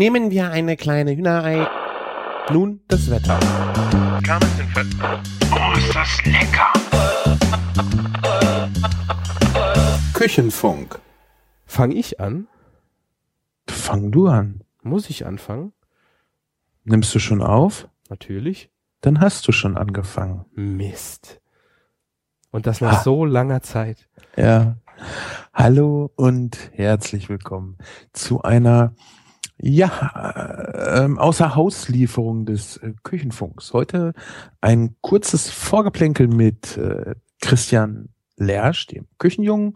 Nehmen 0.00 0.30
wir 0.30 0.50
eine 0.50 0.78
kleine 0.78 1.14
Hühnerei. 1.14 1.68
Nun 2.50 2.80
das 2.88 3.10
Wetter. 3.10 3.38
Oh, 5.52 5.76
ist 5.76 5.94
das 5.94 6.24
lecker! 6.24 6.72
Küchenfunk. 10.14 10.98
Fange 11.66 11.96
ich 11.96 12.18
an? 12.18 12.48
Fang 13.68 14.10
du 14.10 14.28
an. 14.28 14.64
Muss 14.82 15.10
ich 15.10 15.26
anfangen? 15.26 15.74
Nimmst 16.84 17.14
du 17.14 17.18
schon 17.18 17.42
auf? 17.42 17.86
Natürlich. 18.08 18.70
Dann 19.02 19.20
hast 19.20 19.46
du 19.48 19.52
schon 19.52 19.76
angefangen. 19.76 20.46
Mist. 20.54 21.42
Und 22.50 22.66
das 22.66 22.80
nach 22.80 23.00
Ah. 23.00 23.02
so 23.02 23.26
langer 23.26 23.60
Zeit. 23.60 24.08
Ja. 24.34 24.78
Hallo 25.52 26.10
und 26.16 26.70
herzlich 26.72 27.28
willkommen 27.28 27.76
zu 28.14 28.40
einer 28.40 28.94
ja, 29.62 31.04
ähm, 31.04 31.18
außer 31.18 31.54
Hauslieferung 31.54 32.46
des 32.46 32.78
äh, 32.78 32.94
Küchenfunks. 33.02 33.72
Heute 33.72 34.14
ein 34.60 34.96
kurzes 35.00 35.50
Vorgeplänkel 35.50 36.28
mit 36.28 36.76
äh, 36.76 37.14
Christian 37.40 38.08
Lersch, 38.36 38.86
dem 38.86 39.06
Küchenjungen, 39.18 39.74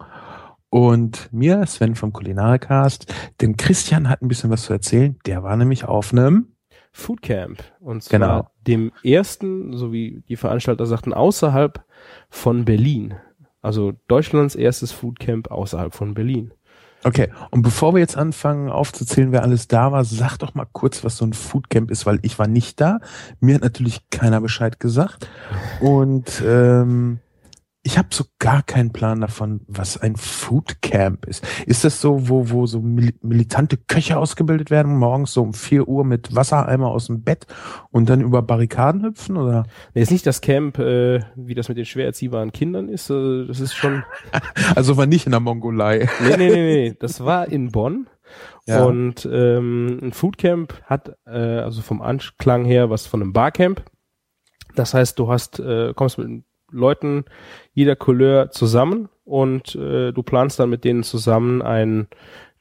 und 0.69 1.29
mir, 1.31 1.65
Sven 1.67 1.95
vom 1.95 2.11
Kulinarikast. 2.11 3.13
Denn 3.39 3.55
Christian 3.55 4.09
hat 4.09 4.21
ein 4.21 4.27
bisschen 4.27 4.49
was 4.49 4.63
zu 4.63 4.73
erzählen. 4.73 5.17
Der 5.25 5.41
war 5.41 5.55
nämlich 5.55 5.85
auf 5.85 6.11
einem 6.11 6.47
Foodcamp. 6.91 7.63
Und 7.79 8.03
zwar 8.03 8.19
Genau. 8.19 8.49
dem 8.67 8.91
ersten, 9.03 9.77
so 9.77 9.93
wie 9.93 10.23
die 10.27 10.35
Veranstalter 10.35 10.85
sagten, 10.85 11.13
außerhalb 11.13 11.83
von 12.29 12.65
Berlin. 12.65 13.13
Also 13.61 13.93
Deutschlands 14.07 14.55
erstes 14.55 14.91
Foodcamp 14.91 15.49
außerhalb 15.49 15.93
von 15.93 16.13
Berlin. 16.13 16.51
Okay, 17.05 17.29
und 17.51 17.61
bevor 17.61 17.93
wir 17.93 17.99
jetzt 17.99 18.17
anfangen 18.17 18.71
aufzuzählen, 18.71 19.31
wer 19.31 19.43
alles 19.43 19.67
da 19.67 19.91
war, 19.91 20.03
sag 20.03 20.37
doch 20.39 20.55
mal 20.55 20.65
kurz, 20.71 21.03
was 21.03 21.17
so 21.17 21.25
ein 21.25 21.33
Foodcamp 21.33 21.91
ist, 21.91 22.07
weil 22.07 22.17
ich 22.23 22.39
war 22.39 22.47
nicht 22.47 22.81
da. 22.81 22.99
Mir 23.39 23.53
hat 23.53 23.61
natürlich 23.61 24.09
keiner 24.09 24.41
Bescheid 24.41 24.79
gesagt. 24.79 25.29
Und 25.81 26.41
ähm, 26.43 27.19
ich 27.85 27.99
habe 27.99 28.07
so 28.11 28.23
gar 28.39 28.63
keinen 28.63 28.91
Plan 28.91 29.21
davon, 29.21 29.61
was 29.67 29.95
ein 29.95 30.15
Foodcamp 30.15 31.27
ist. 31.27 31.45
Ist 31.67 31.83
das 31.83 32.01
so, 32.01 32.27
wo, 32.27 32.49
wo 32.49 32.65
so 32.65 32.81
mil 32.81 33.13
militante 33.21 33.77
Köche 33.77 34.17
ausgebildet 34.17 34.71
werden, 34.71 34.97
morgens 34.97 35.33
so 35.33 35.43
um 35.43 35.53
4 35.53 35.87
Uhr 35.87 36.03
mit 36.03 36.35
Wassereimer 36.35 36.87
aus 36.89 37.05
dem 37.05 37.21
Bett 37.21 37.45
und 37.91 38.09
dann 38.09 38.21
über 38.21 38.41
Barrikaden 38.41 39.03
hüpfen? 39.03 39.37
Oder? 39.37 39.67
Nee, 39.93 40.01
ist 40.01 40.11
nicht 40.11 40.25
das 40.25 40.41
Camp, 40.41 40.79
äh, 40.79 41.19
wie 41.35 41.53
das 41.53 41.69
mit 41.69 41.77
den 41.77 41.85
schwer 41.85 42.07
erziehbaren 42.07 42.51
Kindern 42.51 42.89
ist. 42.89 43.11
Äh, 43.11 43.45
das 43.45 43.59
ist 43.59 43.75
schon. 43.75 44.03
Also 44.75 44.97
war 44.97 45.05
nicht 45.05 45.25
in 45.25 45.31
der 45.31 45.39
Mongolei. 45.39 46.09
Nee, 46.21 46.37
nee, 46.37 46.49
nee, 46.49 46.73
nee. 46.89 46.95
Das 46.99 47.23
war 47.23 47.47
in 47.47 47.71
Bonn. 47.71 48.07
Ja. 48.65 48.83
Und 48.83 49.27
ähm, 49.31 49.99
ein 50.01 50.11
Foodcamp 50.11 50.73
hat 50.85 51.15
äh, 51.27 51.29
also 51.29 51.81
vom 51.81 52.01
Anklang 52.01 52.65
her 52.65 52.89
was 52.89 53.05
von 53.05 53.21
einem 53.21 53.31
Barcamp. 53.31 53.83
Das 54.75 54.93
heißt, 54.93 55.19
du 55.19 55.29
hast 55.29 55.59
äh, 55.59 55.93
kommst 55.93 56.17
mit 56.17 56.43
Leuten 56.71 57.25
jeder 57.73 57.95
Couleur 57.95 58.51
zusammen 58.51 59.09
und 59.23 59.75
äh, 59.75 60.11
du 60.11 60.23
planst 60.23 60.59
dann 60.59 60.69
mit 60.69 60.83
denen 60.83 61.03
zusammen 61.03 61.61
ein 61.61 62.07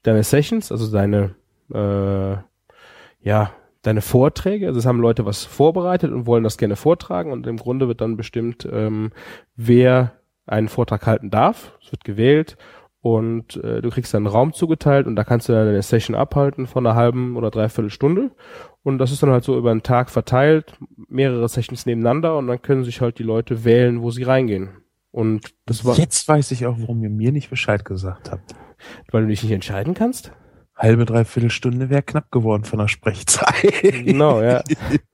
deine 0.03 0.23
Sessions, 0.23 0.71
also 0.71 0.91
deine 0.91 1.35
äh, 1.73 2.37
ja 3.21 3.53
deine 3.83 4.01
Vorträge. 4.03 4.67
Also 4.67 4.79
es 4.79 4.87
haben 4.87 5.01
Leute 5.01 5.27
was 5.27 5.45
vorbereitet 5.45 6.11
und 6.11 6.27
wollen 6.27 6.45
das 6.45 6.59
gerne 6.59 6.77
vortragen 6.77 7.33
und 7.33 7.47
im 7.47 7.57
Grunde 7.57 7.89
wird 7.89 8.01
dann 8.01 8.17
bestimmt, 8.17 8.69
ähm, 8.71 9.13
wer 9.57 10.13
einen 10.47 10.69
Vortrag 10.69 11.07
halten 11.07 11.31
darf. 11.31 11.79
Es 11.83 11.93
wird 11.93 12.05
gewählt 12.05 12.57
und 13.05 13.63
äh, 13.63 13.83
du 13.83 13.91
kriegst 13.91 14.15
dann 14.15 14.27
einen 14.27 14.35
Raum 14.35 14.55
zugeteilt 14.55 15.07
und 15.07 15.15
da 15.15 15.25
kannst 15.25 15.47
du 15.47 15.53
dann 15.53 15.67
deine 15.67 15.83
Session 15.83 16.17
abhalten 16.17 16.67
von 16.67 16.87
einer 16.87 16.97
halben 16.97 17.37
oder 17.37 17.51
dreiviertel 17.51 17.91
Stunde 17.91 18.31
und 18.83 18.97
das 18.97 19.13
ist 19.13 19.23
dann 19.23 19.29
halt 19.29 19.45
so 19.45 19.59
über 19.59 19.73
einen 19.73 19.83
Tag 19.83 20.09
verteilt, 20.09 20.79
mehrere 21.09 21.47
Sessions 21.47 21.85
nebeneinander 21.85 22.39
und 22.39 22.47
dann 22.47 22.63
können 22.63 22.83
sich 22.83 23.03
halt 23.03 23.19
die 23.19 23.23
Leute 23.23 23.63
wählen, 23.63 24.01
wo 24.01 24.11
sie 24.11 24.23
reingehen. 24.23 24.71
Und 25.11 25.55
das 25.67 25.85
war, 25.85 25.99
Jetzt 25.99 26.27
weiß 26.27 26.51
ich 26.53 26.65
auch, 26.65 26.79
warum 26.79 27.03
ihr 27.03 27.11
mir 27.11 27.31
nicht 27.31 27.51
Bescheid 27.51 27.85
gesagt 27.85 28.33
habt. 28.33 28.55
weil 29.13 29.25
du 29.25 29.29
dich 29.29 29.43
nicht 29.43 29.53
entscheiden 29.53 29.93
kannst. 29.93 30.33
Halbe, 30.75 31.05
dreiviertel 31.05 31.51
Stunde 31.51 31.91
wäre 31.91 32.03
knapp 32.03 32.31
geworden 32.31 32.65
von 32.65 32.79
der 32.79 32.89
Sprechzeit. 32.89 33.83
Genau, 33.83 34.41
ja. 34.41 34.63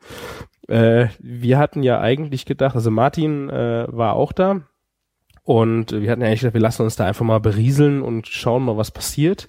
äh, 0.69 1.09
wir 1.19 1.59
hatten 1.59 1.83
ja 1.83 2.01
eigentlich 2.01 2.47
gedacht, 2.47 2.77
also 2.77 2.93
Martin 2.93 3.51
äh, 3.51 3.87
war 3.89 4.15
auch 4.15 4.33
da 4.33 4.61
und 5.51 5.91
wir 5.91 6.13
hatten 6.13 6.21
ja 6.21 6.29
eigentlich 6.29 6.43
gedacht, 6.43 6.55
wir 6.55 6.61
lassen 6.61 6.83
uns 6.83 6.95
da 6.95 7.07
einfach 7.07 7.25
mal 7.25 7.41
berieseln 7.41 8.03
und 8.03 8.29
schauen 8.29 8.63
mal, 8.63 8.77
was 8.77 8.93
passiert. 8.93 9.49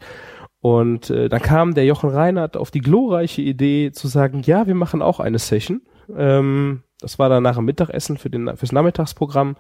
Und 0.59 1.11
äh, 1.11 1.29
dann 1.29 1.43
kam 1.43 1.75
der 1.75 1.85
Jochen 1.85 2.09
Reinhardt 2.09 2.57
auf 2.57 2.71
die 2.71 2.81
glorreiche 2.81 3.43
Idee 3.43 3.91
zu 3.91 4.07
sagen, 4.07 4.41
ja, 4.43 4.65
wir 4.65 4.73
machen 4.73 5.03
auch 5.03 5.19
eine 5.19 5.37
Session. 5.37 5.83
Ähm, 6.17 6.81
das 7.01 7.19
war 7.19 7.29
dann 7.29 7.43
nach 7.43 7.57
dem 7.57 7.65
Mittagessen 7.65 8.17
für 8.17 8.31
den, 8.31 8.57
fürs 8.57 8.71
Nachmittagsprogramm. 8.71 9.57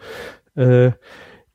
Äh, 0.55 0.93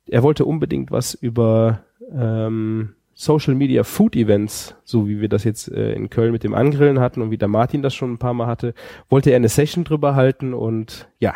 er 0.09 0.23
wollte 0.23 0.45
unbedingt 0.45 0.89
was 0.89 1.15
über 1.15 1.81
ähm, 2.09 2.95
Social 3.13 3.55
Media 3.55 3.83
Food 3.83 4.15
Events, 4.15 4.73
so 4.85 5.09
wie 5.09 5.19
wir 5.19 5.27
das 5.27 5.43
jetzt 5.43 5.69
äh, 5.69 5.91
in 5.95 6.09
Köln 6.09 6.31
mit 6.31 6.45
dem 6.45 6.53
Angrillen 6.53 7.01
hatten 7.01 7.21
und 7.21 7.29
wie 7.29 7.37
der 7.37 7.49
Martin 7.49 7.81
das 7.81 7.93
schon 7.93 8.13
ein 8.13 8.19
paar 8.19 8.33
Mal 8.33 8.47
hatte, 8.47 8.73
wollte 9.09 9.31
er 9.31 9.35
eine 9.35 9.49
Session 9.49 9.83
drüber 9.83 10.15
halten 10.15 10.53
und 10.53 11.09
ja, 11.19 11.33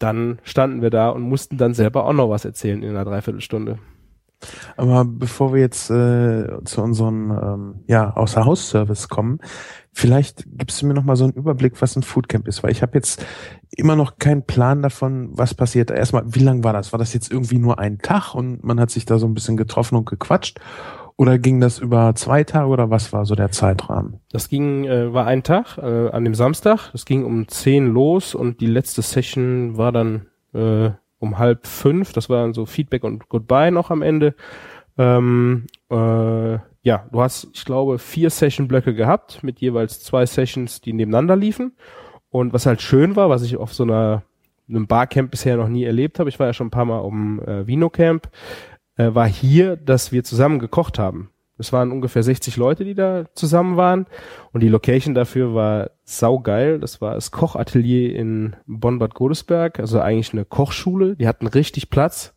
dann 0.00 0.40
standen 0.42 0.82
wir 0.82 0.90
da 0.90 1.10
und 1.10 1.22
mussten 1.22 1.56
dann 1.56 1.74
selber 1.74 2.04
auch 2.06 2.12
noch 2.12 2.30
was 2.30 2.44
erzählen 2.44 2.82
in 2.82 2.90
einer 2.90 3.04
Dreiviertelstunde. 3.04 3.78
Aber 4.76 5.04
bevor 5.04 5.52
wir 5.52 5.60
jetzt 5.60 5.90
äh, 5.90 6.64
zu 6.64 6.82
unserem 6.82 7.30
ähm, 7.30 7.74
ja, 7.86 8.16
Außer-Haus-Service 8.16 9.08
kommen, 9.10 9.38
vielleicht 9.92 10.44
gibst 10.46 10.80
du 10.80 10.86
mir 10.86 10.94
noch 10.94 11.04
mal 11.04 11.16
so 11.16 11.24
einen 11.24 11.34
Überblick, 11.34 11.80
was 11.82 11.94
ein 11.96 12.02
Foodcamp 12.02 12.48
ist, 12.48 12.62
weil 12.62 12.70
ich 12.70 12.80
habe 12.80 12.92
jetzt 12.94 13.24
immer 13.76 13.96
noch 13.96 14.16
keinen 14.18 14.46
Plan 14.46 14.80
davon, 14.80 15.28
was 15.32 15.54
passiert. 15.54 15.90
Erstmal, 15.90 16.22
wie 16.26 16.40
lang 16.40 16.64
war 16.64 16.72
das? 16.72 16.92
War 16.92 16.98
das 16.98 17.12
jetzt 17.12 17.30
irgendwie 17.30 17.58
nur 17.58 17.78
ein 17.78 17.98
Tag 17.98 18.34
und 18.34 18.64
man 18.64 18.80
hat 18.80 18.90
sich 18.90 19.04
da 19.04 19.18
so 19.18 19.26
ein 19.26 19.34
bisschen 19.34 19.58
getroffen 19.58 19.96
und 19.96 20.08
gequatscht? 20.08 20.58
Oder 21.20 21.38
ging 21.38 21.60
das 21.60 21.78
über 21.78 22.14
zwei 22.14 22.44
Tage 22.44 22.68
oder 22.68 22.88
was 22.88 23.12
war 23.12 23.26
so 23.26 23.34
der 23.34 23.50
Zeitrahmen? 23.50 24.20
Das 24.32 24.48
ging, 24.48 24.86
äh, 24.86 25.12
war 25.12 25.26
ein 25.26 25.42
Tag 25.42 25.76
äh, 25.76 26.08
an 26.08 26.24
dem 26.24 26.34
Samstag. 26.34 26.90
Das 26.92 27.04
ging 27.04 27.26
um 27.26 27.46
10 27.46 27.88
los 27.88 28.34
und 28.34 28.62
die 28.62 28.66
letzte 28.66 29.02
Session 29.02 29.76
war 29.76 29.92
dann 29.92 30.28
äh, 30.54 30.92
um 31.18 31.38
halb 31.38 31.66
fünf. 31.66 32.14
Das 32.14 32.30
war 32.30 32.40
dann 32.40 32.54
so 32.54 32.64
Feedback 32.64 33.04
und 33.04 33.28
Goodbye 33.28 33.70
noch 33.70 33.90
am 33.90 34.00
Ende. 34.00 34.34
Ähm, 34.96 35.66
äh, 35.90 36.54
ja, 36.54 37.06
du 37.12 37.20
hast, 37.20 37.48
ich 37.52 37.66
glaube, 37.66 37.98
vier 37.98 38.30
Session-Blöcke 38.30 38.94
gehabt 38.94 39.42
mit 39.42 39.60
jeweils 39.60 40.02
zwei 40.02 40.24
Sessions, 40.24 40.80
die 40.80 40.94
nebeneinander 40.94 41.36
liefen. 41.36 41.76
Und 42.30 42.54
was 42.54 42.64
halt 42.64 42.80
schön 42.80 43.14
war, 43.14 43.28
was 43.28 43.42
ich 43.42 43.58
auf 43.58 43.74
so 43.74 43.82
einer 43.82 44.22
einem 44.70 44.86
Barcamp 44.86 45.32
bisher 45.32 45.58
noch 45.58 45.68
nie 45.68 45.84
erlebt 45.84 46.18
habe, 46.18 46.30
ich 46.30 46.38
war 46.38 46.46
ja 46.46 46.52
schon 46.54 46.68
ein 46.68 46.70
paar 46.70 46.84
Mal 46.86 47.00
um 47.00 47.42
äh, 47.42 47.66
Vino-Camp, 47.66 48.30
äh, 49.00 49.14
war 49.14 49.28
hier, 49.28 49.76
dass 49.76 50.12
wir 50.12 50.24
zusammen 50.24 50.58
gekocht 50.58 50.98
haben. 50.98 51.30
Es 51.58 51.72
waren 51.72 51.92
ungefähr 51.92 52.22
60 52.22 52.56
Leute, 52.56 52.84
die 52.84 52.94
da 52.94 53.24
zusammen 53.34 53.76
waren. 53.76 54.06
Und 54.52 54.62
die 54.62 54.68
Location 54.68 55.14
dafür 55.14 55.54
war 55.54 55.90
saugeil. 56.04 56.80
Das 56.80 57.00
war 57.00 57.14
das 57.14 57.30
Kochatelier 57.30 58.16
in 58.16 58.56
Bonn-Bad 58.66 59.14
Godesberg, 59.14 59.78
also 59.78 60.00
eigentlich 60.00 60.32
eine 60.32 60.46
Kochschule. 60.46 61.16
Die 61.16 61.28
hatten 61.28 61.46
richtig 61.46 61.90
Platz 61.90 62.34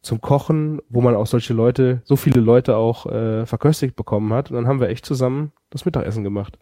zum 0.00 0.20
Kochen, 0.20 0.80
wo 0.88 1.00
man 1.00 1.14
auch 1.14 1.26
solche 1.26 1.52
Leute, 1.52 2.00
so 2.04 2.16
viele 2.16 2.40
Leute 2.40 2.76
auch 2.76 3.06
äh, 3.06 3.44
verköstigt 3.44 3.94
bekommen 3.94 4.32
hat. 4.32 4.50
Und 4.50 4.56
dann 4.56 4.66
haben 4.66 4.80
wir 4.80 4.88
echt 4.88 5.04
zusammen 5.04 5.52
das 5.70 5.84
Mittagessen 5.84 6.24
gemacht. 6.24 6.58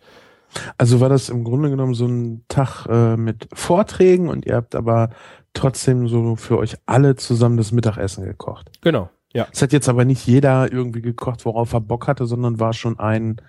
Also 0.78 1.00
war 1.00 1.09
das 1.09 1.28
im 1.28 1.44
Grunde 1.44 1.71
genommen 1.71 1.94
so 1.94 2.06
ein 2.06 2.44
Tag 2.49 2.87
äh, 2.87 3.17
mit 3.17 3.49
Vorträgen 3.55 4.28
und 4.28 4.47
ihr 4.47 4.56
habt 4.56 4.75
aber 4.75 5.11
trotzdem 5.55 6.09
so 6.09 6.34
für 6.34 6.59
euch 6.59 6.77
alle 6.87 7.15
zusammen 7.15 7.56
das 7.56 7.71
Mittagessen 7.71 8.25
gekocht. 8.25 8.72
Genau. 8.81 9.11
Ja. 9.32 9.46
Es 9.52 9.62
hat 9.62 9.72
jetzt 9.72 9.88
aber 9.88 10.04
nicht 10.04 10.26
jeder 10.26 10.72
irgendwie 10.72 11.02
gekocht, 11.02 11.44
worauf 11.44 11.72
er 11.72 11.80
Bock 11.80 12.08
hatte, 12.08 12.26
sondern 12.26 12.58
war 12.58 12.72
schon 12.72 12.98
ein 12.98 13.41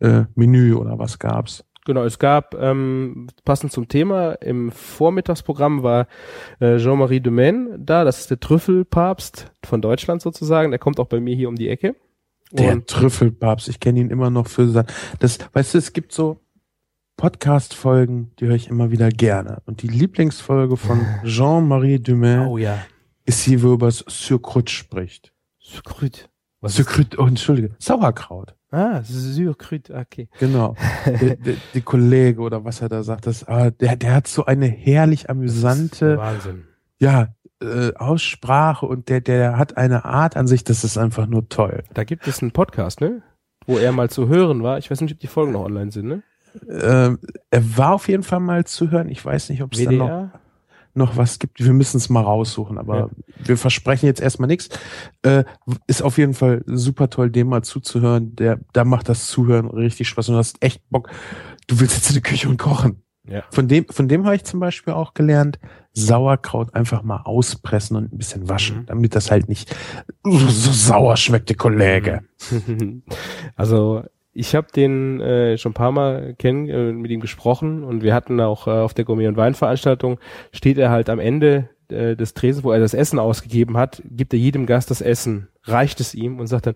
äh, 0.00 0.24
Menü 0.34 0.74
oder 0.74 0.98
was 0.98 1.18
gab's? 1.18 1.64
Genau, 1.84 2.02
es 2.02 2.18
gab, 2.18 2.54
ähm, 2.54 3.28
passend 3.44 3.70
zum 3.70 3.86
Thema, 3.86 4.32
im 4.32 4.72
Vormittagsprogramm 4.72 5.84
war 5.84 6.08
äh, 6.58 6.78
Jean-Marie 6.78 7.20
Domaine 7.20 7.78
da, 7.78 8.04
das 8.04 8.18
ist 8.20 8.30
der 8.30 8.40
Trüffelpapst 8.40 9.52
von 9.64 9.80
Deutschland 9.80 10.20
sozusagen, 10.20 10.70
der 10.72 10.80
kommt 10.80 10.98
auch 10.98 11.06
bei 11.06 11.20
mir 11.20 11.36
hier 11.36 11.48
um 11.48 11.54
die 11.54 11.68
Ecke. 11.68 11.94
Der 12.50 12.72
Und 12.72 12.88
Trüffelpapst, 12.88 13.68
ich 13.68 13.78
kenne 13.78 14.00
ihn 14.00 14.10
immer 14.10 14.30
noch 14.30 14.48
für 14.48 14.68
sein. 14.68 14.86
Das, 15.20 15.38
weißt 15.52 15.74
du, 15.74 15.78
es 15.78 15.92
gibt 15.92 16.12
so 16.12 16.40
Podcast-Folgen, 17.16 18.32
die 18.38 18.46
höre 18.46 18.56
ich 18.56 18.68
immer 18.68 18.90
wieder 18.90 19.08
gerne. 19.08 19.62
Und 19.64 19.82
die 19.82 19.88
Lieblingsfolge 19.88 20.76
von 20.76 21.00
Jean-Marie 21.24 22.00
Dumain 22.00 22.46
oh 22.48 22.58
ja, 22.58 22.78
ist 23.26 23.46
die, 23.46 23.62
wo 23.62 23.68
er 23.68 23.74
über 23.74 23.86
das 23.86 24.04
Surkrut 24.08 24.70
spricht. 24.70 25.32
Ist, 25.60 26.28
Surkrut, 26.64 27.18
oh, 27.18 27.26
entschuldige, 27.26 27.74
Sauerkraut. 27.78 28.54
ah, 28.70 29.02
Sucrut, 29.02 29.90
okay. 29.90 30.28
Genau. 30.38 30.74
der, 31.06 31.36
der, 31.36 31.56
der 31.74 31.80
Kollege 31.82 32.40
oder 32.40 32.64
was 32.64 32.80
er 32.80 32.88
da 32.88 33.02
sagt, 33.02 33.26
das, 33.26 33.44
ah, 33.46 33.70
der, 33.70 33.96
der 33.96 34.14
hat 34.14 34.26
so 34.26 34.46
eine 34.46 34.66
herrlich 34.66 35.30
amüsante, 35.30 36.16
Wahnsinn. 36.16 36.64
ja, 36.98 37.28
äh, 37.60 37.94
Aussprache 37.94 38.86
und 38.86 39.08
der, 39.08 39.20
der 39.20 39.58
hat 39.58 39.76
eine 39.76 40.04
Art 40.04 40.36
an 40.36 40.46
sich, 40.46 40.64
das 40.64 40.82
ist 40.82 40.98
einfach 40.98 41.26
nur 41.26 41.48
toll. 41.48 41.84
Da 41.94 42.04
gibt 42.04 42.26
es 42.26 42.42
einen 42.42 42.52
Podcast, 42.52 43.00
ne? 43.00 43.22
wo 43.66 43.78
er 43.78 43.92
mal 43.92 44.08
zu 44.08 44.28
hören 44.28 44.62
war. 44.62 44.78
Ich 44.78 44.90
weiß 44.90 45.00
nicht, 45.00 45.12
ob 45.12 45.20
die 45.20 45.26
Folgen 45.26 45.52
noch 45.52 45.64
online 45.64 45.90
sind, 45.90 46.06
ne? 46.06 46.22
Äh, 46.66 47.16
er 47.50 47.76
war 47.76 47.94
auf 47.94 48.08
jeden 48.08 48.22
Fall 48.22 48.40
mal 48.40 48.64
zu 48.64 48.90
hören. 48.90 49.10
Ich 49.10 49.22
weiß 49.22 49.50
nicht, 49.50 49.62
ob 49.62 49.74
es 49.74 49.84
dann 49.84 49.96
noch, 49.96 50.30
noch 50.96 51.16
was 51.16 51.38
gibt. 51.38 51.62
Wir 51.62 51.72
müssen 51.72 51.96
es 51.98 52.08
mal 52.08 52.22
raussuchen, 52.22 52.78
aber 52.78 52.98
ja. 52.98 53.08
wir 53.44 53.56
versprechen 53.56 54.06
jetzt 54.06 54.20
erstmal 54.20 54.48
nichts. 54.48 54.68
Äh, 55.22 55.44
ist 55.86 56.02
auf 56.02 56.18
jeden 56.18 56.34
Fall 56.34 56.62
super 56.66 57.10
toll, 57.10 57.30
dem 57.30 57.48
mal 57.48 57.62
zuzuhören. 57.62 58.34
Der, 58.36 58.60
da 58.72 58.84
macht 58.84 59.08
das 59.08 59.26
Zuhören 59.26 59.68
richtig 59.68 60.08
Spaß 60.08 60.28
und 60.28 60.34
du 60.34 60.38
hast 60.38 60.62
echt 60.62 60.82
Bock. 60.90 61.08
Du 61.66 61.80
willst 61.80 61.96
jetzt 61.96 62.10
in 62.10 62.14
die 62.14 62.22
Küche 62.22 62.48
und 62.48 62.58
kochen. 62.58 63.02
Ja. 63.28 63.42
Von 63.50 63.66
dem, 63.66 63.86
von 63.88 64.08
dem 64.08 64.24
habe 64.24 64.36
ich 64.36 64.44
zum 64.44 64.60
Beispiel 64.60 64.94
auch 64.94 65.14
gelernt, 65.14 65.58
Sauerkraut 65.92 66.74
einfach 66.74 67.02
mal 67.02 67.22
auspressen 67.24 67.96
und 67.96 68.12
ein 68.12 68.18
bisschen 68.18 68.48
waschen, 68.48 68.80
mhm. 68.80 68.86
damit 68.86 69.14
das 69.14 69.30
halt 69.30 69.48
nicht 69.48 69.74
so 70.22 70.72
sauer 70.72 71.16
schmeckt, 71.16 71.48
der 71.48 71.56
Kollege. 71.56 72.22
Also 73.56 74.04
ich 74.36 74.54
habe 74.54 74.68
den 74.74 75.20
äh, 75.20 75.56
schon 75.56 75.70
ein 75.70 75.74
paar 75.74 75.92
Mal 75.92 76.34
kennen, 76.38 76.68
äh, 76.68 76.92
mit 76.92 77.10
ihm 77.10 77.20
gesprochen 77.20 77.82
und 77.82 78.02
wir 78.02 78.14
hatten 78.14 78.38
auch 78.40 78.66
äh, 78.66 78.70
auf 78.70 78.92
der 78.92 79.06
Gourmet- 79.06 79.28
und 79.28 79.36
Weinveranstaltung, 79.36 80.18
steht 80.52 80.76
er 80.76 80.90
halt 80.90 81.08
am 81.08 81.18
Ende 81.18 81.70
äh, 81.88 82.16
des 82.16 82.34
Tresens, 82.34 82.62
wo 82.62 82.70
er 82.70 82.80
das 82.80 82.92
Essen 82.92 83.18
ausgegeben 83.18 83.78
hat, 83.78 84.02
gibt 84.04 84.34
er 84.34 84.38
jedem 84.38 84.66
Gast 84.66 84.90
das 84.90 85.00
Essen, 85.00 85.48
reicht 85.64 86.00
es 86.00 86.14
ihm 86.14 86.38
und 86.38 86.48
sagt 86.48 86.66
dann, 86.66 86.74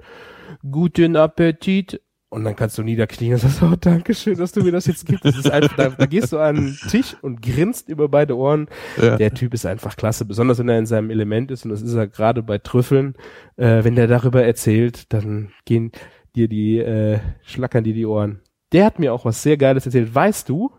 guten 0.71 1.17
Appetit 1.17 2.01
und 2.31 2.45
dann 2.45 2.57
kannst 2.57 2.79
du 2.79 2.83
niederknien 2.83 3.35
und 3.35 3.41
sagst, 3.41 3.63
oh, 3.63 3.75
danke 3.79 4.15
schön, 4.15 4.39
dass 4.39 4.53
du 4.53 4.63
mir 4.63 4.73
das 4.73 4.87
jetzt 4.87 5.05
gibst. 5.05 5.25
Das 5.25 5.37
ist 5.37 5.51
einfach, 5.51 5.77
da, 5.77 5.89
da 5.91 6.07
gehst 6.07 6.33
du 6.33 6.39
an 6.39 6.55
den 6.55 6.79
Tisch 6.89 7.17
und 7.21 7.43
grinst 7.43 7.89
über 7.89 8.09
beide 8.09 8.37
Ohren. 8.37 8.69
Ja. 9.03 9.17
Der 9.17 9.35
Typ 9.35 9.53
ist 9.53 9.67
einfach 9.67 9.97
klasse, 9.97 10.25
besonders 10.25 10.59
wenn 10.61 10.69
er 10.69 10.79
in 10.79 10.87
seinem 10.87 11.11
Element 11.11 11.51
ist 11.51 11.65
und 11.65 11.73
das 11.73 11.83
ist 11.83 11.95
er 11.95 12.07
gerade 12.07 12.43
bei 12.43 12.59
Trüffeln. 12.59 13.17
Äh, 13.57 13.83
wenn 13.85 13.97
der 13.97 14.07
darüber 14.07 14.45
erzählt, 14.45 15.13
dann 15.13 15.51
gehen 15.65 15.91
dir 16.35 16.49
die, 16.49 16.79
äh, 16.79 17.19
schlackern 17.43 17.85
dir 17.85 17.95
die 17.95 18.07
Ohren. 18.07 18.41
Der 18.73 18.85
hat 18.85 18.99
mir 18.99 19.13
auch 19.13 19.25
was 19.25 19.43
sehr 19.43 19.57
Geiles 19.57 19.87
erzählt. 19.87 20.15
Weißt 20.15 20.49
du, 20.49 20.71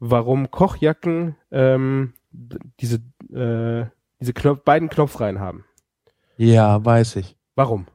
warum 0.00 0.50
Kochjacken 0.50 1.36
ähm, 1.50 2.14
diese, 2.32 2.96
äh, 3.32 3.86
diese 4.20 4.32
Knopf, 4.32 4.62
beiden 4.64 4.88
Knopfreihen 4.88 5.40
haben? 5.40 5.64
Ja, 6.36 6.84
weiß 6.84 7.16
ich. 7.16 7.36
Warum? 7.54 7.86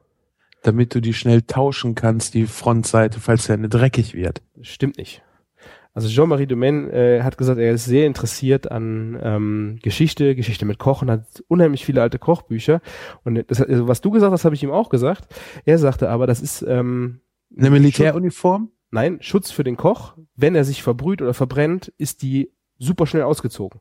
damit 0.64 0.94
du 0.94 1.00
die 1.00 1.12
schnell 1.12 1.42
tauschen 1.42 1.94
kannst, 1.94 2.34
die 2.34 2.46
Frontseite, 2.46 3.20
falls 3.20 3.46
der 3.46 3.54
eine 3.54 3.68
dreckig 3.68 4.14
wird. 4.14 4.42
Stimmt 4.62 4.98
nicht. 4.98 5.22
Also 5.94 6.08
Jean-Marie 6.08 6.48
Domaine 6.48 6.90
äh, 6.92 7.22
hat 7.22 7.38
gesagt, 7.38 7.60
er 7.60 7.72
ist 7.72 7.84
sehr 7.84 8.06
interessiert 8.06 8.70
an 8.70 9.16
ähm, 9.22 9.78
Geschichte, 9.80 10.34
Geschichte 10.34 10.64
mit 10.64 10.80
Kochen, 10.80 11.08
hat 11.08 11.44
unheimlich 11.46 11.84
viele 11.84 12.02
alte 12.02 12.18
Kochbücher. 12.18 12.80
Und 13.22 13.44
das, 13.46 13.62
also 13.62 13.86
was 13.86 14.00
du 14.00 14.10
gesagt 14.10 14.32
hast, 14.32 14.44
habe 14.44 14.56
ich 14.56 14.62
ihm 14.64 14.72
auch 14.72 14.88
gesagt. 14.88 15.32
Er 15.64 15.78
sagte 15.78 16.10
aber, 16.10 16.26
das 16.26 16.40
ist 16.40 16.62
ähm, 16.62 17.20
eine 17.56 17.70
Militäruniform? 17.70 18.72
Nein, 18.90 19.18
Schutz 19.20 19.52
für 19.52 19.62
den 19.62 19.76
Koch. 19.76 20.16
Wenn 20.34 20.56
er 20.56 20.64
sich 20.64 20.82
verbrüht 20.82 21.22
oder 21.22 21.32
verbrennt, 21.32 21.92
ist 21.96 22.22
die 22.22 22.50
super 22.78 23.06
schnell 23.06 23.22
ausgezogen. 23.22 23.80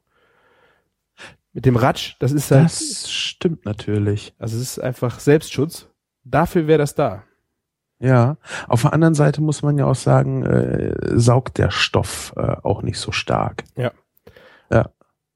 Mit 1.52 1.66
dem 1.66 1.76
Ratsch, 1.76 2.16
das 2.20 2.32
ist 2.32 2.52
halt. 2.52 2.66
Das 2.66 3.12
stimmt 3.12 3.66
natürlich. 3.66 4.34
Also 4.38 4.56
es 4.58 4.62
ist 4.62 4.80
einfach 4.80 5.20
Selbstschutz. 5.20 5.88
Dafür 6.24 6.68
wäre 6.68 6.80
das 6.80 6.94
da. 6.94 7.24
Ja, 8.04 8.36
auf 8.68 8.82
der 8.82 8.92
anderen 8.92 9.14
Seite 9.14 9.42
muss 9.42 9.62
man 9.62 9.78
ja 9.78 9.86
auch 9.86 9.96
sagen, 9.96 10.44
äh, 10.44 10.94
saugt 11.18 11.58
der 11.58 11.72
Stoff 11.72 12.34
äh, 12.36 12.58
auch 12.62 12.82
nicht 12.82 13.00
so 13.00 13.14
stark. 13.14 13.64
Ja. 13.78 13.92
Ja. 14.70 14.90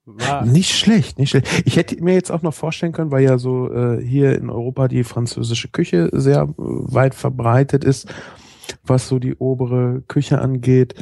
War 0.06 0.46
nicht 0.46 0.78
schlecht, 0.78 1.18
nicht 1.18 1.30
schlecht. 1.30 1.64
Ich 1.66 1.78
hätte 1.78 2.02
mir 2.04 2.14
jetzt 2.14 2.30
auch 2.30 2.42
noch 2.42 2.54
vorstellen 2.54 2.92
können, 2.92 3.10
weil 3.10 3.24
ja 3.24 3.38
so 3.38 3.72
äh, 3.72 4.04
hier 4.04 4.38
in 4.38 4.50
Europa 4.50 4.90
die 4.90 5.06
französische 5.06 5.70
Küche 5.70 6.10
sehr 6.12 6.42
äh, 6.42 6.54
weit 6.58 7.16
verbreitet 7.16 7.86
ist, 7.86 8.14
was 8.84 9.08
so 9.08 9.18
die 9.18 9.36
obere 9.36 10.04
Küche 10.10 10.40
angeht, 10.40 10.96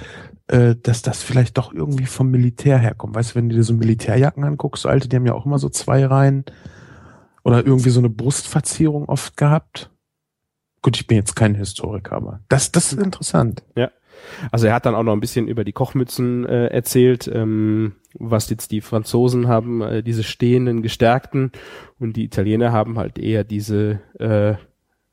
äh, 0.47 0.75
dass 0.75 1.01
das 1.01 1.23
vielleicht 1.23 1.57
doch 1.57 1.73
irgendwie 1.73 2.05
vom 2.05 2.29
Militär 2.29 2.77
herkommt. 2.77 3.15
Weißt 3.15 3.31
du, 3.31 3.35
wenn 3.35 3.49
du 3.49 3.55
dir 3.55 3.63
so 3.63 3.73
Militärjacken 3.73 4.43
anguckst, 4.43 4.83
so 4.83 4.89
alte, 4.89 5.09
die 5.09 5.15
haben 5.15 5.25
ja 5.25 5.33
auch 5.33 5.47
immer 5.47 5.57
so 5.57 5.69
zwei 5.69 6.05
Reihen 6.05 6.45
oder 7.43 7.65
irgendwie 7.65 7.89
so 7.89 7.99
eine 7.99 8.09
Brustverzierung 8.09 9.09
oft 9.09 9.35
gehabt. 9.35 9.89
Gut, 10.85 10.97
ich 10.97 11.07
bin 11.07 11.17
jetzt 11.17 11.35
kein 11.35 11.55
Historiker, 11.55 12.15
aber 12.15 12.41
das, 12.47 12.71
das 12.71 12.93
ist 12.93 13.01
interessant. 13.01 13.63
Ja. 13.75 13.89
Also 14.51 14.67
er 14.67 14.75
hat 14.75 14.85
dann 14.85 14.93
auch 14.93 15.01
noch 15.01 15.13
ein 15.13 15.19
bisschen 15.19 15.47
über 15.47 15.63
die 15.63 15.71
Kochmützen 15.71 16.45
äh, 16.45 16.67
erzählt, 16.67 17.27
ähm, 17.33 17.95
was 18.13 18.51
jetzt 18.51 18.69
die 18.69 18.81
Franzosen 18.81 19.47
haben, 19.47 19.81
äh, 19.81 20.03
diese 20.03 20.21
stehenden, 20.21 20.83
gestärkten 20.83 21.51
und 21.97 22.15
die 22.15 22.23
Italiener 22.23 22.71
haben 22.71 22.99
halt 22.99 23.17
eher 23.17 23.43
diese 23.43 23.99
äh, 24.19 24.57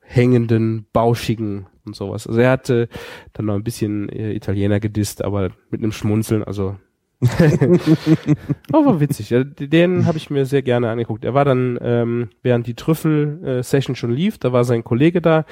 hängenden, 0.01 0.85
bauschigen 0.93 1.65
und 1.85 1.95
sowas. 1.95 2.27
Also 2.27 2.39
er 2.39 2.51
hatte 2.51 2.87
dann 3.33 3.47
noch 3.47 3.55
ein 3.55 3.63
bisschen 3.63 4.09
äh, 4.09 4.31
Italiener 4.33 4.79
gedisst, 4.79 5.23
aber 5.23 5.53
mit 5.71 5.81
einem 5.81 5.91
Schmunzeln, 5.91 6.43
also 6.43 6.77
oh, 8.73 8.85
war 8.85 8.99
witzig. 8.99 9.33
Den 9.57 10.05
habe 10.05 10.17
ich 10.17 10.29
mir 10.29 10.45
sehr 10.45 10.61
gerne 10.61 10.89
angeguckt. 10.89 11.23
Er 11.23 11.33
war 11.33 11.45
dann, 11.45 11.79
ähm, 11.81 12.29
während 12.41 12.67
die 12.67 12.75
Trüffel-Session 12.75 13.95
schon 13.95 14.11
lief, 14.11 14.37
da 14.37 14.51
war 14.51 14.63
sein 14.63 14.83
Kollege 14.83 15.21
da, 15.21 15.45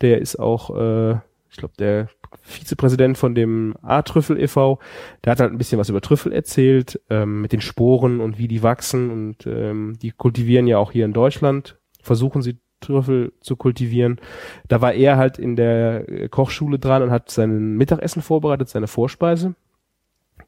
der 0.00 0.20
ist 0.20 0.38
auch, 0.38 0.74
äh, 0.74 1.12
ich 1.50 1.56
glaube, 1.56 1.74
der 1.78 2.08
Vizepräsident 2.42 3.18
von 3.18 3.34
dem 3.34 3.74
A-Trüffel 3.82 4.40
e.V., 4.40 4.78
der 5.24 5.32
hat 5.32 5.40
halt 5.40 5.52
ein 5.52 5.58
bisschen 5.58 5.78
was 5.78 5.88
über 5.88 6.00
Trüffel 6.00 6.32
erzählt, 6.32 7.00
ähm, 7.10 7.42
mit 7.42 7.52
den 7.52 7.60
Sporen 7.60 8.20
und 8.20 8.38
wie 8.38 8.48
die 8.48 8.62
wachsen 8.62 9.10
und 9.10 9.46
ähm, 9.46 9.98
die 10.00 10.12
kultivieren 10.12 10.66
ja 10.66 10.78
auch 10.78 10.92
hier 10.92 11.04
in 11.04 11.12
Deutschland, 11.12 11.78
versuchen 12.02 12.42
sie 12.42 12.58
Trüffel 12.80 13.32
zu 13.40 13.56
kultivieren. 13.56 14.20
Da 14.68 14.80
war 14.80 14.92
er 14.94 15.16
halt 15.16 15.38
in 15.38 15.56
der 15.56 16.28
Kochschule 16.28 16.78
dran 16.78 17.02
und 17.02 17.10
hat 17.10 17.30
sein 17.30 17.76
Mittagessen 17.76 18.22
vorbereitet, 18.22 18.68
seine 18.68 18.86
Vorspeise. 18.86 19.54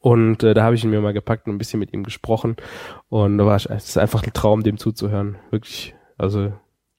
Und 0.00 0.43
äh, 0.43 0.55
da 0.55 0.64
habe 0.64 0.75
ich 0.75 0.82
ihn 0.82 0.91
mir 0.91 1.00
mal 1.00 1.12
gepackt 1.12 1.47
und 1.47 1.55
ein 1.55 1.58
bisschen 1.58 1.79
mit 1.79 1.93
ihm 1.93 2.02
gesprochen. 2.02 2.56
Und 3.08 3.38
da 3.38 3.47
war 3.47 3.56
es 3.56 3.67
ist 3.67 3.99
einfach 3.99 4.23
ein 4.23 4.32
Traum, 4.32 4.62
dem 4.62 4.79
zuzuhören. 4.79 5.37
Wirklich. 5.50 5.94
Also. 6.17 6.52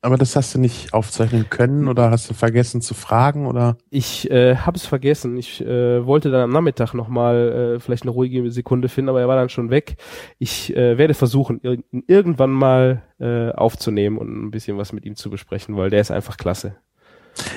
Aber 0.03 0.17
das 0.17 0.35
hast 0.35 0.55
du 0.55 0.59
nicht 0.59 0.95
aufzeichnen 0.95 1.47
können 1.51 1.87
oder 1.87 2.09
hast 2.09 2.27
du 2.27 2.33
vergessen 2.33 2.81
zu 2.81 2.95
fragen 2.95 3.45
oder? 3.45 3.77
Ich 3.91 4.29
äh, 4.31 4.55
habe 4.55 4.77
es 4.77 4.85
vergessen. 4.85 5.37
Ich 5.37 5.61
äh, 5.61 6.03
wollte 6.05 6.31
dann 6.31 6.41
am 6.41 6.49
Nachmittag 6.49 6.95
nochmal 6.95 7.75
äh, 7.75 7.79
vielleicht 7.79 8.03
eine 8.03 8.11
ruhige 8.11 8.49
Sekunde 8.49 8.89
finden, 8.89 9.09
aber 9.09 9.21
er 9.21 9.27
war 9.27 9.35
dann 9.35 9.49
schon 9.49 9.69
weg. 9.69 9.97
Ich 10.39 10.75
äh, 10.75 10.97
werde 10.97 11.13
versuchen, 11.13 11.59
ir 11.61 11.83
irgendwann 12.07 12.49
mal 12.49 13.03
äh, 13.19 13.51
aufzunehmen 13.51 14.17
und 14.17 14.45
ein 14.45 14.49
bisschen 14.49 14.77
was 14.77 14.91
mit 14.91 15.05
ihm 15.05 15.15
zu 15.15 15.29
besprechen, 15.29 15.77
weil 15.77 15.91
der 15.91 16.01
ist 16.01 16.09
einfach 16.09 16.37
klasse. 16.37 16.77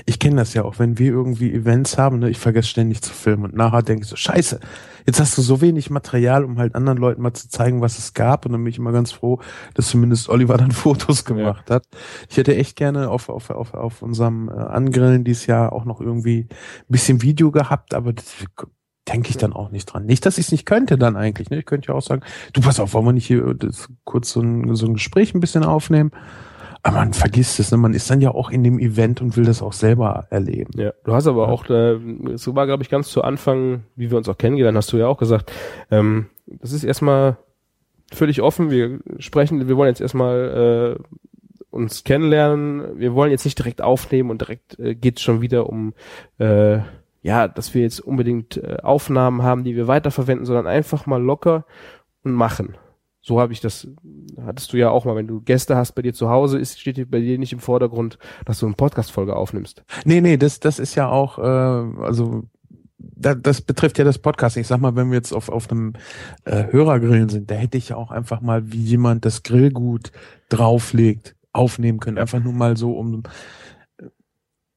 Ich 0.07 0.19
kenne 0.19 0.37
das 0.37 0.55
ja 0.55 0.65
auch, 0.65 0.79
wenn 0.79 0.99
wir 0.99 1.11
irgendwie 1.11 1.53
Events 1.53 1.99
haben, 1.99 2.19
ne, 2.19 2.31
ich 2.31 2.39
vergesse 2.39 2.69
ständig 2.69 3.03
zu 3.03 3.13
filmen 3.13 3.45
und 3.45 3.55
nachher 3.55 3.83
denke 3.83 4.05
ich 4.05 4.09
so, 4.09 4.17
scheiße, 4.17 4.61
jetzt 5.07 5.21
hast 5.21 5.37
du 5.39 5.43
so 5.43 5.61
wenig 5.61 5.91
Material, 5.91 6.45
um 6.45 6.59
halt 6.59 6.75
anderen 6.75 6.99
Leuten 6.99 7.23
mal 7.23 7.35
zu 7.35 7.49
zeigen, 7.49 7.81
was 7.81 7.99
es 7.99 8.15
gab 8.15 8.47
und 8.47 8.53
dann 8.53 8.63
bin 8.63 8.71
ich 8.71 8.79
immer 8.79 8.93
ganz 8.93 9.13
froh, 9.13 9.41
dass 9.75 9.89
zumindest 9.89 10.29
Oliver 10.29 10.57
dann 10.57 10.73
Fotos 10.73 11.25
gemacht 11.25 11.69
ja. 11.69 11.77
hat. 11.77 11.87
Ich 12.29 12.37
hätte 12.37 12.57
echt 12.57 12.77
gerne 12.77 13.11
auf, 13.11 13.29
auf, 13.29 13.51
auf, 13.51 13.75
auf 13.75 14.03
unserem 14.03 14.49
äh, 14.49 14.53
Angrillen 14.53 15.25
dieses 15.25 15.47
Jahr 15.47 15.73
auch 15.73 15.85
noch 15.85 16.01
irgendwie 16.01 16.49
ein 16.51 16.87
bisschen 16.89 17.23
Video 17.23 17.51
gehabt, 17.51 17.95
aber 17.95 18.13
das 18.13 18.27
denke 19.09 19.31
ich 19.31 19.37
dann 19.37 19.53
auch 19.53 19.71
nicht 19.71 19.87
dran. 19.87 20.07
Nicht, 20.07 20.25
dass 20.25 20.39
ich 20.39 20.47
es 20.47 20.53
nicht 20.53 20.67
könnte 20.67 20.97
dann 20.97 21.17
eigentlich. 21.17 21.51
Ne? 21.51 21.59
Ich 21.59 21.67
könnte 21.67 21.89
ja 21.89 21.95
auch 21.95 22.03
sagen, 22.03 22.23
du 22.53 22.61
pass 22.61 22.81
auf, 22.81 22.95
wollen 22.95 23.05
wir 23.05 23.13
nicht 23.13 23.27
hier 23.27 23.55
das, 23.55 23.89
kurz 24.05 24.31
so 24.31 24.41
ein, 24.41 24.75
so 24.75 24.87
ein 24.87 24.95
Gespräch 24.95 25.35
ein 25.35 25.41
bisschen 25.41 25.65
aufnehmen? 25.65 26.11
Aber 26.87 26.99
man 26.99 27.15
vergisst 27.15 27.59
es, 27.61 27.71
ne? 27.71 27.79
man 27.79 27.95
ist 27.95 28.11
dann 28.11 28.21
ja 28.21 28.31
auch 28.31 28.51
in 28.51 28.63
dem 28.63 28.79
Event 28.79 29.23
und 29.23 29.39
will 29.39 29.47
das 29.47 29.63
auch 29.63 29.73
selber 29.73 30.27
erleben. 30.29 30.79
Ja, 30.79 30.93
du 31.05 31.15
hast 31.15 31.27
aber 31.27 31.49
auch, 31.49 31.69
äh, 31.71 31.99
so 32.37 32.55
war 32.55 32.67
glaube 32.67 32.83
ich 32.83 32.91
ganz 32.91 33.09
zu 33.09 33.23
Anfang, 33.23 33.85
wie 33.97 34.11
wir 34.11 34.19
uns 34.19 34.29
auch 34.29 34.37
kennengelernt, 34.37 34.77
hast 34.77 34.93
du 34.93 34.99
ja 34.99 35.07
auch 35.07 35.17
gesagt, 35.17 35.51
ähm, 35.91 36.27
das 36.47 36.73
ist 36.73 36.85
erstmal 36.85 37.39
völlig 38.13 38.43
offen, 38.43 38.71
wir 38.71 39.01
sprechen, 39.19 39.67
wir 39.67 39.79
wollen 39.79 39.89
jetzt 39.89 40.03
erstmal 40.03 40.99
äh, 41.01 41.17
uns 41.71 42.05
kennenlernen, 42.05 42.99
wir 42.99 43.15
wollen 43.15 43.31
jetzt 43.31 43.47
nicht 43.47 43.59
direkt 43.59 43.81
aufnehmen 43.81 44.29
und 44.29 44.43
direkt 44.43 44.79
äh, 44.79 44.95
geht 44.95 45.21
schon 45.21 45.41
wieder 45.41 45.71
um 45.71 45.95
äh, 46.39 46.81
ja, 47.23 47.49
dass 47.49 47.73
wir 47.73 47.81
jetzt 47.81 48.01
unbedingt 48.01 48.59
äh, 48.59 48.77
Aufnahmen 48.83 49.43
haben, 49.43 49.65
die 49.65 49.75
wir 49.75 49.89
weiterverwenden, 49.89 50.45
sondern 50.45 50.67
einfach 50.67 51.07
mal 51.07 51.23
locker 51.23 51.65
und 52.25 52.33
machen 52.33 52.77
so 53.27 53.41
habe 53.41 53.55
ich 53.55 53.61
das, 53.61 53.89
hattest 54.45 54.73
du 54.73 54.77
ja 54.77 54.91
auch 54.91 55.07
mal, 55.07 55.17
wenn 55.17 55.27
du 55.27 55.41
Gäste 55.41 55.77
hast 55.77 55.93
bei 55.93 56.03
dir 56.03 56.13
zu 56.13 56.29
Hause, 56.29 56.59
ist, 56.59 56.79
steht 56.79 57.11
bei 57.11 57.21
dir 57.21 57.39
nicht 57.39 57.55
im 57.55 57.59
Vordergrund, 57.59 58.19
dass 58.45 58.59
du 58.59 58.67
eine 58.67 58.75
Podcast-Folge 58.75 59.35
aufnimmst. 59.35 59.83
Nee, 60.05 60.21
nee, 60.21 60.37
das, 60.37 60.61
das 60.61 60.79
ist 60.79 60.95
ja 60.95 61.09
auch, 61.09 61.39
äh, 61.39 61.43
also 62.03 62.43
da, 62.99 63.35
das 63.35 63.63
betrifft 63.63 63.97
ja 63.97 64.05
das 64.05 64.19
Podcast. 64.19 64.59
Ich 64.59 64.67
sag 64.67 64.79
mal, 64.79 64.95
wenn 64.95 65.09
wir 65.09 65.17
jetzt 65.17 65.33
auf, 65.33 65.49
auf 65.49 65.71
einem 65.71 65.95
äh, 66.45 66.65
Hörergrillen 66.71 67.31
sind, 67.31 67.51
da 67.51 67.55
hätte 67.55 67.79
ich 67.79 67.89
ja 67.89 67.97
auch 67.97 68.11
einfach 68.11 68.43
mal, 68.43 68.71
wie 68.71 68.83
jemand 68.83 69.25
das 69.25 69.43
Grillgut 69.43 70.13
drauflegt, 70.51 71.35
aufnehmen 71.55 72.01
können. 72.01 72.19
Einfach 72.19 72.45
nur 72.45 72.53
mal 72.53 72.77
so, 72.77 72.93
um 72.93 73.23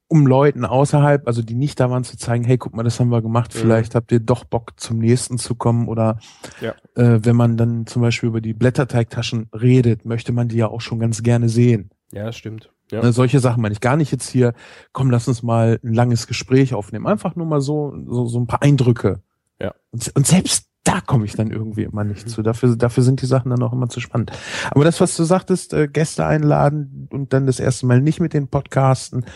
um 0.08 0.26
Leuten 0.26 0.64
außerhalb, 0.64 1.26
also 1.26 1.42
die 1.42 1.54
nicht 1.54 1.78
da 1.78 1.90
waren, 1.90 2.02
zu 2.02 2.16
zeigen, 2.16 2.44
hey, 2.44 2.56
guck 2.56 2.74
mal, 2.74 2.82
das 2.82 2.98
haben 2.98 3.10
wir 3.10 3.22
gemacht, 3.22 3.54
mhm. 3.54 3.58
vielleicht 3.58 3.94
habt 3.94 4.10
ihr 4.10 4.20
doch 4.20 4.44
Bock 4.44 4.72
zum 4.80 4.98
nächsten 4.98 5.38
zu 5.38 5.54
kommen 5.54 5.86
oder 5.86 6.18
ja. 6.60 6.74
äh, 6.94 7.20
wenn 7.22 7.36
man 7.36 7.56
dann 7.56 7.86
zum 7.86 8.02
Beispiel 8.02 8.30
über 8.30 8.40
die 8.40 8.54
Blätterteigtaschen 8.54 9.50
redet, 9.52 10.06
möchte 10.06 10.32
man 10.32 10.48
die 10.48 10.56
ja 10.56 10.68
auch 10.68 10.80
schon 10.80 10.98
ganz 10.98 11.22
gerne 11.22 11.48
sehen. 11.48 11.90
Ja, 12.12 12.24
das 12.24 12.36
stimmt. 12.36 12.72
Ja. 12.90 13.02
Ne, 13.02 13.12
solche 13.12 13.38
Sachen 13.38 13.60
meine 13.60 13.74
ich 13.74 13.80
gar 13.80 13.96
nicht 13.96 14.10
jetzt 14.10 14.30
hier, 14.30 14.54
komm, 14.92 15.10
lass 15.10 15.28
uns 15.28 15.42
mal 15.42 15.78
ein 15.84 15.92
langes 15.92 16.26
Gespräch 16.26 16.72
aufnehmen. 16.72 17.06
Einfach 17.06 17.36
nur 17.36 17.46
mal 17.46 17.60
so, 17.60 17.94
so, 18.06 18.26
so 18.26 18.40
ein 18.40 18.46
paar 18.46 18.62
Eindrücke. 18.62 19.20
Ja. 19.60 19.74
Und, 19.90 20.10
und 20.16 20.26
selbst 20.26 20.67
da 20.88 21.02
komme 21.02 21.26
ich 21.26 21.34
dann 21.34 21.50
irgendwie 21.50 21.82
immer 21.82 22.02
nicht 22.02 22.30
zu. 22.30 22.42
Dafür, 22.42 22.74
dafür 22.74 23.02
sind 23.02 23.20
die 23.20 23.26
Sachen 23.26 23.50
dann 23.50 23.62
auch 23.62 23.74
immer 23.74 23.90
zu 23.90 24.00
spannend. 24.00 24.32
Aber 24.70 24.84
das, 24.84 25.02
was 25.02 25.14
du 25.16 25.24
sagtest, 25.24 25.74
äh, 25.74 25.86
Gäste 25.86 26.24
einladen 26.24 27.08
und 27.12 27.34
dann 27.34 27.46
das 27.46 27.60
erste 27.60 27.84
Mal 27.84 28.00
nicht 28.00 28.20
mit 28.20 28.32
den 28.32 28.48
Podcasten, 28.48 29.26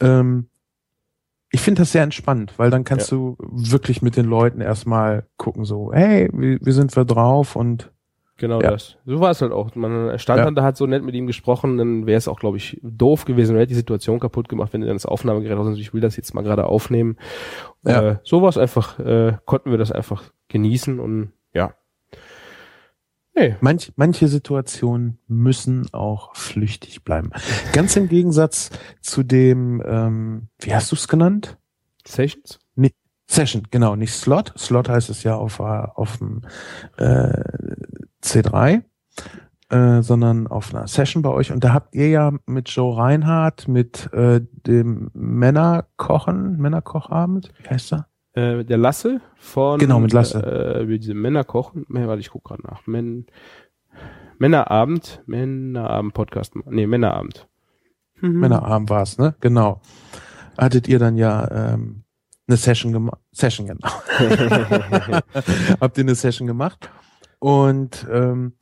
ähm, 0.00 0.48
ich 1.50 1.60
finde 1.60 1.82
das 1.82 1.92
sehr 1.92 2.02
entspannt, 2.02 2.54
weil 2.56 2.70
dann 2.70 2.84
kannst 2.84 3.10
ja. 3.10 3.18
du 3.18 3.36
wirklich 3.38 4.00
mit 4.00 4.16
den 4.16 4.24
Leuten 4.24 4.62
erstmal 4.62 5.26
gucken, 5.36 5.66
so, 5.66 5.92
hey, 5.92 6.30
wie, 6.32 6.58
wie 6.62 6.72
sind 6.72 6.96
wir 6.96 7.04
drauf 7.04 7.56
und 7.56 7.91
Genau 8.38 8.60
ja. 8.60 8.70
das. 8.70 8.96
So 9.04 9.20
war 9.20 9.30
es 9.30 9.40
halt 9.42 9.52
auch. 9.52 9.74
Man 9.74 10.18
stand 10.18 10.38
ja. 10.38 10.44
dann 10.44 10.54
da, 10.54 10.62
hat 10.62 10.76
so 10.76 10.86
nett 10.86 11.04
mit 11.04 11.14
ihm 11.14 11.26
gesprochen, 11.26 11.78
dann 11.78 12.06
wäre 12.06 12.18
es 12.18 12.28
auch, 12.28 12.40
glaube 12.40 12.56
ich, 12.56 12.80
doof 12.82 13.24
gewesen, 13.24 13.54
wäre 13.54 13.66
die 13.66 13.74
Situation 13.74 14.20
kaputt 14.20 14.48
gemacht, 14.48 14.72
wenn 14.72 14.82
er 14.82 14.86
dann 14.88 14.96
das 14.96 15.06
Aufnahmegerät 15.06 15.56
aus 15.56 15.78
ich 15.78 15.94
will 15.94 16.00
das 16.00 16.16
jetzt 16.16 16.34
mal 16.34 16.42
gerade 16.42 16.66
aufnehmen. 16.66 17.16
Ja. 17.84 18.10
Äh, 18.10 18.16
so 18.24 18.42
war 18.42 18.48
es 18.48 18.58
einfach, 18.58 18.98
äh, 18.98 19.36
konnten 19.44 19.70
wir 19.70 19.78
das 19.78 19.92
einfach 19.92 20.24
genießen 20.48 20.98
und 20.98 21.32
ja. 21.52 21.74
Hey. 23.34 23.56
Manch, 23.60 23.92
manche 23.96 24.28
Situationen 24.28 25.18
müssen 25.26 25.88
auch 25.92 26.36
flüchtig 26.36 27.02
bleiben. 27.02 27.30
Ganz 27.72 27.96
im 27.96 28.08
Gegensatz 28.08 28.70
zu 29.00 29.22
dem, 29.22 29.82
ähm, 29.86 30.48
wie 30.58 30.74
hast 30.74 30.92
du 30.92 30.96
es 30.96 31.08
genannt? 31.08 31.56
Sessions? 32.06 32.58
Nee, 32.74 32.92
Session, 33.26 33.68
genau, 33.70 33.96
nicht 33.96 34.12
Slot. 34.12 34.52
Slot 34.58 34.88
heißt 34.90 35.08
es 35.08 35.22
ja 35.22 35.36
auf, 35.36 35.60
auf 35.60 36.18
dem 36.18 36.42
äh, 36.98 37.32
C3, 38.22 38.82
äh, 39.70 40.02
sondern 40.02 40.46
auf 40.46 40.74
einer 40.74 40.86
Session 40.86 41.22
bei 41.22 41.30
euch. 41.30 41.50
Und 41.52 41.64
da 41.64 41.72
habt 41.72 41.94
ihr 41.94 42.08
ja 42.08 42.32
mit 42.46 42.68
Joe 42.68 42.96
Reinhardt, 42.96 43.68
mit 43.68 44.12
äh, 44.12 44.40
dem 44.66 45.10
Männerkochen, 45.14 46.58
Männerkochabend, 46.58 47.50
wie 47.62 47.68
heißt 47.68 47.92
er? 47.92 48.06
Äh, 48.34 48.64
der 48.64 48.78
Lasse 48.78 49.20
von 49.36 49.78
genau 49.78 50.00
mit 50.00 50.12
Lasse. 50.12 50.42
äh, 50.42 50.88
wie 50.88 50.98
diese 50.98 51.12
Männer 51.12 51.44
kochen 51.44 51.84
warte 51.88 52.20
ich 52.20 52.30
guck 52.30 52.44
gerade 52.44 52.62
nach. 52.62 52.86
Men 52.86 53.26
Männerabend 54.38 55.22
Männerabend 55.26 56.14
Podcast 56.14 56.54
nee 56.66 56.86
Männerabend. 56.86 57.46
Mhm. 58.20 58.40
Männerabend 58.40 58.88
war's 58.88 59.18
ne? 59.18 59.34
Genau. 59.40 59.82
Hattet 60.56 60.88
ihr 60.88 60.98
dann 60.98 61.18
ja 61.18 61.74
ähm, 61.74 62.04
eine 62.48 62.56
Session 62.56 62.92
gemacht 62.92 63.20
Session 63.32 63.66
genau. 63.66 63.88
Habt 65.80 65.98
ihr 65.98 66.04
eine 66.04 66.14
Session 66.14 66.46
gemacht 66.46 66.90
und 67.42 68.06
ähm, 68.08 68.52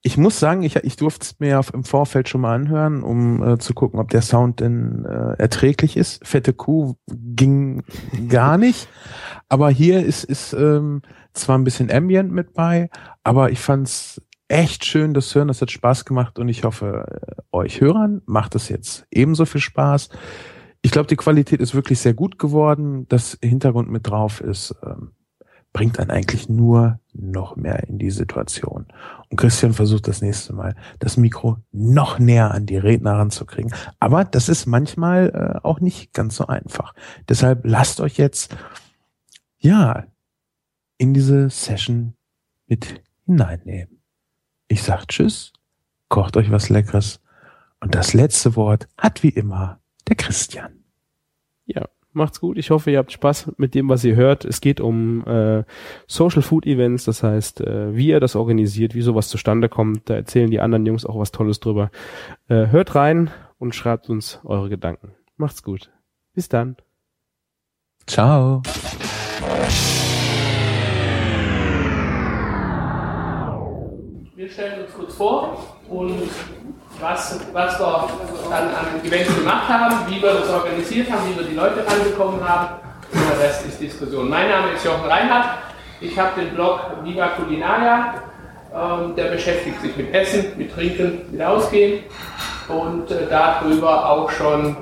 ich 0.00 0.16
muss 0.16 0.38
sagen, 0.38 0.62
ich, 0.62 0.76
ich 0.76 0.94
durfte 0.94 1.24
es 1.24 1.40
mir 1.40 1.60
im 1.72 1.82
Vorfeld 1.82 2.28
schon 2.28 2.42
mal 2.42 2.54
anhören, 2.54 3.02
um 3.02 3.42
äh, 3.42 3.58
zu 3.58 3.74
gucken, 3.74 3.98
ob 3.98 4.10
der 4.10 4.22
Sound 4.22 4.60
denn 4.60 5.04
äh, 5.04 5.34
erträglich 5.42 5.96
ist. 5.96 6.24
Fette 6.24 6.52
Kuh 6.52 6.94
ging 7.08 7.82
gar 8.28 8.56
nicht. 8.56 8.88
Aber 9.48 9.70
hier 9.70 10.06
ist, 10.06 10.22
ist 10.22 10.52
ähm, 10.52 11.02
zwar 11.32 11.58
ein 11.58 11.64
bisschen 11.64 11.90
Ambient 11.90 12.30
mit 12.30 12.54
bei, 12.54 12.90
aber 13.24 13.50
ich 13.50 13.58
fand's 13.58 14.22
echt 14.46 14.84
schön, 14.84 15.14
das 15.14 15.34
Hören. 15.34 15.48
Das 15.48 15.60
hat 15.60 15.72
Spaß 15.72 16.04
gemacht 16.04 16.38
und 16.38 16.48
ich 16.48 16.62
hoffe, 16.62 17.06
äh, 17.26 17.42
euch 17.50 17.80
Hörern 17.80 18.22
macht 18.24 18.54
es 18.54 18.68
jetzt 18.68 19.04
ebenso 19.10 19.46
viel 19.46 19.60
Spaß. 19.60 20.10
Ich 20.82 20.92
glaube, 20.92 21.08
die 21.08 21.16
Qualität 21.16 21.60
ist 21.60 21.74
wirklich 21.74 21.98
sehr 21.98 22.14
gut 22.14 22.38
geworden. 22.38 23.06
Das 23.08 23.36
Hintergrund 23.42 23.90
mit 23.90 24.06
drauf 24.08 24.40
ist 24.40 24.76
ähm, 24.86 25.10
bringt 25.72 25.98
einen 25.98 26.10
eigentlich 26.10 26.48
nur 26.48 26.98
noch 27.12 27.56
mehr 27.56 27.88
in 27.88 27.98
die 27.98 28.10
Situation. 28.10 28.86
Und 29.28 29.36
Christian 29.36 29.74
versucht 29.74 30.08
das 30.08 30.22
nächste 30.22 30.52
Mal, 30.52 30.74
das 30.98 31.16
Mikro 31.16 31.58
noch 31.72 32.18
näher 32.18 32.52
an 32.52 32.66
die 32.66 32.78
Redner 32.78 33.12
ranzukriegen. 33.12 33.72
Aber 34.00 34.24
das 34.24 34.48
ist 34.48 34.66
manchmal 34.66 35.30
äh, 35.30 35.66
auch 35.66 35.80
nicht 35.80 36.12
ganz 36.14 36.36
so 36.36 36.46
einfach. 36.46 36.94
Deshalb 37.28 37.64
lasst 37.64 38.00
euch 38.00 38.16
jetzt, 38.16 38.56
ja, 39.58 40.04
in 40.96 41.14
diese 41.14 41.50
Session 41.50 42.14
mit 42.66 43.02
hineinnehmen. 43.24 44.00
Ich 44.68 44.82
sag 44.82 45.06
Tschüss, 45.06 45.52
kocht 46.08 46.36
euch 46.36 46.50
was 46.50 46.68
Leckeres. 46.68 47.20
Und 47.80 47.94
das 47.94 48.14
letzte 48.14 48.56
Wort 48.56 48.88
hat 48.96 49.22
wie 49.22 49.28
immer 49.28 49.80
der 50.08 50.16
Christian. 50.16 50.84
Ja, 51.66 51.88
macht's 52.12 52.40
gut. 52.40 52.58
Ich 52.58 52.70
hoffe, 52.70 52.90
ihr 52.90 52.98
habt 52.98 53.12
Spaß 53.12 53.52
mit 53.56 53.74
dem, 53.74 53.88
was 53.88 54.04
ihr 54.04 54.16
hört. 54.16 54.44
Es 54.44 54.60
geht 54.60 54.80
um 54.80 55.26
äh, 55.26 55.64
Social 56.06 56.42
Food 56.42 56.66
Events, 56.66 57.04
das 57.04 57.22
heißt, 57.22 57.60
äh, 57.60 57.94
wie 57.94 58.08
ihr 58.08 58.20
das 58.20 58.36
organisiert, 58.36 58.94
wie 58.94 59.02
sowas 59.02 59.28
zustande 59.28 59.68
kommt. 59.68 60.08
Da 60.10 60.14
erzählen 60.14 60.50
die 60.50 60.60
anderen 60.60 60.86
Jungs 60.86 61.06
auch 61.06 61.18
was 61.18 61.32
Tolles 61.32 61.60
drüber. 61.60 61.90
Äh, 62.48 62.66
hört 62.68 62.94
rein 62.94 63.30
und 63.58 63.74
schreibt 63.74 64.08
uns 64.10 64.40
eure 64.44 64.68
Gedanken. 64.68 65.12
Macht's 65.36 65.62
gut. 65.62 65.90
Bis 66.34 66.48
dann. 66.48 66.76
Ciao. 68.06 68.62
Wir 74.34 74.48
stellen 74.48 74.84
uns 74.84 74.94
kurz 74.94 75.14
vor 75.14 75.76
und 75.88 76.30
was, 77.00 77.38
was 77.52 77.78
wir 77.78 78.08
dann 78.50 78.68
an 78.68 79.04
Events 79.04 79.34
gemacht 79.34 79.68
haben, 79.68 79.94
wie 80.08 80.20
wir 80.20 80.34
das 80.34 80.50
organisiert 80.50 81.10
haben, 81.10 81.30
wie 81.30 81.38
wir 81.38 81.46
die 81.46 81.54
Leute 81.54 81.84
rangekommen 81.86 82.46
haben. 82.46 82.76
Und 83.12 83.20
der 83.30 83.46
Rest 83.46 83.66
ist 83.66 83.80
Diskussion. 83.80 84.28
Mein 84.28 84.48
Name 84.48 84.72
ist 84.72 84.84
Jochen 84.84 85.08
Reinhardt. 85.08 85.58
Ich 86.00 86.18
habe 86.18 86.40
den 86.40 86.54
Blog 86.54 86.80
Viva 87.02 87.28
Culinaria. 87.28 88.14
Ähm, 88.74 89.16
der 89.16 89.30
beschäftigt 89.30 89.80
sich 89.80 89.96
mit 89.96 90.12
Essen, 90.12 90.52
mit 90.58 90.74
Trinken, 90.74 91.22
mit 91.30 91.40
Ausgehen 91.40 92.04
und 92.68 93.10
äh, 93.10 93.26
darüber 93.30 94.10
auch 94.10 94.30
schon 94.30 94.76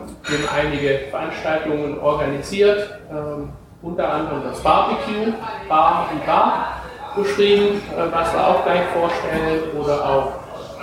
einige 0.52 1.06
Veranstaltungen 1.10 2.00
organisiert. 2.00 2.98
Ähm, 3.10 3.50
unter 3.82 4.12
anderem 4.12 4.42
das 4.42 4.60
Barbecue, 4.60 5.32
Bar 5.68 6.08
und 6.12 6.26
Bar 6.26 6.80
beschrieben, 7.14 7.80
äh, 7.96 8.12
was 8.12 8.32
wir 8.32 8.44
auch 8.44 8.64
gleich 8.64 8.82
vorstellen, 8.92 9.70
oder 9.78 10.04
auch 10.04 10.32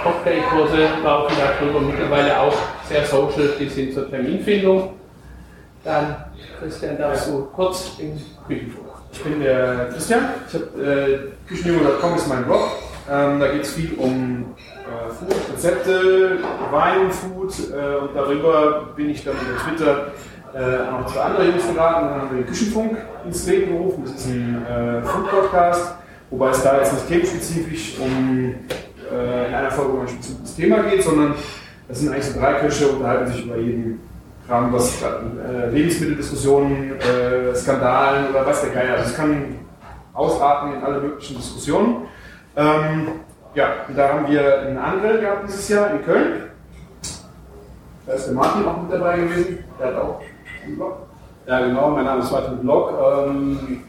Cocktailkurse 0.04 0.88
laufen 1.04 1.36
darüber 1.38 1.80
mittlerweile 1.80 2.40
auch 2.40 2.54
sehr 2.88 3.06
social 3.06 3.48
bis 3.58 3.74
hin 3.74 3.94
zur 3.94 4.10
Terminfindung. 4.10 4.94
Dann, 5.84 6.16
Christian, 6.60 6.98
darfst 6.98 7.30
du 7.30 7.46
kurz 7.54 7.98
den 7.98 8.20
Küchenfunk. 8.48 8.88
Ich 9.12 9.24
bin 9.24 9.40
der 9.42 9.90
Christian, 9.94 10.30
ich 10.48 10.56
äh, 10.56 11.20
Küchenjunge.com 11.48 12.16
ist 12.16 12.28
mein 12.28 12.46
Blog. 12.46 12.70
Ähm, 13.12 13.40
da 13.40 13.48
geht 13.52 13.64
es 13.64 13.74
viel 13.74 13.94
um 13.98 14.56
äh, 14.58 15.12
Food, 15.12 15.36
Rezepte, 15.54 16.40
Wein, 16.72 17.12
Food 17.12 17.54
äh, 17.72 17.98
und 17.98 18.16
darüber 18.16 18.88
bin 18.96 19.10
ich 19.10 19.24
dann 19.24 19.36
über 19.36 19.58
Twitter 19.62 20.12
äh, 20.56 20.90
noch 20.90 21.06
zwei 21.12 21.22
andere 21.22 21.48
Jungs 21.48 21.64
verraten. 21.66 22.08
Dann 22.08 22.22
haben 22.22 22.30
wir 22.32 22.44
den 22.44 22.48
Küchenfunk 22.48 22.98
ins 23.26 23.46
Leben 23.46 23.78
gerufen. 23.78 24.04
Das 24.06 24.16
ist 24.16 24.28
ein 24.28 24.66
äh, 24.66 25.02
Food-Podcast, 25.02 25.96
wobei 26.30 26.50
es 26.50 26.64
da 26.64 26.78
jetzt 26.78 26.94
nicht 26.94 27.08
themenspezifisch 27.08 28.00
um 28.00 28.56
äh, 29.14 29.48
in 29.48 29.54
einer 29.54 29.72
Folge 29.72 29.92
um 29.94 30.00
ein 30.02 30.06
bestimmtes 30.06 30.56
Thema 30.56 30.84
geht, 30.84 31.04
sondern 31.04 31.36
das 31.88 32.00
sind 32.00 32.12
eigentlich 32.12 32.26
so 32.26 32.40
drei 32.40 32.54
Köche, 32.56 32.88
unterhalten 32.88 33.32
sich 33.32 33.46
über 33.46 33.58
jeden 33.58 34.00
Kram, 34.48 34.74
was 34.74 35.02
äh, 35.02 35.70
Lebensmitteldiskussionen, 35.70 37.00
äh, 37.00 37.56
Skandalen 37.56 38.30
oder 38.30 38.46
was 38.46 38.62
der 38.62 38.72
Geier. 38.72 38.96
Also 38.96 39.12
es 39.12 39.16
kann 39.16 39.60
ausarten 40.14 40.74
in 40.74 40.84
alle 40.84 41.00
möglichen 41.02 41.38
Diskussionen. 41.38 42.08
Ähm, 42.56 43.08
ja, 43.56 43.68
da 43.96 44.10
haben 44.10 44.28
wir 44.28 44.62
einen 44.62 44.78
Angriff 44.78 45.22
gehabt 45.22 45.48
dieses 45.48 45.70
Jahr 45.70 45.92
in 45.92 46.04
Köln. 46.04 46.44
Da 48.06 48.14
ist 48.14 48.28
der 48.28 48.34
Martin 48.34 48.66
auch 48.66 48.82
mit 48.82 48.92
dabei 48.92 49.18
gewesen. 49.18 49.64
Der 49.80 49.88
hat 49.88 49.96
auch 49.96 50.22
einen 50.66 50.76
Blog. 50.76 50.98
Ja, 51.46 51.60
genau, 51.60 51.90
mein 51.92 52.06
Name 52.06 52.22
ist 52.22 52.32
Martin 52.32 52.60
Blog. 52.60 52.94
Ähm, 53.28 53.84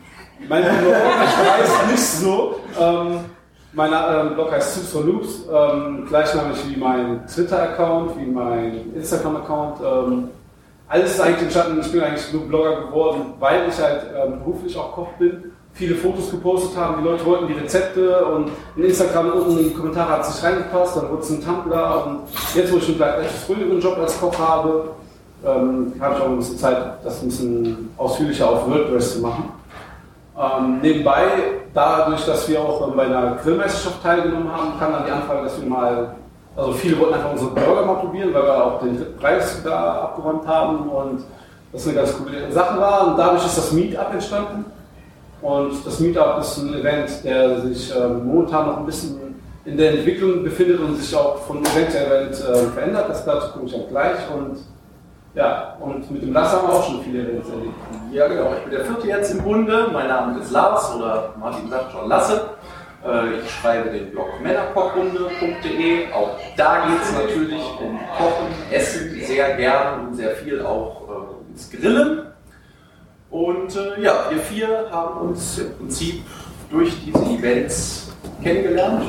mein 0.49 0.63
Blog, 0.63 0.95
ich 1.25 1.39
weiß 1.39 1.91
nicht 1.91 2.03
so. 2.03 2.61
Ähm, 2.79 3.21
mein 3.75 3.93
äh, 3.93 4.35
Blog 4.35 4.53
heißt 4.53 4.75
Soups 4.75 4.93
for 4.93 5.05
Loops, 5.05 5.45
ähm, 5.53 6.07
gleichnamig 6.07 6.57
wie 6.69 6.77
mein 6.77 7.27
Twitter-Account, 7.27 8.19
wie 8.19 8.27
mein 8.27 8.93
Instagram-Account. 8.95 9.81
Ähm, 9.81 10.29
alles 10.89 11.13
ist 11.13 11.21
eigentlich 11.21 11.43
entstanden, 11.43 11.81
ich 11.81 11.91
bin 11.91 12.03
eigentlich 12.03 12.33
nur 12.33 12.43
Blogger 12.43 12.83
geworden, 12.83 13.35
weil 13.41 13.69
ich 13.69 13.79
halt 13.81 14.03
ähm, 14.15 14.39
beruflich 14.39 14.77
auch 14.77 14.93
Koch 14.93 15.09
bin, 15.19 15.53
viele 15.73 15.97
Fotos 15.97 16.31
gepostet 16.31 16.77
haben, 16.77 17.03
die 17.03 17.09
Leute 17.09 17.25
wollten 17.25 17.49
die 17.49 17.55
Rezepte 17.55 18.25
und 18.27 18.51
in 18.77 18.85
Instagram 18.85 19.33
unten 19.33 19.59
in 19.59 19.65
die 19.71 19.75
Kommentare 19.75 20.13
hat 20.13 20.21
es 20.21 20.35
nicht 20.35 20.45
reingepasst, 20.45 20.97
dann 20.97 21.11
wurde 21.11 21.23
es 21.23 21.31
ein 21.31 21.45
Tumblr. 21.45 22.07
Und 22.07 22.21
jetzt, 22.55 22.73
wo 22.73 22.77
ich 22.77 22.89
einen 22.89 23.01
etwas 23.01 23.45
früheren 23.45 23.81
Job 23.81 23.99
als 23.99 24.21
Koch 24.21 24.39
habe, 24.39 24.91
ähm, 25.45 25.93
habe 26.01 26.15
ich 26.15 26.23
auch 26.23 26.29
ein 26.29 26.37
bisschen 26.37 26.59
Zeit, 26.59 26.77
das 27.03 27.23
ein 27.23 27.29
bisschen 27.29 27.91
ausführlicher 27.97 28.49
auf 28.49 28.71
WordPress 28.71 29.15
zu 29.15 29.21
machen. 29.21 29.49
Ähm, 30.37 30.81
nebenbei, 30.81 31.27
dadurch, 31.73 32.25
dass 32.27 32.49
wir 32.49 32.61
auch 32.61 32.91
bei 32.93 33.05
einer 33.05 33.37
Grillmeisterschaft 33.43 34.03
teilgenommen 34.03 34.51
haben, 34.53 34.79
kam 34.79 34.93
dann 34.93 35.07
die 35.07 35.13
Anfrage, 35.13 35.45
dass 35.45 35.61
wir 35.61 35.69
mal, 35.69 36.15
also 36.57 36.73
viele 36.73 36.99
wollten 36.99 37.15
einfach 37.15 37.33
unsere 37.33 37.51
Burger 37.51 37.87
mal 37.87 37.95
probieren, 37.95 38.35
weil 38.35 38.43
wir 38.43 38.65
auch 38.65 38.81
den 38.81 39.17
Preis 39.17 39.61
da 39.63 40.03
abgeräumt 40.03 40.47
haben 40.47 40.89
und 40.89 41.25
das 41.73 41.87
eine 41.87 41.97
ganz 41.97 42.17
coole 42.17 42.51
Sache 42.51 42.81
war. 42.81 43.09
Und 43.09 43.17
dadurch 43.17 43.45
ist 43.45 43.59
das 43.59 43.73
Meetup 43.73 44.13
entstanden. 44.13 44.65
Und 45.41 45.87
das 45.87 46.01
Meetup 46.01 46.41
ist 46.41 46.59
ein 46.59 46.75
Event, 46.75 47.25
der 47.25 47.61
sich 47.61 47.95
ähm, 47.95 48.27
momentan 48.27 48.67
noch 48.67 48.79
ein 48.79 48.87
bisschen 48.87 49.41
in 49.65 49.77
der 49.77 49.93
Entwicklung 49.93 50.43
befindet 50.43 50.81
und 50.81 50.97
sich 50.97 51.15
auch 51.17 51.39
von 51.39 51.59
Event 51.65 51.93
zu 51.93 51.99
Event 51.99 52.33
äh, 52.41 52.71
verändert. 52.71 53.09
Das 53.09 53.25
dazu 53.25 53.53
komme 53.53 53.67
ich 53.67 53.75
auch 53.75 53.89
gleich. 53.89 54.19
Und 54.35 54.59
ja, 55.35 55.77
und 55.81 56.11
mit 56.11 56.23
dem 56.23 56.33
Lars 56.33 56.53
haben 56.53 56.69
wir 56.69 56.75
auch 56.75 56.85
schon 56.85 57.03
viele 57.03 57.23
Events 57.23 57.49
erlebt. 57.49 57.75
Ja, 58.13 58.29
genau. 58.29 58.53
Ich 58.55 58.63
bin 58.63 58.71
der 58.71 58.85
vierte 58.85 59.09
jetzt 59.09 59.33
im 59.33 59.43
Bunde. 59.43 59.89
Mein 59.93 60.09
Name 60.09 60.41
ist 60.41 60.51
Lars 60.53 60.95
oder 60.95 61.35
Martin 61.39 61.69
sagt 61.69 61.93
schon 61.93 62.09
Lasse. 62.09 62.51
Äh, 63.05 63.41
Ich 63.41 63.51
schreibe 63.51 63.91
den 63.91 64.11
Blog 64.13 64.29
männerkochrunde.de. 64.43 66.13
Auch 66.13 66.39
da 66.57 66.87
geht 66.87 67.03
es 67.03 67.13
natürlich 67.13 67.63
um 67.81 67.99
Kochen, 68.17 68.47
Essen, 68.71 69.21
sehr 69.21 69.57
gern 69.57 70.07
und 70.07 70.15
sehr 70.15 70.31
viel 70.37 70.65
auch 70.65 71.03
äh, 71.09 71.51
ins 71.53 71.71
Grillen. 71.71 72.27
Und 73.31 73.75
äh, 73.77 74.01
ja, 74.01 74.27
wir 74.31 74.39
vier 74.39 74.89
haben 74.91 75.29
uns 75.29 75.59
im 75.59 75.77
Prinzip 75.77 76.23
durch 76.71 77.05
diese 77.05 77.19
Events 77.25 78.13
kennengelernt, 78.43 79.05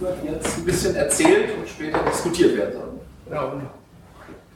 über 0.00 0.10
die 0.22 0.32
jetzt 0.32 0.58
ein 0.58 0.64
bisschen 0.64 0.96
erzählt 0.96 1.56
und 1.56 1.68
später 1.68 2.00
diskutiert 2.00 2.56
werden 2.56 2.72
sollen. 2.72 3.00
Genau. 3.28 3.79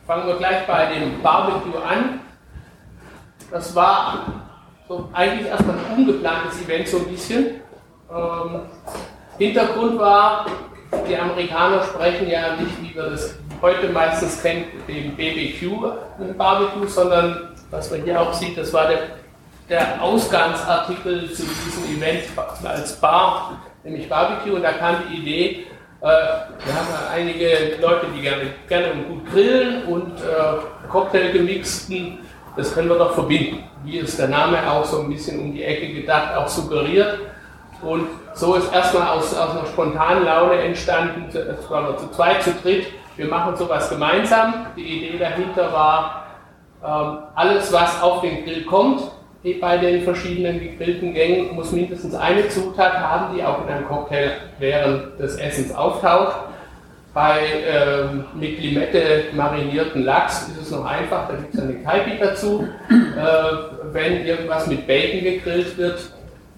Fangen 0.06 0.26
wir 0.26 0.36
gleich 0.36 0.66
bei 0.66 0.86
dem 0.94 1.22
Barbecue 1.22 1.78
an. 1.78 2.20
Das 3.50 3.74
war 3.74 4.26
so 4.86 5.08
eigentlich 5.14 5.48
erstmal 5.48 5.76
ein 5.78 5.96
ungeplantes 5.96 6.62
Event 6.62 6.88
so 6.88 6.98
ein 6.98 7.06
bisschen. 7.06 7.60
Ähm, 8.14 8.60
Hintergrund 9.38 9.98
war, 9.98 10.44
die 11.08 11.16
Amerikaner 11.16 11.82
sprechen 11.84 12.28
ja 12.28 12.54
nicht, 12.56 12.82
wie 12.82 12.94
wir 12.94 13.10
das 13.10 13.38
heute 13.62 13.88
meistens 13.88 14.42
kennen, 14.42 14.66
dem 14.86 15.16
BBQ 15.16 16.36
Barbecue, 16.36 16.86
sondern 16.86 17.54
was 17.70 17.90
man 17.90 18.02
hier 18.02 18.20
auch 18.20 18.34
sieht, 18.34 18.58
das 18.58 18.74
war 18.74 18.88
der, 18.88 18.98
der 19.70 20.02
Ausgangsartikel 20.02 21.32
zu 21.32 21.44
diesem 21.44 21.96
Event 21.96 22.24
als 22.62 23.00
Bar, 23.00 23.58
nämlich 23.82 24.06
Barbecue. 24.06 24.54
Und 24.54 24.62
da 24.62 24.72
kam 24.72 24.96
die 25.08 25.16
Idee, 25.16 25.66
wir 26.04 26.74
haben 26.74 26.88
einige 27.12 27.76
Leute, 27.80 28.06
die 28.14 28.20
gerne, 28.20 28.42
gerne 28.68 28.88
gut 29.08 29.30
grillen 29.32 29.84
und 29.84 30.18
äh, 30.20 30.88
Cocktail 30.90 31.32
gemixten, 31.32 32.18
das 32.56 32.74
können 32.74 32.88
wir 32.88 32.98
doch 32.98 33.14
verbinden. 33.14 33.64
Wie 33.84 33.98
ist 33.98 34.18
der 34.18 34.28
Name 34.28 34.70
auch 34.70 34.84
so 34.84 35.00
ein 35.00 35.08
bisschen 35.08 35.40
um 35.40 35.54
die 35.54 35.64
Ecke 35.64 35.94
gedacht, 35.94 36.36
auch 36.36 36.48
suggeriert. 36.48 37.18
Und 37.82 38.06
so 38.34 38.54
ist 38.54 38.72
erstmal 38.72 39.08
aus, 39.08 39.34
aus 39.34 39.50
einer 39.50 39.66
spontanen 39.66 40.24
Laune 40.24 40.56
entstanden, 40.56 41.26
es 41.28 41.70
wir 41.70 41.96
zu 41.98 42.10
zweit, 42.10 42.42
zu 42.42 42.52
dritt, 42.62 42.86
wir 43.16 43.26
machen 43.26 43.56
sowas 43.56 43.88
gemeinsam. 43.88 44.66
Die 44.76 44.82
Idee 44.82 45.18
dahinter 45.18 45.72
war, 45.72 46.26
ähm, 46.84 47.18
alles 47.34 47.72
was 47.72 48.02
auf 48.02 48.20
den 48.20 48.44
Grill 48.44 48.64
kommt, 48.64 49.02
bei 49.52 49.76
den 49.76 50.02
verschiedenen 50.02 50.58
gegrillten 50.58 51.12
Gängen, 51.12 51.54
muss 51.54 51.70
mindestens 51.70 52.14
eine 52.14 52.48
Zutat 52.48 52.94
haben, 52.94 53.36
die 53.36 53.44
auch 53.44 53.62
in 53.62 53.72
einem 53.72 53.86
Cocktail 53.86 54.32
während 54.58 55.20
des 55.20 55.36
Essens 55.36 55.74
auftaucht. 55.74 56.36
Bei 57.12 57.40
ähm, 57.68 58.24
mit 58.34 58.58
Limette 58.58 59.24
marinierten 59.34 60.02
Lachs 60.02 60.48
ist 60.48 60.62
es 60.62 60.70
noch 60.72 60.84
einfach, 60.84 61.28
da 61.28 61.36
gibt 61.36 61.54
es 61.54 61.60
eine 61.60 61.74
Kaipi 61.74 62.18
dazu. 62.18 62.66
Äh, 62.90 63.92
wenn 63.92 64.26
irgendwas 64.26 64.66
mit 64.66 64.86
Bacon 64.86 65.22
gegrillt 65.22 65.78
wird, 65.78 66.00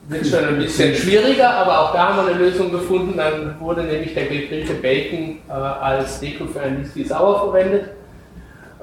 wird 0.08 0.22
es 0.22 0.30
schon 0.30 0.44
ein 0.44 0.58
bisschen 0.58 0.94
schwieriger, 0.94 1.50
aber 1.50 1.80
auch 1.80 1.92
da 1.92 2.08
haben 2.08 2.24
wir 2.24 2.32
eine 2.32 2.38
Lösung 2.42 2.70
gefunden. 2.70 3.16
Dann 3.16 3.56
wurde 3.60 3.82
nämlich 3.82 4.14
der 4.14 4.26
gegrillte 4.26 4.74
Bacon 4.74 5.38
äh, 5.48 5.52
als 5.52 6.20
Deko 6.20 6.46
für 6.46 6.60
ein 6.60 6.80
Whisky 6.80 7.04
Sauer 7.04 7.40
verwendet, 7.40 7.90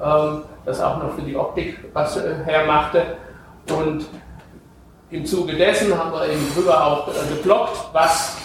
ähm, 0.00 0.42
das 0.64 0.80
auch 0.80 1.02
noch 1.02 1.14
für 1.14 1.22
die 1.22 1.34
Optik 1.34 1.78
was 1.92 2.16
äh, 2.18 2.34
hermachte. 2.44 3.02
Und 3.70 4.06
im 5.10 5.24
Zuge 5.24 5.54
dessen 5.54 5.96
haben 5.96 6.12
wir 6.12 6.26
eben 6.28 6.54
drüber 6.54 6.84
auch 6.84 7.08
äh, 7.08 7.34
geblockt, 7.34 7.76
was, 7.92 8.36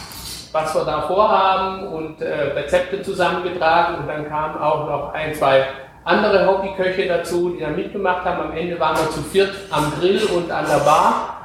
was 0.51 0.75
wir 0.75 0.85
da 0.85 1.01
vorhaben 1.01 1.87
und 1.87 2.21
äh, 2.21 2.51
Rezepte 2.53 3.01
zusammengetragen. 3.01 3.99
Und 3.99 4.07
dann 4.07 4.27
kamen 4.29 4.61
auch 4.61 4.87
noch 4.87 5.13
ein, 5.13 5.33
zwei 5.33 5.65
andere 6.03 6.47
Hobbyköche 6.47 7.07
dazu, 7.07 7.51
die 7.51 7.61
da 7.61 7.69
mitgemacht 7.69 8.25
haben. 8.25 8.49
Am 8.49 8.57
Ende 8.57 8.79
waren 8.79 8.97
wir 8.97 9.09
zu 9.09 9.21
viert 9.21 9.53
am 9.71 9.91
Grill 9.99 10.23
und 10.35 10.51
an 10.51 10.65
der 10.67 10.79
Bar. 10.83 11.43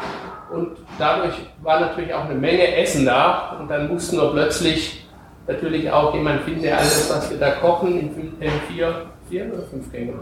Und 0.53 0.79
dadurch 0.99 1.35
war 1.63 1.81
natürlich 1.81 2.15
auch 2.15 2.25
eine 2.25 2.35
Menge 2.35 2.77
Essen 2.77 3.07
da. 3.07 3.57
Und 3.59 3.69
dann 3.69 3.89
mussten 3.89 4.17
wir 4.17 4.31
plötzlich 4.31 5.07
natürlich 5.47 5.91
auch 5.91 6.15
jemand 6.15 6.43
finden, 6.43 6.63
der 6.63 6.79
alles, 6.79 7.11
was 7.11 7.31
wir 7.31 7.39
da 7.39 7.51
kochen, 7.53 7.99
in, 8.41 8.51
vier, 8.69 9.07
vier 9.29 9.53
oder 9.53 9.63
fünf 9.63 9.91
Gängen. 9.91 10.19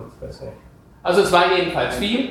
Also 1.02 1.22
es 1.22 1.32
war 1.32 1.56
jedenfalls 1.56 1.96
viel. 1.96 2.30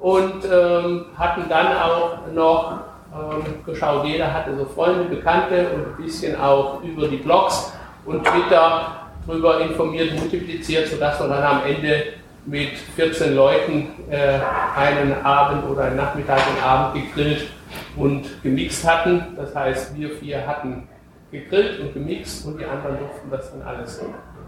Und 0.00 0.44
ähm, 0.50 1.06
hatten 1.16 1.48
dann 1.48 1.76
auch 1.76 2.18
noch 2.32 2.80
ähm, 3.12 3.64
geschaut, 3.66 4.06
jeder 4.06 4.32
hatte 4.32 4.56
so 4.56 4.64
Freunde, 4.64 5.04
Bekannte 5.04 5.68
und 5.74 5.86
ein 5.88 6.04
bisschen 6.04 6.40
auch 6.40 6.82
über 6.82 7.06
die 7.06 7.18
Blogs 7.18 7.72
und 8.06 8.24
Twitter 8.24 9.08
darüber 9.26 9.60
informiert, 9.60 10.18
multipliziert, 10.18 10.88
sodass 10.88 11.20
wir 11.20 11.28
dann 11.28 11.42
am 11.42 11.62
Ende 11.64 12.04
mit 12.46 12.70
14 12.96 13.34
Leuten 13.34 13.88
äh, 14.10 14.38
einen 14.76 15.12
Abend 15.24 15.68
oder 15.68 15.84
einen 15.84 15.96
Nachmittag 15.96 16.40
und 16.48 16.64
Abend 16.64 17.02
gegrillt 17.02 17.48
und 17.96 18.42
gemixt 18.42 18.88
hatten. 18.88 19.36
Das 19.36 19.54
heißt, 19.54 19.96
wir 19.96 20.10
vier 20.10 20.46
hatten 20.46 20.88
gegrillt 21.30 21.80
und 21.80 21.92
gemixt 21.94 22.46
und 22.46 22.58
die 22.58 22.64
anderen 22.64 22.98
durften 22.98 23.30
das 23.30 23.52
dann 23.52 23.62
alles 23.62 24.00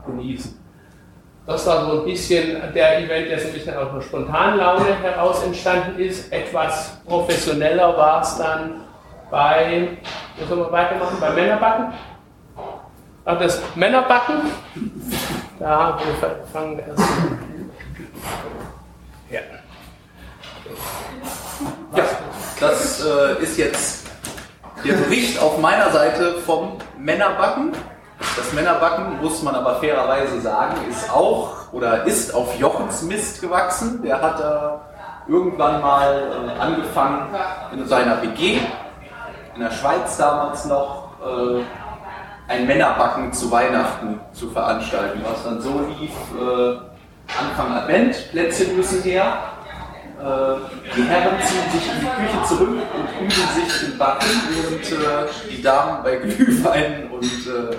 genießen. 0.07 0.62
Das 1.45 1.67
war 1.67 1.87
so 1.87 2.01
ein 2.01 2.05
bisschen 2.05 2.73
der 2.73 3.01
Event, 3.01 3.31
der 3.31 3.41
so 3.41 3.49
ein 3.49 3.53
bisschen 3.53 3.77
aus 3.77 3.91
einer 3.91 4.03
spontanen 4.03 4.59
Laune 4.59 4.95
heraus 5.03 5.43
entstanden 5.43 5.99
ist. 5.99 6.33
Etwas 6.33 7.01
professioneller 7.05 7.97
war 7.97 8.23
es 8.23 8.37
dann 8.37 8.83
bei, 9.31 9.99
wo 10.39 10.47
sollen 10.47 10.61
wir 10.61 10.73
weitermachen? 10.73 11.17
Bei 11.21 11.31
Männerbacken? 11.31 11.93
Ach, 13.25 13.39
das 13.39 13.61
Männerbacken? 13.75 14.53
Da 15.59 15.99
wir 15.99 16.37
fangen 16.53 16.77
wir 16.77 16.87
erst 16.87 17.01
an. 17.01 17.39
Ja. 19.31 19.41
Ja, 21.97 22.05
das 22.61 23.05
äh, 23.05 23.43
ist 23.43 23.59
jetzt 23.59 24.07
der 24.85 24.95
Bericht 24.95 25.41
auf 25.41 25.59
meiner 25.59 25.91
Seite 25.91 26.35
vom 26.45 26.79
Männerbacken. 26.99 27.73
Das 28.37 28.53
Männerbacken, 28.53 29.21
muss 29.21 29.43
man 29.43 29.55
aber 29.55 29.77
fairerweise 29.77 30.41
sagen, 30.41 30.77
ist 30.89 31.11
auch 31.13 31.73
oder 31.73 32.05
ist 32.05 32.35
auf 32.35 32.59
Jochens 32.59 33.03
Mist 33.03 33.41
gewachsen. 33.41 34.03
Der 34.03 34.21
hat 34.21 34.39
da 34.39 34.81
irgendwann 35.29 35.81
mal 35.81 36.47
äh, 36.57 36.61
angefangen 36.61 37.27
in 37.73 37.87
seiner 37.87 38.23
WG, 38.23 38.59
in 39.55 39.61
der 39.61 39.71
Schweiz 39.71 40.17
damals 40.17 40.65
noch, 40.67 41.11
äh, 41.21 41.63
ein 42.49 42.67
Männerbacken 42.67 43.33
zu 43.33 43.51
Weihnachten 43.51 44.21
zu 44.33 44.51
veranstalten, 44.51 45.21
was 45.25 45.45
dann 45.45 45.61
so 45.61 45.81
lief, 45.99 46.13
äh, 46.39 46.77
Anfang 47.39 47.73
Advent, 47.75 48.31
Plätzchen 48.31 48.77
müssen 48.77 49.03
her, 49.03 49.39
die 50.23 51.03
Herren 51.03 51.37
ziehen 51.43 51.71
sich 51.73 51.91
in 51.91 52.01
die 52.01 52.07
Küche 52.07 52.45
zurück 52.47 52.69
und 52.69 53.21
üben 53.21 53.31
sich 53.31 53.89
im 53.89 53.99
Backen, 53.99 54.29
während 54.51 54.93
äh, 54.93 55.29
die 55.51 55.63
Damen 55.63 56.03
bei 56.05 56.17
Glühwein 56.23 57.11
und 57.11 57.25
äh, 57.25 57.77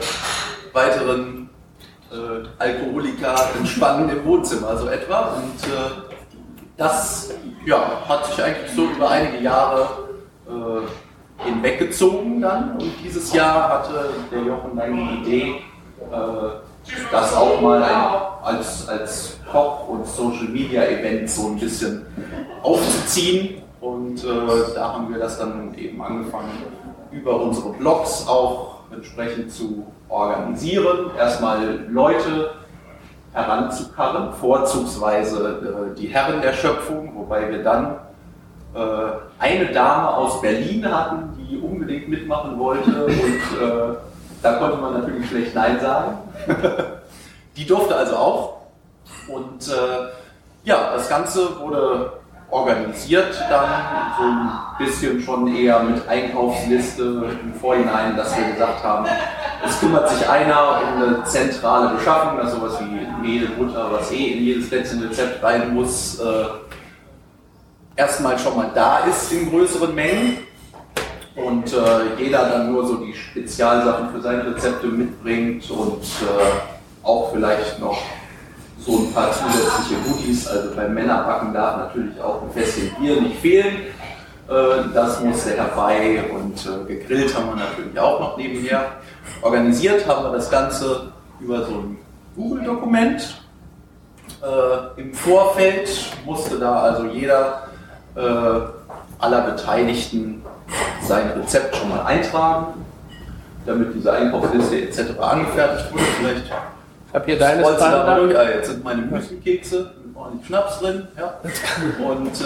weiteren 0.73 1.49
äh, 2.11 2.47
Alkoholika 2.59 3.35
entspannen 3.57 4.09
im 4.09 4.25
Wohnzimmer, 4.25 4.77
so 4.77 4.87
etwa. 4.87 5.35
Und 5.35 5.63
äh, 5.63 6.13
das 6.77 7.31
ja, 7.65 8.03
hat 8.07 8.25
sich 8.25 8.43
eigentlich 8.43 8.71
so 8.71 8.85
über 8.85 9.09
einige 9.09 9.41
Jahre 9.41 9.87
äh, 10.47 11.43
hinweggezogen 11.43 12.41
dann. 12.41 12.73
Und 12.73 12.91
dieses 13.03 13.33
Jahr 13.33 13.69
hatte 13.69 14.09
der 14.31 14.41
Jochen 14.41 14.75
dann 14.75 14.95
die 14.95 15.21
Idee, 15.21 15.61
äh, 16.11 16.72
das 17.11 17.35
auch 17.35 17.61
mal 17.61 17.81
ein, 17.83 18.55
als, 18.55 18.87
als 18.87 19.37
Koch- 19.51 19.87
und 19.87 20.05
Social-Media-Event 20.05 21.29
so 21.29 21.47
ein 21.47 21.59
bisschen 21.59 22.05
aufzuziehen. 22.61 23.61
Und 23.79 24.23
äh, 24.23 24.27
da 24.75 24.93
haben 24.93 25.11
wir 25.11 25.19
das 25.19 25.37
dann 25.37 25.73
eben 25.75 26.01
angefangen, 26.01 26.51
über 27.11 27.41
unsere 27.41 27.69
Blogs 27.73 28.25
auch 28.27 28.79
entsprechend 28.91 29.51
zu 29.51 29.85
organisieren. 30.09 31.11
Erstmal 31.17 31.85
Leute 31.89 32.51
heranzukarren, 33.33 34.33
vorzugsweise 34.33 35.91
äh, 35.93 35.99
die 35.99 36.07
Herren 36.07 36.41
der 36.41 36.53
Schöpfung, 36.53 37.13
wobei 37.15 37.49
wir 37.49 37.63
dann 37.63 37.95
äh, 38.75 38.79
eine 39.39 39.71
Dame 39.71 40.09
aus 40.09 40.41
Berlin 40.41 40.85
hatten, 40.85 41.29
die 41.37 41.57
unbedingt 41.57 42.09
mitmachen 42.09 42.57
wollte 42.57 43.05
und 43.05 43.13
äh, 43.13 43.95
da 44.43 44.53
konnte 44.53 44.77
man 44.77 44.93
natürlich 44.93 45.29
schlecht 45.29 45.55
Nein 45.55 45.79
sagen. 45.79 46.17
die 47.57 47.65
durfte 47.65 47.95
also 47.95 48.15
auch. 48.15 48.57
Und 49.27 49.67
äh, 49.67 50.09
ja, 50.65 50.93
das 50.95 51.09
Ganze 51.09 51.59
wurde 51.59 52.11
organisiert 52.53 53.33
dann 53.49 53.69
so 54.17 54.23
ein 54.23 54.49
bisschen 54.77 55.21
schon 55.21 55.55
eher 55.55 55.79
mit 55.79 56.07
Einkaufsliste 56.07 57.25
im 57.41 57.53
Vorhinein, 57.55 58.15
dass 58.15 58.37
wir 58.37 58.45
gesagt 58.51 58.83
haben, 58.83 59.07
es 59.65 59.79
kümmert 59.79 60.09
sich 60.09 60.29
einer 60.29 60.81
um 60.81 61.01
eine 61.01 61.23
zentrale 61.23 61.95
Beschaffung, 61.95 62.39
also 62.39 62.57
sowas 62.57 62.79
wie 62.79 63.27
Mehl, 63.27 63.47
Butter, 63.57 63.91
was 63.91 64.11
eh 64.11 64.33
in 64.33 64.43
jedes 64.43 64.69
Plätzchenrezept 64.69 65.43
rein 65.43 65.73
muss, 65.73 66.19
äh, 66.19 66.45
erstmal 67.95 68.37
schon 68.37 68.55
mal 68.55 68.69
da 68.75 68.99
ist 68.99 69.31
in 69.31 69.49
größeren 69.49 69.93
Mengen. 69.95 70.37
Und 71.35 71.73
äh, 71.73 72.21
jeder 72.23 72.49
dann 72.49 72.71
nur 72.71 72.85
so 72.85 72.97
die 72.97 73.13
Spezialsachen 73.13 74.09
für 74.11 74.21
seine 74.21 74.53
Rezepte 74.53 74.87
mitbringt 74.87 75.69
und 75.71 76.03
äh, 76.03 77.05
auch 77.05 77.31
vielleicht 77.31 77.79
noch 77.79 77.97
so 78.77 78.99
ein 78.99 79.13
paar 79.13 79.31
zusätzliche 79.31 79.95
Goodies. 80.07 80.47
Also 80.47 80.75
beim 80.75 80.93
Männerbacken 80.93 81.53
darf 81.53 81.77
natürlich 81.77 82.19
auch 82.21 82.43
ein 82.43 82.51
Fässchen 82.51 82.91
Bier 82.99 83.19
nicht 83.21 83.39
fehlen. 83.39 83.77
Äh, 84.47 84.93
das 84.93 85.21
musste 85.21 85.51
herbei 85.51 86.23
und 86.33 86.65
äh, 86.65 86.93
gegrillt 86.93 87.35
haben 87.35 87.49
wir 87.49 87.55
natürlich 87.55 87.99
auch 87.99 88.19
noch 88.19 88.37
nebenher. 88.37 88.85
Organisiert 89.41 90.07
haben 90.07 90.25
wir 90.25 90.33
das 90.33 90.49
Ganze 90.51 91.13
über 91.39 91.65
so 91.65 91.73
ein 91.73 91.97
Google-Dokument. 92.35 93.41
Äh, 94.41 95.01
Im 95.01 95.13
Vorfeld 95.13 95.89
musste 96.25 96.59
da 96.59 96.81
also 96.81 97.05
jeder 97.05 97.67
äh, 98.15 98.19
aller 99.19 99.41
Beteiligten 99.41 100.42
sein 101.01 101.31
Rezept 101.31 101.75
schon 101.75 101.89
mal 101.89 102.03
eintragen, 102.03 102.85
damit 103.65 103.93
diese 103.95 104.11
Einkaufsliste 104.11 104.81
etc. 104.81 105.19
angefertigt 105.19 105.93
wurde. 105.93 106.03
Vielleicht 106.19 106.45
Ich 106.45 107.13
habe 107.13 107.25
hier 107.25 107.39
deine 107.39 107.61
da 107.61 108.15
durch? 108.15 108.37
Ah, 108.37 108.49
jetzt 108.49 108.69
sind 108.69 108.83
meine 108.83 109.01
Müsli-Kekse, 109.01 109.91
mit 110.05 110.15
ordentlich 110.15 110.47
Schnaps 110.47 110.79
drin. 110.79 111.07
Ja. 111.17 111.39
Und 112.05 112.41
äh, 112.41 112.45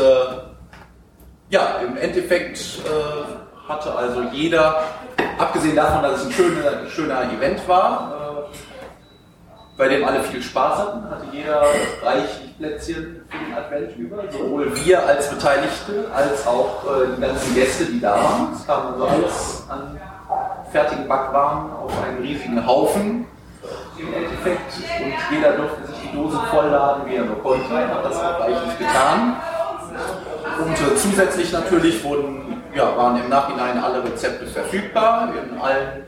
ja, 1.50 1.78
im 1.86 1.98
Endeffekt 1.98 2.60
äh, 2.86 3.70
hatte 3.70 3.94
also 3.96 4.24
jeder, 4.32 4.84
abgesehen 5.38 5.76
davon, 5.76 6.04
dass 6.04 6.22
es 6.22 6.26
ein 6.28 6.32
schöner, 6.32 6.90
schöner 6.90 7.22
Event 7.32 7.68
war, 7.68 8.50
äh, 8.54 8.58
bei 9.78 9.88
dem 9.88 10.04
alle 10.04 10.24
viel 10.24 10.42
Spaß 10.42 10.80
hatten, 10.80 11.10
hatte 11.10 11.26
jeder 11.32 11.62
reichlich 12.04 12.58
Plätzchen 12.58 13.17
den 13.32 13.54
Advent 13.54 13.98
über. 13.98 14.24
Sowohl 14.32 14.72
wir 14.86 15.06
als 15.06 15.30
Beteiligte 15.30 16.06
als 16.14 16.48
auch 16.48 16.84
äh, 16.86 17.16
die 17.16 17.22
ganzen 17.22 17.56
Gäste, 17.56 17.86
die 17.86 18.00
da 18.00 18.16
waren. 18.16 18.54
Es 18.54 18.66
kam 18.66 18.94
also 18.94 19.06
alles 19.06 19.66
an 19.70 20.00
fertigen 20.72 21.08
Backwaren 21.08 21.72
auf 21.74 21.92
einen 22.04 22.20
riesigen 22.20 22.66
Haufen 22.66 23.26
im 23.98 24.14
Endeffekt 24.14 24.74
und 25.00 25.36
jeder 25.36 25.54
durfte 25.54 25.88
sich 25.88 25.96
die 26.04 26.16
Dose 26.16 26.40
vollladen, 26.52 27.10
wie 27.10 27.16
er 27.16 27.26
nur 27.26 27.42
konnte, 27.42 27.76
hat 27.76 28.06
das 28.06 28.18
auch 28.18 28.40
reichlich 28.40 28.78
getan. 28.78 29.38
Und 30.60 30.74
äh, 30.74 30.96
zusätzlich 30.96 31.52
natürlich 31.52 32.04
wurden, 32.04 32.62
ja, 32.76 32.96
waren 32.96 33.18
im 33.18 33.30
Nachhinein 33.30 33.84
alle 33.84 34.04
Rezepte 34.04 34.46
verfügbar, 34.46 35.30
in 35.34 35.60
allen 35.60 36.06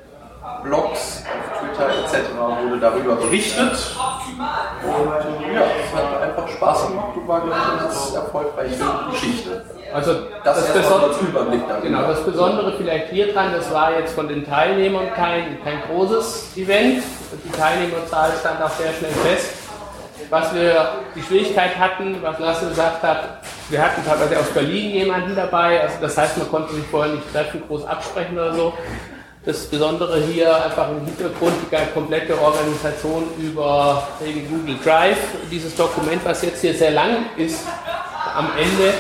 Blogs, 0.64 1.24
auf 1.26 1.60
Twitter 1.60 1.90
etc. 1.90 2.30
wurde 2.64 2.80
darüber 2.80 3.16
berichtet. 3.16 3.96
Und 4.84 5.54
ja, 5.54 5.62
es 5.62 5.96
hat 5.96 6.22
einfach 6.22 6.48
Spaß 6.48 6.88
gemacht 6.88 7.18
und 7.18 7.28
war, 7.28 7.42
glaube 7.42 7.58
ich, 7.58 7.72
eine 7.72 7.82
ganz 7.82 8.14
erfolgreiche 8.16 8.76
Geschichte. 9.12 9.66
Also 9.94 10.14
Das, 10.44 10.56
das, 10.56 10.70
ist 10.70 10.76
erstmal 10.76 11.00
Beson 11.00 11.10
als 11.10 11.22
Überblick 11.22 11.68
darüber. 11.68 11.88
genau, 11.88 12.08
das 12.08 12.24
Besondere 12.24 12.74
vielleicht 12.78 13.10
hier 13.10 13.34
dran, 13.34 13.52
das 13.54 13.74
war 13.74 13.98
jetzt 13.98 14.14
von 14.14 14.28
den 14.28 14.46
Teilnehmern 14.46 15.12
kein, 15.16 15.58
kein 15.64 15.82
großes 15.90 16.56
Event. 16.58 17.04
Die 17.44 17.52
Teilnehmerzahl 17.52 18.32
stand 18.40 18.62
auch 18.62 18.70
sehr 18.70 18.94
schnell 18.94 19.12
fest. 19.12 19.54
Was 20.30 20.54
wir 20.54 20.90
die 21.16 21.24
Schwierigkeit 21.24 21.78
hatten, 21.78 22.18
was 22.22 22.38
Lasse 22.38 22.68
gesagt 22.68 23.02
hat, 23.02 23.40
wir 23.70 23.82
hatten 23.82 24.06
teilweise 24.06 24.40
aus 24.40 24.50
Berlin 24.52 24.92
jemanden 24.92 25.36
dabei, 25.36 25.82
also 25.82 25.96
das 26.02 26.18
heißt, 26.18 26.38
man 26.38 26.50
konnte 26.50 26.74
sich 26.74 26.86
vorher 26.86 27.14
nicht 27.14 27.32
treffen, 27.32 27.64
groß 27.68 27.86
absprechen 27.86 28.38
oder 28.38 28.54
so. 28.54 28.74
Das 29.50 29.66
Besondere 29.66 30.22
hier 30.22 30.64
einfach 30.64 30.92
im 30.92 31.04
Hintergrund 31.06 31.56
die 31.64 31.76
komplette 31.92 32.40
Organisation 32.40 33.24
über 33.40 34.08
den 34.24 34.48
Google 34.48 34.76
Drive. 34.84 35.18
Dieses 35.50 35.76
Dokument, 35.76 36.24
was 36.24 36.44
jetzt 36.44 36.62
hier 36.62 36.76
sehr 36.76 36.92
lang 36.92 37.26
ist, 37.36 37.66
am 38.36 38.50
Ende 38.56 38.94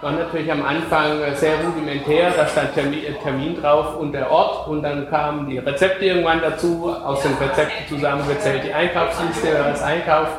war 0.00 0.10
natürlich 0.10 0.50
am 0.50 0.64
Anfang 0.64 1.20
sehr 1.36 1.52
rudimentär. 1.64 2.32
Da 2.36 2.48
stand 2.48 2.74
Termin, 2.74 3.04
Termin 3.22 3.62
drauf 3.62 3.96
und 3.96 4.10
der 4.10 4.28
Ort 4.28 4.66
und 4.66 4.82
dann 4.82 5.08
kamen 5.08 5.48
die 5.48 5.58
Rezepte 5.58 6.06
irgendwann 6.06 6.40
dazu, 6.40 6.92
aus 7.04 7.22
den 7.22 7.34
Rezepten 7.34 7.86
zusammengezählt 7.88 8.64
die 8.64 8.74
Einkaufsliste, 8.74 9.50
wer 9.52 9.72
was 9.72 9.82
einkauft. 9.82 10.32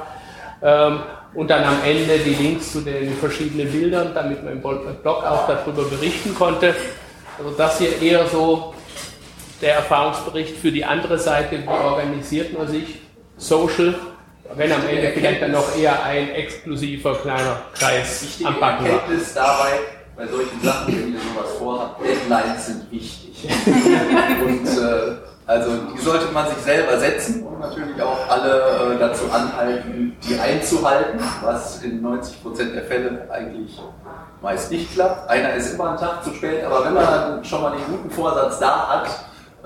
Ähm, 0.61 0.99
und 1.35 1.49
dann 1.49 1.63
am 1.63 1.77
Ende 1.85 2.17
die 2.17 2.33
Links 2.33 2.73
zu 2.73 2.81
den 2.81 3.13
verschiedenen 3.13 3.71
Bildern, 3.71 4.11
damit 4.13 4.43
man 4.43 4.55
im 4.55 4.61
Blog 4.61 4.85
auch 5.05 5.47
darüber 5.47 5.83
berichten 5.83 6.35
konnte. 6.35 6.75
Also 7.39 7.51
das 7.57 7.79
hier 7.79 8.01
eher 8.01 8.27
so 8.27 8.72
der 9.63 9.75
Erfahrungsbericht 9.75 10.57
für 10.57 10.71
die 10.71 10.83
andere 10.83 11.17
Seite, 11.17 11.63
wie 11.63 11.67
organisiert 11.67 12.55
man 12.57 12.67
sich, 12.67 12.99
Social, 13.37 13.95
wenn 14.55 14.71
am 14.71 14.85
Ende 14.87 15.11
vielleicht 15.13 15.41
dann 15.41 15.53
noch 15.53 15.75
eher 15.75 16.03
ein 16.03 16.29
exklusiver 16.31 17.15
kleiner 17.15 17.61
Kreis 17.73 18.21
Wichtige 18.21 18.49
am 18.49 18.59
Backen 18.59 18.85
war. 18.85 18.91
Erkenntnis 18.91 19.33
dabei, 19.33 19.79
bei 20.15 20.27
solchen 20.27 20.61
Sachen, 20.61 20.87
wenn 20.93 21.13
ihr 21.13 21.19
sowas 21.19 21.57
vorhabt, 21.57 22.01
Deadlines 22.05 22.65
sind 22.65 22.91
wichtig. 22.91 23.49
und 24.45 24.67
äh, 24.67 25.15
also 25.45 25.71
die 25.95 26.01
sollte 26.01 26.31
man 26.33 26.47
sich 26.47 26.57
selber 26.57 26.97
setzen 26.99 27.43
und 27.43 27.59
natürlich 27.59 28.01
auch 28.01 28.29
alle 28.29 28.95
äh, 28.95 28.99
dazu 28.99 29.23
anhalten, 29.31 30.15
die 30.27 30.39
einzuhalten, 30.39 31.19
was 31.41 31.81
in 31.83 32.01
90% 32.05 32.73
der 32.73 32.83
Fälle 32.83 33.27
eigentlich 33.31 33.81
meist 34.41 34.71
nicht 34.71 34.93
klappt. 34.93 35.29
Einer 35.29 35.53
ist 35.53 35.73
immer 35.73 35.89
einen 35.89 35.97
Tag 35.97 36.23
zu 36.23 36.33
spät, 36.33 36.63
aber 36.65 36.85
wenn 36.85 36.93
man 36.93 37.05
dann 37.05 37.45
schon 37.45 37.61
mal 37.61 37.71
den 37.71 37.85
guten 37.87 38.11
Vorsatz 38.11 38.59
da 38.59 38.87
hat, 38.89 39.09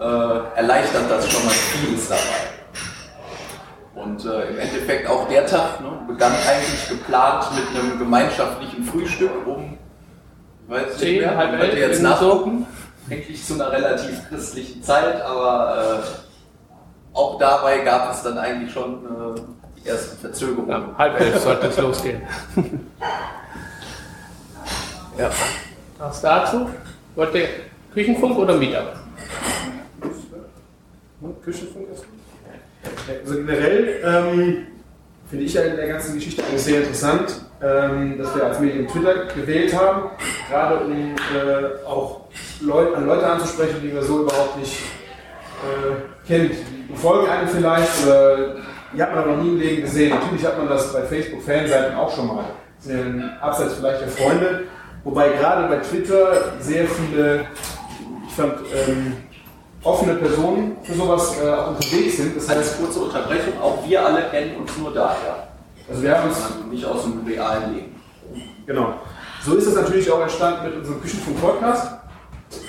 erleichtert 0.02 1.10
das 1.10 1.30
schon 1.30 1.46
mal 1.46 1.52
vieles 1.52 2.10
dabei. 2.10 2.58
Und 3.96 4.24
äh, 4.26 4.50
im 4.50 4.60
Endeffekt 4.60 5.10
auch 5.10 5.28
der 5.28 5.46
Tag 5.48 5.82
ne, 5.82 5.90
begann 6.08 6.32
eigentlich 6.32 6.88
geplant 6.88 7.46
mit 7.56 7.82
einem 7.82 7.98
gemeinschaftlichen 7.98 8.84
Frühstück 8.84 9.32
um, 9.48 9.76
weiß 10.68 11.00
nicht 11.02 11.22
mehr, 11.22 11.36
halb 11.36 11.60
elf, 11.60 11.76
jetzt 11.76 12.02
nachgucken, 12.04 12.68
eigentlich 13.10 13.44
zu 13.44 13.56
einer 13.56 13.72
relativ 13.72 14.30
christlichen 14.30 14.84
Zeit, 14.84 15.20
aber 15.22 16.04
äh, 16.04 17.18
auch 17.18 17.40
dabei 17.40 17.80
gab 17.80 18.14
es 18.14 18.22
dann 18.22 18.38
eigentlich 18.38 18.72
schon 18.72 19.04
äh, 19.36 19.42
die 19.82 19.90
ersten 19.90 20.18
Verzögerungen. 20.20 20.70
Ja, 20.70 20.98
halb 20.98 21.20
elf 21.20 21.40
sollte 21.42 21.68
es 21.68 21.78
losgehen. 21.78 22.22
Ja. 25.18 25.32
Was 25.98 26.22
dazu? 26.22 26.70
Wollt 27.16 27.34
ihr 27.34 27.48
Küchenfunk 27.92 28.38
oder 28.38 28.54
Meetup? 28.56 28.94
Küchenfunk 31.44 31.88
ist 31.92 32.06
Also 33.24 33.36
generell 33.36 34.02
ähm, 34.04 34.68
finde 35.30 35.46
ich 35.46 35.54
ja 35.54 35.64
in 35.64 35.76
der 35.76 35.88
ganzen 35.88 36.16
Geschichte 36.16 36.44
eigentlich 36.44 36.62
sehr 36.62 36.80
interessant, 36.80 37.42
ähm, 37.62 38.18
dass 38.18 38.36
wir 38.36 38.46
als 38.46 38.60
Medium 38.60 38.88
Twitter 38.88 39.26
gewählt 39.34 39.76
haben, 39.76 40.12
gerade 40.50 40.86
um 40.86 41.16
äh, 41.16 41.86
auch 41.86 42.22
Leut, 42.62 42.96
an 42.96 43.08
Leute 43.08 43.28
anzusprechen, 43.28 43.78
die 43.82 43.94
wir 43.94 44.04
so 44.04 44.22
überhaupt 44.22 44.58
nicht 44.58 44.80
äh, 45.64 46.28
kennt. 46.28 46.54
Die 46.90 46.96
folgen 46.96 47.30
einem 47.30 47.48
vielleicht 47.48 48.06
oder 48.06 48.56
die 48.94 49.02
hat 49.02 49.14
man 49.14 49.24
aber 49.24 49.36
noch 49.36 49.44
nie 49.44 49.50
im 49.50 49.60
Leben 49.60 49.82
gesehen. 49.82 50.12
Natürlich 50.12 50.46
hat 50.46 50.58
man 50.58 50.70
das 50.70 50.94
bei 50.94 51.02
Facebook-Fanseiten 51.02 51.96
auch 51.96 52.16
schon 52.16 52.28
mal. 52.28 52.38
Ja 52.38 52.52
abseits 53.42 53.74
vielleicht 53.76 54.02
der 54.02 54.08
Freunde. 54.10 54.64
Wobei 55.04 55.30
gerade 55.30 55.68
bei 55.68 55.78
Twitter 55.78 56.54
sehr 56.60 56.86
viele, 56.88 57.46
ich 58.28 58.34
fand, 58.34 58.54
ähm, 58.88 59.18
offene 59.88 60.16
Personen 60.16 60.78
für 60.84 60.94
sowas 60.94 61.36
äh, 61.42 61.50
auch 61.50 61.70
unterwegs 61.70 62.18
sind. 62.18 62.36
Das 62.36 62.50
heißt, 62.50 62.58
Als 62.58 62.78
kurze 62.78 63.00
Unterbrechung, 63.00 63.54
auch 63.62 63.88
wir 63.88 64.06
alle 64.06 64.24
kennen 64.30 64.58
uns 64.58 64.78
nur 64.78 64.94
daher, 64.94 65.48
also 65.90 66.04
wir 66.04 66.18
haben 66.18 66.28
uns 66.28 66.44
also 66.44 66.60
nicht 66.70 66.86
aus 66.86 67.04
dem 67.04 67.26
realen 67.26 67.74
Leben. 67.74 67.96
Genau. 68.66 68.96
So 69.44 69.56
ist 69.56 69.68
es 69.68 69.76
natürlich 69.76 70.12
auch 70.12 70.22
entstanden 70.22 70.66
mit 70.66 70.76
unserem 70.76 71.02
Küchenfunk-Podcast. 71.02 71.94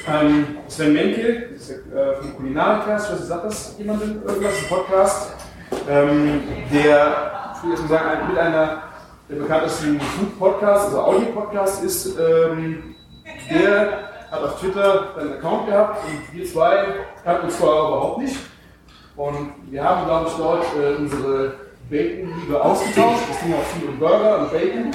Ähm, 0.06 0.58
Sven 0.68 0.92
Menke, 0.92 1.48
das 1.52 1.62
ist 1.62 1.70
äh, 1.70 2.16
vom 2.20 2.36
Kulinarikast, 2.36 3.12
was 3.12 3.26
sagt 3.26 3.44
das 3.44 3.74
jemandem 3.78 4.22
irgendwas, 4.26 4.52
ein 4.62 4.68
Podcast, 4.68 5.32
ähm, 5.88 6.42
der, 6.72 7.54
ich 7.56 7.62
will 7.62 7.70
jetzt 7.70 7.82
mal 7.82 7.88
sagen, 7.88 8.28
mit 8.28 8.38
einer 8.38 8.82
der 9.28 9.36
bekanntesten 9.36 10.00
Food-Podcasts, 10.00 10.86
also 10.86 11.00
Audio-Podcast 11.00 11.84
ist, 11.84 12.16
ähm, 12.18 12.94
der 13.50 14.07
hat 14.30 14.42
auf 14.42 14.60
Twitter 14.60 15.14
einen 15.18 15.34
Account 15.34 15.66
gehabt 15.66 16.00
und 16.04 16.36
wir 16.36 16.46
zwei 16.46 16.84
kannten 17.24 17.46
uns 17.46 17.56
vorher 17.56 17.88
überhaupt 17.88 18.18
nicht. 18.18 18.36
Und 19.16 19.52
wir 19.70 19.82
haben, 19.82 20.06
glaube 20.06 20.28
ich, 20.28 20.34
dort 20.34 20.64
äh, 20.76 20.96
unsere 20.96 21.54
Bacon-Liebe 21.90 22.62
ausgetauscht. 22.62 23.22
Es 23.30 23.40
ging 23.40 23.54
auch 23.54 23.62
viel 23.62 23.88
um 23.88 23.98
Burger 23.98 24.40
und 24.40 24.52
Bacon, 24.52 24.90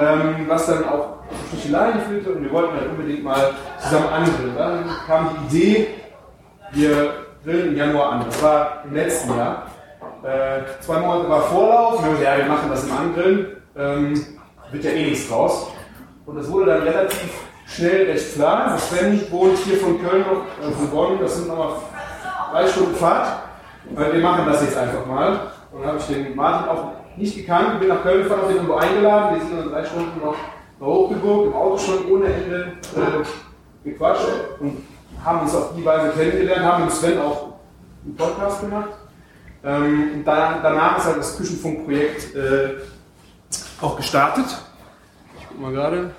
ähm, 0.00 0.46
was 0.48 0.66
dann 0.66 0.88
auch 0.88 1.20
zu 1.50 1.56
Sticheleien 1.56 2.00
führte 2.00 2.32
und 2.32 2.42
wir 2.42 2.50
wollten 2.50 2.74
halt 2.74 2.90
unbedingt 2.90 3.22
mal 3.22 3.52
zusammen 3.78 4.08
angrillen. 4.08 4.54
Dann 4.56 4.84
kam 5.06 5.36
die 5.50 5.56
Idee, 5.56 5.88
wir 6.72 7.12
grillen 7.44 7.68
im 7.68 7.76
Januar 7.76 8.12
an. 8.12 8.24
Das 8.26 8.42
war 8.42 8.82
im 8.84 8.94
letzten 8.94 9.36
Jahr. 9.36 9.66
Äh, 10.22 10.62
zwei 10.80 10.98
Monate 10.98 11.28
war 11.28 11.42
Vorlauf. 11.42 12.02
Wir 12.02 12.10
haben 12.10 12.22
ja, 12.22 12.36
wir 12.38 12.46
machen 12.46 12.70
das 12.70 12.84
im 12.84 12.92
Angrillen. 12.92 13.56
Ähm, 13.76 14.26
wird 14.72 14.84
ja 14.84 14.90
eh 14.90 15.10
nichts 15.10 15.28
draus. 15.28 15.68
Und 16.26 16.36
das 16.36 16.50
wurde 16.50 16.66
dann 16.66 16.82
relativ 16.82 17.30
schnell 17.70 18.10
recht 18.10 18.34
klar. 18.34 18.72
Also 18.72 18.94
Sven 18.94 19.20
wohnt 19.30 19.58
hier 19.58 19.78
von 19.78 20.00
Köln 20.02 20.22
noch, 20.22 20.66
äh, 20.66 20.72
von 20.72 20.90
Bonn, 20.90 21.18
das 21.20 21.36
sind 21.36 21.48
nochmal 21.48 21.72
drei 22.52 22.66
Stunden 22.66 22.94
Fahrt. 22.94 23.42
Äh, 23.96 24.12
wir 24.12 24.20
machen 24.20 24.44
das 24.46 24.62
jetzt 24.62 24.76
einfach 24.76 25.06
mal. 25.06 25.52
Und 25.72 25.82
dann 25.82 25.88
habe 25.88 25.98
ich 25.98 26.06
den 26.06 26.34
Martin 26.34 26.68
auch 26.68 26.92
nicht 27.16 27.36
gekannt, 27.36 27.78
bin 27.80 27.88
nach 27.88 28.02
Köln 28.02 28.22
gefahren, 28.22 28.42
habe 28.42 28.52
ihn 28.52 28.56
irgendwo 28.56 28.74
eingeladen. 28.74 29.36
Wir 29.36 29.46
sind 29.46 29.58
dann 29.58 29.70
drei 29.70 29.84
Stunden 29.84 30.20
noch 30.20 30.36
da 30.78 30.86
hochgeguckt, 30.86 31.46
im 31.46 31.54
Auto 31.54 31.78
schon 31.78 32.10
ohne 32.10 32.26
Ende 32.26 32.72
äh, 32.96 33.88
gequatscht. 33.88 34.26
Und 34.58 34.86
haben 35.24 35.40
uns 35.40 35.54
auf 35.54 35.74
die 35.76 35.84
Weise 35.84 36.10
kennengelernt, 36.10 36.64
haben 36.64 36.84
mit 36.84 36.92
Sven 36.92 37.20
auch 37.20 37.54
einen 38.04 38.16
Podcast 38.16 38.60
gemacht. 38.62 38.90
Ähm, 39.62 40.10
und 40.14 40.24
dann, 40.24 40.62
danach 40.62 40.98
ist 40.98 41.04
halt 41.04 41.18
das 41.18 41.36
Küchenfunkprojekt 41.36 42.34
äh, 42.34 42.70
auch 43.80 43.96
gestartet. 43.96 44.46
Ich 45.38 45.46
guck 45.48 45.60
mal 45.60 45.72
gerade. 45.72 46.10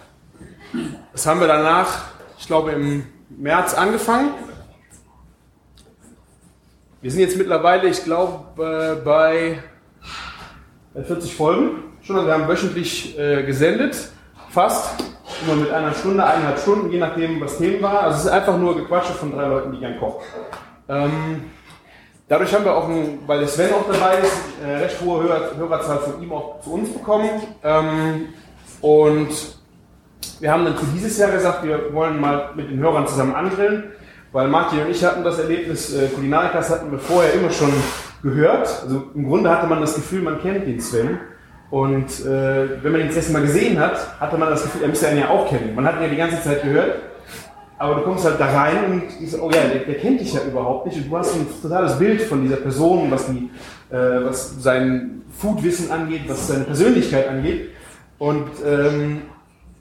Das 1.12 1.26
haben 1.28 1.40
wir 1.40 1.48
danach, 1.48 2.06
ich 2.40 2.48
glaube, 2.48 2.72
im 2.72 3.06
März 3.30 3.74
angefangen. 3.74 4.32
Wir 7.02 7.12
sind 7.12 7.22
jetzt 7.22 7.38
mittlerweile, 7.38 7.88
ich 7.90 8.04
glaube, 8.04 8.98
äh, 9.02 9.04
bei 9.04 9.64
40 10.94 11.36
Folgen 11.36 11.84
schon. 12.02 12.16
Also 12.16 12.28
wir 12.28 12.34
haben 12.34 12.48
wöchentlich 12.48 13.18
äh, 13.18 13.44
gesendet, 13.44 14.12
fast. 14.50 15.04
Immer 15.44 15.56
mit 15.56 15.72
einer 15.72 15.94
Stunde, 15.94 16.24
eineinhalb 16.24 16.60
Stunden, 16.60 16.92
je 16.92 17.00
nachdem, 17.00 17.42
was 17.42 17.58
Themen 17.58 17.82
war. 17.82 18.04
Also 18.04 18.20
es 18.20 18.26
ist 18.26 18.32
einfach 18.32 18.58
nur 18.58 18.76
Gequatsche 18.78 19.14
von 19.14 19.32
drei 19.32 19.48
Leuten, 19.48 19.72
die 19.72 19.80
gern 19.80 19.98
kochen. 20.00 20.22
Ähm, 20.88 21.50
dadurch 22.28 22.54
haben 22.54 22.66
wir 22.66 22.76
auch, 22.76 22.88
ein, 22.88 23.20
weil 23.26 23.48
Sven 23.48 23.74
auch 23.74 23.92
dabei 23.92 24.20
ist, 24.20 24.38
eine 24.64 24.82
recht 24.82 25.02
hohe 25.02 25.24
Hörer, 25.24 25.58
Hörerzahl 25.58 25.98
von 26.00 26.22
ihm 26.22 26.32
auch 26.32 26.62
zu 26.62 26.74
uns 26.74 26.94
bekommen. 26.94 27.30
Ähm, 27.64 28.28
und 28.82 29.61
wir 30.40 30.52
haben 30.52 30.66
dann 30.66 30.76
für 30.76 30.86
dieses 30.94 31.18
Jahr 31.18 31.32
gesagt, 31.32 31.64
wir 31.64 31.94
wollen 31.94 32.20
mal 32.20 32.52
mit 32.56 32.70
den 32.70 32.80
Hörern 32.80 33.08
zusammen 33.08 33.36
angrillen, 33.36 33.84
weil 34.32 34.48
Martin 34.48 34.80
und 34.80 34.90
ich 34.90 35.04
hatten 35.04 35.24
das 35.24 35.40
Erlebnis, 35.40 35.94
äh, 35.94 36.08
Kulinarikas 36.08 36.70
hatten 36.70 36.92
wir 36.92 37.00
vorher 37.00 37.34
immer 37.34 37.52
schon 37.52 37.72
gehört. 38.24 38.84
Also 38.84 39.04
im 39.14 39.28
Grunde 39.28 39.50
hatte 39.50 39.68
man 39.68 39.82
das 39.82 39.96
Gefühl, 39.96 40.22
man 40.22 40.42
kennt 40.42 40.66
den 40.66 40.80
Sven. 40.80 41.20
Und 41.70 42.26
äh, 42.26 42.84
wenn 42.84 42.92
man 42.92 43.02
ihn 43.02 43.08
das 43.08 43.18
erste 43.18 43.34
Mal 43.34 43.44
gesehen 43.44 43.80
hat, 43.80 44.20
hatte 44.20 44.38
man 44.38 44.50
das 44.50 44.64
Gefühl, 44.64 44.84
er 44.84 44.90
müsste 44.90 45.08
einen 45.08 45.20
ja 45.20 45.30
auch 45.30 45.48
kennen. 45.50 45.74
Man 45.74 45.86
hat 45.86 45.98
ihn 45.98 46.04
ja 46.04 46.10
die 46.10 46.18
ganze 46.18 46.42
Zeit 46.42 46.64
gehört. 46.64 47.00
Aber 47.78 47.96
du 47.96 48.02
kommst 48.02 48.26
halt 48.26 48.40
da 48.40 48.46
rein 48.46 48.86
und 48.86 49.02
denkst, 49.20 49.34
oh 49.42 49.50
ja, 49.50 49.64
der, 49.68 49.86
der, 49.86 49.96
kennt 49.96 50.20
dich 50.20 50.34
ja 50.34 50.42
überhaupt 50.44 50.86
nicht. 50.86 50.98
Und 50.98 51.10
du 51.10 51.18
hast 51.18 51.34
ein 51.34 51.48
totales 51.62 51.98
Bild 51.98 52.22
von 52.22 52.44
dieser 52.44 52.58
Person, 52.58 53.10
was, 53.10 53.26
die, 53.26 53.50
äh, 53.90 54.24
was 54.24 54.62
sein 54.62 55.24
Foodwissen 55.36 55.90
angeht, 55.90 56.22
was 56.28 56.48
seine 56.48 56.66
Persönlichkeit 56.66 57.28
angeht. 57.28 57.70
Und 58.20 58.50
ähm, 58.64 59.24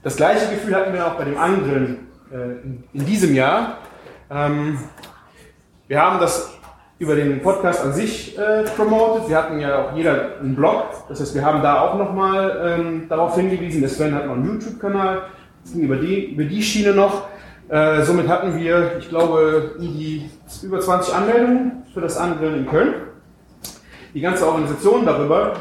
das 0.03 0.15
gleiche 0.15 0.49
Gefühl 0.53 0.75
hatten 0.75 0.93
wir 0.93 1.05
auch 1.05 1.15
bei 1.15 1.25
dem 1.25 1.37
anderen 1.37 2.07
äh, 2.31 2.35
in, 2.35 2.83
in, 2.93 3.05
diesem 3.05 3.35
Jahr. 3.35 3.77
Ähm, 4.29 4.79
wir 5.87 6.01
haben 6.01 6.19
das 6.19 6.57
über 6.97 7.15
den 7.15 7.41
Podcast 7.41 7.83
an 7.83 7.93
sich 7.93 8.37
äh, 8.37 8.63
promotet. 8.75 9.29
Wir 9.29 9.37
hatten 9.37 9.59
ja 9.59 9.83
auch 9.83 9.95
jeder 9.95 10.39
einen 10.39 10.55
Blog. 10.55 10.85
Das 11.09 11.19
heißt, 11.19 11.35
wir 11.35 11.43
haben 11.43 11.61
da 11.61 11.81
auch 11.81 11.97
nochmal 11.97 12.77
ähm, 12.79 13.09
darauf 13.09 13.35
hingewiesen. 13.35 13.81
Der 13.81 13.89
Sven 13.89 14.13
hat 14.15 14.25
noch 14.25 14.33
einen 14.33 14.45
YouTube-Kanal. 14.45 15.23
Das 15.63 15.73
ging 15.73 15.83
über 15.83 15.97
die, 15.97 16.33
über 16.33 16.43
die 16.43 16.61
Schiene 16.61 16.93
noch. 16.93 17.27
Äh, 17.69 18.03
somit 18.03 18.27
hatten 18.27 18.57
wir, 18.57 18.97
ich 18.99 19.09
glaube, 19.09 19.75
die 19.79 20.29
über 20.63 20.79
20 20.79 21.13
Anmeldungen 21.13 21.83
für 21.93 22.01
das 22.01 22.17
Angrillen 22.17 22.59
in 22.59 22.67
Köln. 22.67 22.93
Die 24.13 24.21
ganze 24.21 24.45
Organisation 24.45 25.05
darüber, 25.05 25.53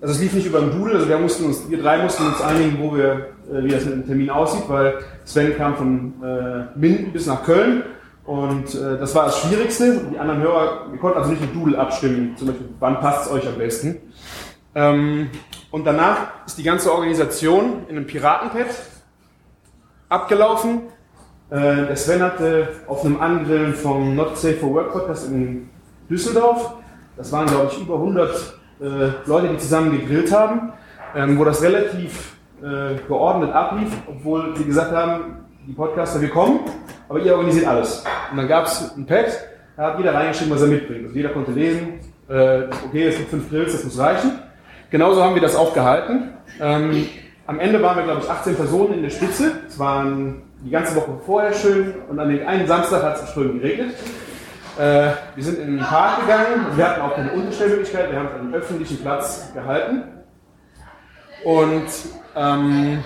also 0.00 0.14
es 0.14 0.20
lief 0.20 0.32
nicht 0.34 0.46
über 0.46 0.60
den 0.60 0.70
Doodle, 0.70 0.94
also 0.94 1.08
wir, 1.08 1.18
mussten 1.18 1.44
uns, 1.44 1.68
wir 1.68 1.80
drei 1.80 2.02
mussten 2.02 2.26
uns 2.26 2.40
einigen, 2.40 2.78
wo 2.80 2.96
wir, 2.96 3.28
äh, 3.50 3.64
wie 3.64 3.68
das 3.68 3.84
mit 3.84 3.94
dem 3.94 4.06
Termin 4.06 4.30
aussieht, 4.30 4.64
weil 4.68 4.94
Sven 5.24 5.56
kam 5.56 5.76
von 5.76 6.14
äh, 6.22 6.78
Minden 6.78 7.12
bis 7.12 7.26
nach 7.26 7.44
Köln 7.44 7.82
und 8.24 8.74
äh, 8.74 8.98
das 8.98 9.14
war 9.14 9.26
das 9.26 9.40
Schwierigste. 9.40 10.00
Die 10.12 10.18
anderen 10.18 10.40
Hörer, 10.42 10.86
wir 10.90 10.98
konnten 10.98 11.18
also 11.18 11.30
nicht 11.30 11.40
mit 11.40 11.54
Doodle 11.54 11.78
abstimmen, 11.78 12.36
zum 12.36 12.48
Beispiel, 12.48 12.68
wann 12.78 13.00
passt 13.00 13.26
es 13.26 13.32
euch 13.32 13.46
am 13.46 13.56
besten. 13.56 13.96
Ähm, 14.74 15.30
und 15.70 15.84
danach 15.86 16.46
ist 16.46 16.58
die 16.58 16.62
ganze 16.62 16.92
Organisation 16.92 17.84
in 17.88 17.96
einem 17.96 18.06
Piratenpad 18.06 18.66
abgelaufen. 20.08 20.82
Äh, 21.50 21.86
der 21.86 21.96
Sven 21.96 22.22
hatte 22.22 22.68
auf 22.86 23.04
einem 23.04 23.20
Angrillen 23.20 23.74
vom 23.74 24.14
Not 24.14 24.36
Safe 24.36 24.54
for 24.54 24.74
Work 24.74 24.92
Podcast 24.92 25.28
in 25.28 25.68
Düsseldorf, 26.08 26.74
das 27.16 27.32
waren 27.32 27.46
glaube 27.46 27.70
ich 27.72 27.80
über 27.80 27.94
100 27.94 28.30
äh, 28.30 28.34
Leute, 29.26 29.48
die 29.48 29.58
zusammen 29.58 29.92
gegrillt 29.92 30.32
haben, 30.32 30.72
ähm, 31.14 31.38
wo 31.38 31.44
das 31.44 31.62
relativ 31.62 32.36
äh, 32.62 32.96
geordnet 33.06 33.52
ablief, 33.52 33.90
obwohl 34.06 34.56
sie 34.56 34.64
gesagt 34.64 34.92
haben, 34.92 35.46
die 35.66 35.72
Podcaster, 35.72 36.20
wir 36.20 36.30
kommen, 36.30 36.60
aber 37.08 37.20
ihr 37.20 37.34
organisiert 37.34 37.66
alles. 37.66 38.04
Und 38.30 38.36
dann 38.36 38.48
gab 38.48 38.66
es 38.66 38.96
ein 38.96 39.06
Pad, 39.06 39.26
da 39.76 39.92
hat 39.92 39.98
jeder 39.98 40.14
reingeschrieben, 40.14 40.54
was 40.54 40.62
er 40.62 40.68
mitbringt. 40.68 41.04
Also 41.04 41.16
jeder 41.16 41.30
konnte 41.30 41.52
lesen, 41.52 42.00
äh, 42.28 42.62
okay, 42.86 43.06
es 43.06 43.16
gibt 43.16 43.30
fünf 43.30 43.48
Grills, 43.48 43.72
das 43.72 43.84
muss 43.84 43.98
reichen. 43.98 44.38
Genauso 44.90 45.22
haben 45.22 45.34
wir 45.34 45.42
das 45.42 45.56
auch 45.56 45.74
gehalten. 45.74 46.34
Ähm, 46.60 47.06
am 47.46 47.60
Ende 47.60 47.82
waren 47.82 47.96
wir, 47.96 48.04
glaube 48.04 48.22
ich, 48.22 48.30
18 48.30 48.56
Personen 48.56 48.94
in 48.94 49.02
der 49.02 49.10
Spitze. 49.10 49.52
Es 49.66 49.78
waren 49.78 50.42
die 50.64 50.70
ganze 50.70 50.96
Woche 50.96 51.18
vorher 51.24 51.52
schön 51.52 51.94
und 52.08 52.18
an 52.18 52.28
dem 52.28 52.46
einen 52.46 52.66
Samstag 52.66 53.02
hat 53.02 53.22
es 53.22 53.30
Strömen 53.30 53.60
geregnet. 53.60 53.94
Äh, 54.78 55.10
wir 55.34 55.44
sind 55.44 55.58
in 55.58 55.76
den 55.76 55.84
Park 55.84 56.20
gegangen, 56.20 56.66
wir 56.76 56.88
hatten 56.88 57.00
auch 57.00 57.16
keine 57.16 57.32
Unterstellmöglichkeit, 57.32 58.12
wir 58.12 58.18
haben 58.20 58.28
einem 58.28 58.54
öffentlichen 58.54 58.98
Platz 58.98 59.50
gehalten. 59.52 60.04
Und 61.44 61.88
ähm, 62.36 63.02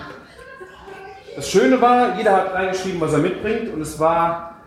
das 1.35 1.49
Schöne 1.49 1.81
war, 1.81 2.15
jeder 2.15 2.33
hat 2.33 2.53
reingeschrieben, 2.53 3.01
was 3.01 3.13
er 3.13 3.19
mitbringt 3.19 3.73
und 3.73 3.81
es 3.81 3.99
war 3.99 4.61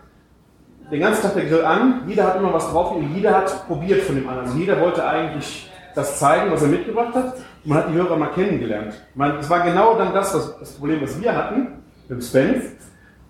den 0.91 0.99
ganzen 0.99 1.21
Tag 1.21 1.35
der 1.35 1.45
Grill 1.45 1.63
an, 1.63 2.01
jeder 2.07 2.25
hat 2.25 2.35
immer 2.37 2.53
was 2.53 2.69
drauf 2.71 2.91
und 2.91 3.15
jeder 3.15 3.35
hat 3.35 3.67
probiert 3.67 4.03
von 4.03 4.15
dem 4.15 4.27
anderen. 4.27 4.47
Also 4.47 4.59
jeder 4.59 4.79
wollte 4.81 5.05
eigentlich 5.05 5.71
das 5.95 6.19
zeigen, 6.19 6.51
was 6.51 6.61
er 6.61 6.67
mitgebracht 6.67 7.15
hat. 7.15 7.35
Und 7.35 7.43
man 7.65 7.77
hat 7.77 7.89
die 7.89 7.93
Hörer 7.93 8.17
mal 8.17 8.31
kennengelernt. 8.31 8.93
Es 9.39 9.49
war 9.49 9.61
genau 9.61 9.97
dann 9.97 10.13
das, 10.13 10.33
was, 10.33 10.59
das 10.59 10.71
Problem, 10.73 11.01
was 11.01 11.19
wir 11.21 11.35
hatten 11.35 11.83
mit 12.07 12.09
dem 12.09 12.21
Sven, 12.21 12.61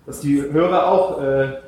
dass 0.04 0.20
die 0.20 0.40
Hörer 0.40 0.86
auch 0.86 1.22
äh, 1.22 1.67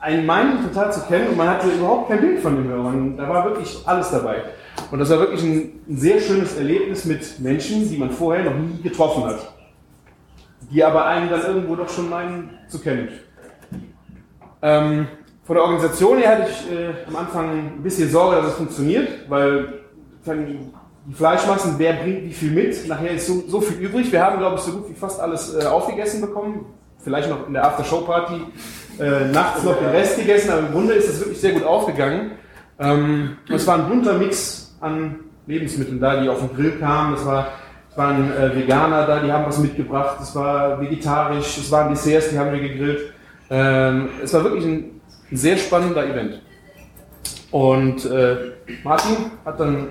einen 0.00 0.26
meinen 0.26 0.62
total 0.62 0.92
zu 0.92 1.00
kennen 1.02 1.28
und 1.28 1.36
man 1.36 1.48
hatte 1.48 1.68
überhaupt 1.68 2.08
kein 2.08 2.20
Bild 2.20 2.40
von 2.40 2.56
den 2.56 2.68
Hörern. 2.68 3.16
Da 3.16 3.28
war 3.28 3.44
wirklich 3.44 3.78
alles 3.84 4.10
dabei. 4.10 4.42
Und 4.90 4.98
das 5.00 5.10
war 5.10 5.18
wirklich 5.18 5.42
ein, 5.42 5.80
ein 5.88 5.96
sehr 5.96 6.20
schönes 6.20 6.56
Erlebnis 6.56 7.04
mit 7.04 7.40
Menschen, 7.40 7.88
die 7.88 7.98
man 7.98 8.10
vorher 8.10 8.44
noch 8.44 8.54
nie 8.54 8.80
getroffen 8.82 9.24
hat 9.24 9.38
die 10.70 10.84
aber 10.84 11.06
einen 11.06 11.30
dann 11.30 11.42
irgendwo 11.42 11.76
doch 11.76 11.88
schon 11.88 12.08
meinen 12.08 12.58
zu 12.68 12.80
kennen. 12.80 13.08
Ähm, 14.60 15.06
von 15.44 15.54
der 15.54 15.64
Organisation 15.64 16.18
her 16.18 16.30
hatte 16.30 16.50
ich 16.50 16.72
äh, 16.72 16.94
am 17.06 17.16
Anfang 17.16 17.50
ein 17.50 17.82
bisschen 17.82 18.10
Sorge, 18.10 18.36
dass 18.36 18.48
es 18.48 18.54
funktioniert, 18.54 19.08
weil 19.28 19.80
die 20.26 21.14
Fleischmassen, 21.14 21.76
wer 21.78 21.94
bringt 21.94 22.24
wie 22.24 22.32
viel 22.34 22.50
mit? 22.50 22.86
Nachher 22.86 23.12
ist 23.12 23.26
so, 23.26 23.42
so 23.46 23.62
viel 23.62 23.78
übrig. 23.78 24.12
Wir 24.12 24.22
haben, 24.22 24.38
glaube 24.38 24.56
ich, 24.56 24.60
so 24.60 24.72
gut 24.72 24.90
wie 24.90 24.94
fast 24.94 25.20
alles 25.20 25.54
äh, 25.54 25.64
aufgegessen 25.64 26.20
bekommen. 26.20 26.66
Vielleicht 26.98 27.30
noch 27.30 27.46
in 27.46 27.54
der 27.54 27.64
After-Show-Party 27.64 28.42
äh, 28.98 29.28
nachts 29.32 29.62
noch 29.64 29.78
den 29.78 29.88
Rest 29.88 30.18
gegessen, 30.18 30.50
aber 30.50 30.60
im 30.60 30.72
Grunde 30.72 30.94
ist 30.94 31.08
es 31.08 31.20
wirklich 31.20 31.40
sehr 31.40 31.52
gut 31.52 31.64
aufgegangen. 31.64 32.32
Ähm, 32.78 33.36
es 33.48 33.66
war 33.66 33.76
ein 33.76 33.88
bunter 33.88 34.14
Mix 34.14 34.76
an 34.80 35.16
Lebensmitteln 35.46 36.00
da, 36.00 36.20
die 36.20 36.28
auf 36.28 36.40
den 36.40 36.54
Grill 36.54 36.78
kamen. 36.78 37.14
Es 37.14 37.24
war 37.24 37.48
waren 37.98 38.32
äh, 38.32 38.54
Veganer 38.54 39.06
da, 39.06 39.18
die 39.20 39.30
haben 39.30 39.44
was 39.44 39.58
mitgebracht. 39.58 40.18
Es 40.22 40.34
war 40.34 40.80
vegetarisch, 40.80 41.58
es 41.58 41.70
waren 41.70 41.90
Desserts, 41.90 42.30
die 42.30 42.38
haben 42.38 42.52
wir 42.52 42.60
gegrillt. 42.60 43.12
Ähm, 43.50 44.08
es 44.22 44.32
war 44.32 44.44
wirklich 44.44 44.64
ein, 44.64 45.00
ein, 45.30 45.36
sehr 45.36 45.56
spannender 45.56 46.06
Event. 46.06 46.40
Und 47.50 48.04
äh, 48.04 48.52
Martin 48.84 49.16
hat 49.44 49.58
dann 49.58 49.88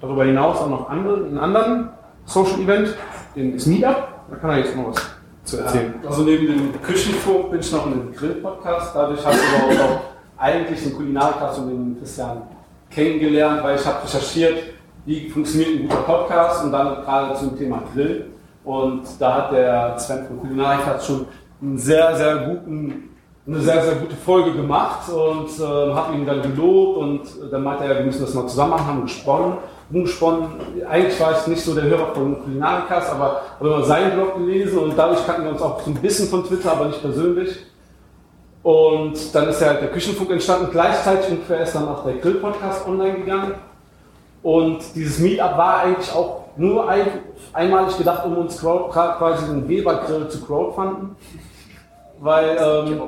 darüber 0.00 0.24
hinaus 0.24 0.56
auch 0.58 0.70
noch 0.70 0.88
andere, 0.88 1.26
einen 1.26 1.38
anderen 1.38 1.90
Social 2.24 2.60
Event, 2.60 2.96
den 3.36 3.54
ist 3.54 3.66
Meetup. 3.66 4.08
Da 4.30 4.36
kann 4.36 4.50
er 4.50 4.58
jetzt 4.58 4.74
noch 4.74 4.88
was 4.88 5.17
zu 5.48 5.58
erzählen. 5.58 5.94
Ja, 6.02 6.08
also 6.10 6.22
neben 6.22 6.46
dem 6.46 6.82
Küchenfunk 6.82 7.50
bin 7.50 7.60
ich 7.60 7.72
noch 7.72 7.86
in 7.86 7.92
dem 7.92 8.12
Grill-Podcast. 8.12 8.94
Dadurch 8.94 9.24
habe 9.24 9.36
ich 9.36 9.76
aber 9.76 9.84
auch 9.84 10.00
eigentlich 10.36 10.82
den 10.82 10.94
Kulinarikast 10.94 11.58
und 11.60 11.68
den 11.68 11.98
Christian 11.98 12.42
kennengelernt, 12.90 13.62
weil 13.62 13.76
ich 13.76 13.86
habe 13.86 14.04
recherchiert, 14.04 14.58
wie 15.06 15.28
funktioniert 15.30 15.70
ein 15.70 15.88
guter 15.88 16.02
Podcast 16.02 16.64
und 16.64 16.72
dann 16.72 17.02
gerade 17.02 17.34
zum 17.38 17.56
Thema 17.56 17.82
Grill. 17.92 18.26
Und 18.64 19.02
da 19.18 19.34
hat 19.34 19.52
der 19.52 19.98
Sven 19.98 20.26
von 20.26 20.40
Kulinarik 20.40 20.84
hat 20.84 21.02
schon 21.02 21.26
einen 21.62 21.78
sehr, 21.78 22.14
sehr 22.14 22.36
guten, 22.36 23.10
eine 23.46 23.60
sehr, 23.60 23.82
sehr 23.82 23.94
gute 23.94 24.14
Folge 24.16 24.52
gemacht 24.52 25.08
und 25.08 25.48
äh, 25.58 25.94
hat 25.94 26.12
ihn 26.12 26.26
dann 26.26 26.42
gelobt 26.42 26.98
und 26.98 27.22
dann 27.50 27.62
meinte 27.62 27.84
er, 27.84 27.98
wir 27.98 28.04
müssen 28.04 28.20
das 28.20 28.34
mal 28.34 28.46
zusammen 28.46 28.72
machen, 28.72 28.86
haben 28.86 29.02
gesponnen, 29.02 29.54
umgesponnen. 29.90 30.48
Eigentlich 30.88 31.18
war 31.20 31.38
ich 31.38 31.46
nicht 31.46 31.62
so 31.62 31.74
der 31.74 31.84
Hörer 31.84 32.14
von 32.14 32.42
Kulinarikas, 32.42 33.10
aber 33.10 33.42
habe 33.58 33.68
immer 33.68 33.84
seinen 33.84 34.12
Blog 34.12 34.36
gelesen 34.36 34.78
und 34.78 34.96
dadurch 34.96 35.24
kannten 35.24 35.44
wir 35.44 35.50
uns 35.52 35.62
auch 35.62 35.80
so 35.80 35.90
ein 35.90 35.94
bisschen 35.94 36.28
von 36.28 36.44
Twitter, 36.44 36.72
aber 36.72 36.86
nicht 36.86 37.00
persönlich. 37.00 37.58
Und 38.62 39.34
dann 39.34 39.48
ist 39.48 39.60
ja 39.62 39.74
der 39.74 39.88
Küchenfunk 39.88 40.30
entstanden. 40.30 40.68
Gleichzeitig 40.70 41.30
ungefähr 41.30 41.62
ist 41.62 41.74
dann 41.74 41.88
auch 41.88 42.04
der 42.04 42.14
Grill-Podcast 42.14 42.86
online 42.86 43.20
gegangen. 43.20 43.54
Und 44.42 44.80
dieses 44.94 45.18
Meetup 45.20 45.56
war 45.56 45.80
eigentlich 45.80 46.12
auch 46.12 46.44
nur 46.56 46.88
ein, 46.88 47.06
einmalig 47.52 47.96
gedacht, 47.96 48.26
um 48.26 48.36
uns 48.36 48.58
quasi 48.58 49.44
einen 49.44 49.68
Weber-Grill 49.68 50.28
zu 50.28 50.44
crowdfunden. 50.44 51.16
Weil 52.20 52.58
ähm, 52.60 53.02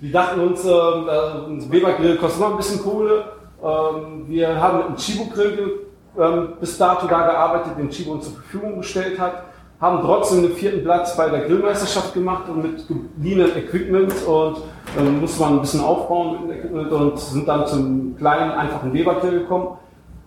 wir 0.00 0.12
dachten 0.12 0.40
uns, 0.40 0.64
ähm, 0.64 1.08
ein 1.48 1.70
Weber-Grill 1.70 2.16
kostet 2.16 2.40
immer 2.40 2.50
ein 2.50 2.56
bisschen 2.56 2.82
Kohle. 2.82 3.24
Ähm, 3.62 4.24
wir 4.26 4.60
haben 4.60 4.78
mit 4.78 4.86
einem 4.86 4.96
Chibo-Grill 4.96 5.86
ähm, 6.18 6.48
bis 6.60 6.76
dato 6.76 7.06
da 7.06 7.26
gearbeitet, 7.26 7.78
den 7.78 7.88
Chibo 7.90 8.12
uns 8.12 8.24
zur 8.24 8.34
Verfügung 8.34 8.78
gestellt 8.78 9.18
hat. 9.20 9.44
haben 9.80 10.00
trotzdem 10.00 10.42
den 10.42 10.52
vierten 10.52 10.84
Platz 10.84 11.16
bei 11.16 11.28
der 11.28 11.40
Grillmeisterschaft 11.40 12.14
gemacht 12.14 12.48
und 12.48 12.62
mit 12.62 12.86
gebliebenem 12.86 13.56
Equipment 13.56 14.12
und 14.26 14.58
dann 14.96 15.20
musste 15.20 15.40
man 15.40 15.54
ein 15.54 15.60
bisschen 15.60 15.80
aufbauen 15.80 16.32
mit 16.32 16.42
dem 16.42 16.58
Equipment 16.58 16.92
und 16.92 17.18
sind 17.18 17.48
dann 17.48 17.66
zum 17.66 18.16
kleinen, 18.16 18.52
einfachen 18.52 18.92
Lebergrill 18.92 19.40
gekommen. 19.40 19.76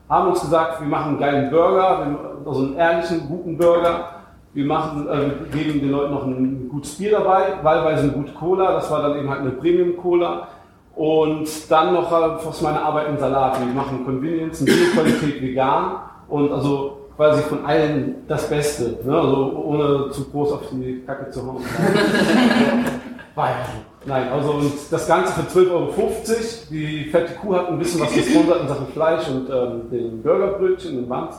Haben 0.10 0.30
uns 0.30 0.42
gesagt, 0.42 0.82
wir 0.82 0.88
machen 0.88 1.12
einen 1.12 1.20
geilen 1.20 1.50
Burger, 1.50 2.18
also 2.46 2.62
einen 2.62 2.76
ehrlichen, 2.76 3.28
guten 3.28 3.58
Burger. 3.58 4.10
Wir 4.54 4.66
machen, 4.66 5.08
äh, 5.10 5.56
geben 5.56 5.82
den 5.82 5.92
Leuten 5.92 6.14
noch 6.14 6.26
ein 6.26 6.70
gutes 6.70 6.98
Bier 6.98 7.12
dabei, 7.12 7.60
wahlweise 7.62 8.04
eine 8.04 8.12
gute 8.14 8.32
Cola, 8.34 8.74
das 8.74 8.90
war 8.90 9.02
dann 9.02 9.18
eben 9.18 9.30
halt 9.30 9.42
eine 9.42 9.52
Premium 9.52 9.98
Cola. 9.98 10.48
Und 10.96 11.48
dann 11.70 11.94
noch 11.94 12.12
äh, 12.12 12.16
aus 12.48 12.62
meiner 12.62 12.82
Arbeit 12.84 13.10
im 13.10 13.18
Salat. 13.18 13.60
Wir 13.60 13.74
machen 13.74 14.06
Convenience, 14.06 14.64
Bioqualität 14.64 15.42
vegan 15.42 15.98
und 16.30 16.52
also 16.52 17.10
quasi 17.16 17.42
von 17.44 17.66
allen 17.66 18.26
das 18.28 18.50
Beste, 18.50 19.00
ne? 19.04 19.18
also 19.18 19.64
ohne 19.66 20.10
zu 20.12 20.26
groß 20.26 20.54
auf 20.54 20.62
die 20.72 21.04
Kacke 21.06 21.30
zu 21.32 21.46
hauen. 21.46 21.64
Nein, 24.06 24.30
also 24.32 24.52
und 24.52 24.72
das 24.92 25.08
Ganze 25.08 25.34
für 25.34 25.60
12,50 25.60 25.72
Euro. 25.72 25.92
Die 26.70 27.06
fette 27.06 27.34
Kuh 27.34 27.56
hat 27.56 27.70
ein 27.70 27.80
bisschen 27.80 28.02
was 28.02 28.14
gesponsert 28.14 28.62
in 28.62 28.68
Sachen 28.68 28.88
Fleisch 28.88 29.28
und 29.28 29.50
ähm, 29.50 29.90
den 29.92 30.22
Burgerbrötchen, 30.22 30.96
den 30.96 31.10
Wanz. 31.10 31.36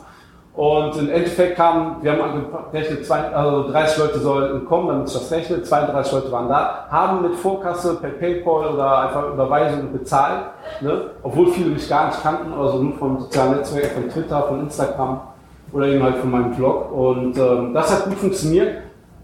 Und 0.56 0.96
im 0.96 1.10
Endeffekt 1.10 1.56
kamen, 1.56 1.96
wir 2.00 2.12
haben 2.12 2.46
gerechnet, 2.72 3.10
also 3.10 3.70
30 3.70 3.98
Leute 3.98 4.18
sollten 4.20 4.64
kommen, 4.64 4.88
damit 4.88 5.08
ich 5.08 5.12
das 5.12 5.30
rechne, 5.30 5.62
32 5.62 6.12
Leute 6.14 6.32
waren 6.32 6.48
da, 6.48 6.86
haben 6.90 7.20
mit 7.20 7.34
Vorkasse 7.34 7.96
per 7.96 8.08
PayPal 8.08 8.68
oder 8.72 9.00
einfach 9.00 9.28
Überweisung 9.34 9.92
bezahlt, 9.92 10.46
ne? 10.80 11.10
obwohl 11.22 11.48
viele 11.48 11.68
mich 11.68 11.86
gar 11.86 12.06
nicht 12.06 12.22
kannten, 12.22 12.54
also 12.54 12.82
nur 12.82 12.94
von 12.94 13.20
sozialen 13.20 13.58
Netzwerken, 13.58 14.02
von 14.02 14.10
Twitter, 14.10 14.42
von 14.44 14.60
Instagram 14.60 15.20
oder 15.72 15.88
eben 15.88 16.02
halt 16.02 16.16
von 16.16 16.30
meinem 16.30 16.52
Blog. 16.52 16.90
Und 16.90 17.36
ähm, 17.36 17.74
das 17.74 17.92
hat 17.92 18.06
gut 18.06 18.16
funktioniert. 18.16 18.78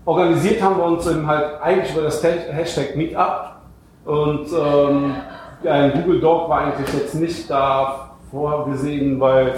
Organisiert 0.04 0.60
haben 0.60 0.76
wir 0.76 0.84
uns 0.84 1.06
eben 1.06 1.26
halt 1.26 1.62
eigentlich 1.62 1.94
über 1.94 2.02
das 2.02 2.22
Hashtag 2.22 2.94
Meetup. 2.94 3.52
Und 4.04 4.48
ähm, 4.52 5.14
ein 5.64 5.92
Google 5.92 6.20
Doc 6.20 6.50
war 6.50 6.58
eigentlich 6.58 6.92
jetzt 6.92 7.14
nicht 7.14 7.48
da 7.48 8.10
vorgesehen, 8.30 9.18
weil 9.18 9.54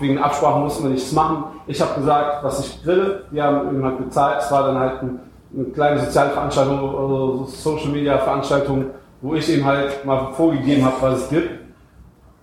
wegen 0.00 0.18
Absprachen 0.18 0.62
mussten 0.62 0.84
wir 0.84 0.90
nichts 0.90 1.12
machen. 1.12 1.44
Ich 1.66 1.80
habe 1.80 2.00
gesagt, 2.00 2.42
was 2.42 2.60
ich 2.60 2.82
grille. 2.82 3.24
Wir 3.30 3.44
haben 3.44 3.68
eben 3.68 3.84
halt 3.84 3.98
bezahlt. 3.98 4.42
Es 4.42 4.50
war 4.50 4.66
dann 4.66 4.78
halt 4.78 5.02
ein, 5.02 5.20
eine 5.54 5.64
kleine 5.66 6.00
soziale 6.00 6.30
Veranstaltung, 6.30 6.78
also 6.80 7.44
Social 7.46 7.90
Media 7.90 8.18
Veranstaltung, 8.18 8.86
wo 9.22 9.34
ich 9.34 9.48
eben 9.48 9.64
halt 9.64 10.04
mal 10.04 10.32
vorgegeben 10.32 10.84
habe, 10.84 10.96
was 11.00 11.20
es 11.20 11.28
gibt. 11.28 11.64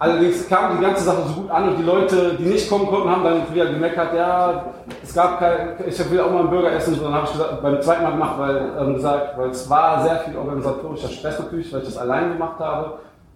Allerdings 0.02 0.50
kam 0.50 0.78
die 0.78 0.84
ganze 0.84 1.04
Sache 1.04 1.22
so 1.28 1.42
gut 1.42 1.52
an 1.52 1.70
und 1.70 1.78
die 1.78 1.84
Leute, 1.84 2.34
die 2.40 2.46
nicht 2.46 2.68
kommen 2.68 2.88
konnten, 2.88 3.08
haben 3.08 3.24
dann 3.24 3.54
wieder 3.54 3.68
gemeckert, 3.68 4.16
ja, 4.16 4.66
es 5.04 5.14
gab 5.14 5.38
kein, 5.38 5.76
ich 5.86 6.10
will 6.10 6.22
auch 6.22 6.32
mal 6.32 6.40
einen 6.40 6.50
Burger 6.50 6.72
essen, 6.72 6.96
und 6.96 7.04
dann 7.04 7.14
habe 7.14 7.28
ich 7.28 7.34
gesagt, 7.34 7.62
beim 7.62 7.80
zweiten 7.84 8.02
Mal 8.02 8.12
gemacht, 8.14 8.40
weil, 8.40 8.72
ähm, 8.80 8.96
gesagt, 8.96 9.38
weil 9.38 9.52
es 9.52 9.70
war 9.70 10.02
sehr 10.02 10.18
viel 10.22 10.36
organisatorischer 10.36 11.10
Stress 11.10 11.38
natürlich, 11.38 11.72
weil 11.72 11.82
ich 11.82 11.86
das 11.86 12.00
allein 12.00 12.34
gemacht 12.34 12.58
habe. 12.58 12.94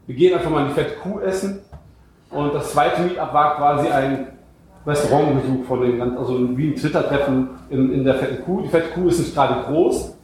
Wir 0.08 0.16
gehen 0.16 0.34
einfach 0.34 0.50
mal 0.50 0.66
die 0.66 0.74
fette 0.74 0.96
Kuh 0.96 1.20
essen 1.20 1.62
und 2.32 2.54
das 2.54 2.72
zweite 2.72 3.02
Meetup 3.02 3.34
war 3.34 3.56
quasi 3.56 3.88
ein 3.88 4.28
Restaurantbesuch 4.86 5.66
von 5.66 5.82
den 5.82 5.98
ganzen, 5.98 6.18
also 6.18 6.58
wie 6.58 6.70
ein 6.70 6.76
Twitter-Treffen 6.76 7.50
in, 7.70 7.94
in 7.94 8.04
der 8.04 8.16
fetten 8.16 8.44
Kuh. 8.44 8.62
Die 8.62 8.70
fette 8.70 8.90
Kuh 8.90 9.08
ist 9.08 9.20
nicht 9.20 9.34
gerade 9.34 9.64
groß 9.68 10.16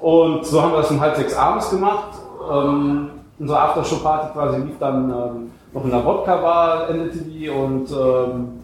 und 0.00 0.44
so 0.44 0.62
haben 0.62 0.72
wir 0.72 0.78
das 0.78 0.90
um 0.90 1.00
halb 1.00 1.16
sechs 1.16 1.34
abends 1.34 1.70
gemacht. 1.70 2.18
Ähm, 2.50 3.10
unsere 3.38 3.58
Aftershow-Party 3.60 4.32
quasi 4.32 4.60
lief 4.62 4.78
dann 4.78 5.10
ähm, 5.10 5.50
noch 5.72 5.84
in 5.84 5.90
der 5.90 6.04
Wodka-Bar 6.04 6.90
endete 6.90 7.18
die 7.18 7.48
und 7.48 7.90
ähm, 7.90 8.60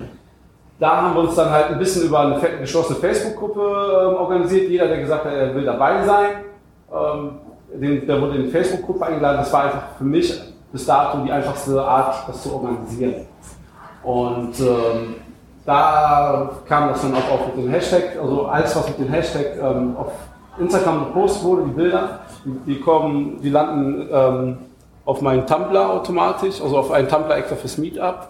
da 0.78 1.02
haben 1.02 1.14
wir 1.14 1.22
uns 1.22 1.34
dann 1.34 1.50
halt 1.50 1.70
ein 1.70 1.78
bisschen 1.78 2.06
über 2.06 2.20
eine 2.20 2.40
geschlossene 2.60 2.98
Facebook-Gruppe 2.98 3.60
ähm, 3.60 4.16
organisiert. 4.16 4.68
Jeder, 4.70 4.86
der 4.86 5.00
gesagt 5.00 5.24
hat, 5.24 5.32
er 5.32 5.54
will 5.54 5.64
dabei 5.64 6.04
sein, 6.04 6.28
ähm, 6.92 7.30
den, 7.74 8.06
der 8.06 8.20
wurde 8.20 8.36
in 8.36 8.42
die 8.44 8.50
Facebook-Gruppe 8.50 9.06
eingeladen. 9.06 9.38
Das 9.38 9.52
war 9.52 9.64
einfach 9.64 9.82
für 9.96 10.04
mich 10.04 10.40
bis 10.72 10.86
dato 10.86 11.18
die 11.18 11.32
einfachste 11.32 11.82
Art, 11.82 12.28
das 12.28 12.42
zu 12.42 12.52
organisieren. 12.54 13.26
Und 14.02 14.58
ähm, 14.60 15.16
da 15.64 16.50
kam 16.66 16.88
das 16.88 17.02
dann 17.02 17.14
auch, 17.14 17.30
auch 17.30 17.46
mit 17.48 17.64
dem 17.64 17.70
Hashtag, 17.70 18.16
also 18.20 18.46
alles, 18.46 18.74
was 18.74 18.88
mit 18.88 18.98
dem 18.98 19.08
Hashtag 19.08 19.56
ähm, 19.60 19.96
auf 19.98 20.12
Instagram 20.58 21.06
gepostet 21.06 21.44
wurde, 21.44 21.62
die 21.64 21.72
Bilder, 21.72 22.20
die, 22.44 22.72
die 22.72 22.80
kommen, 22.80 23.40
die 23.42 23.50
landen 23.50 24.08
ähm, 24.10 24.58
auf 25.04 25.20
meinen 25.20 25.46
Tumblr 25.46 25.90
automatisch, 25.90 26.60
also 26.60 26.78
auf 26.78 26.90
einen 26.90 27.08
Tumblr 27.08 27.36
extra 27.36 27.56
fürs 27.56 27.78
Meetup. 27.78 28.28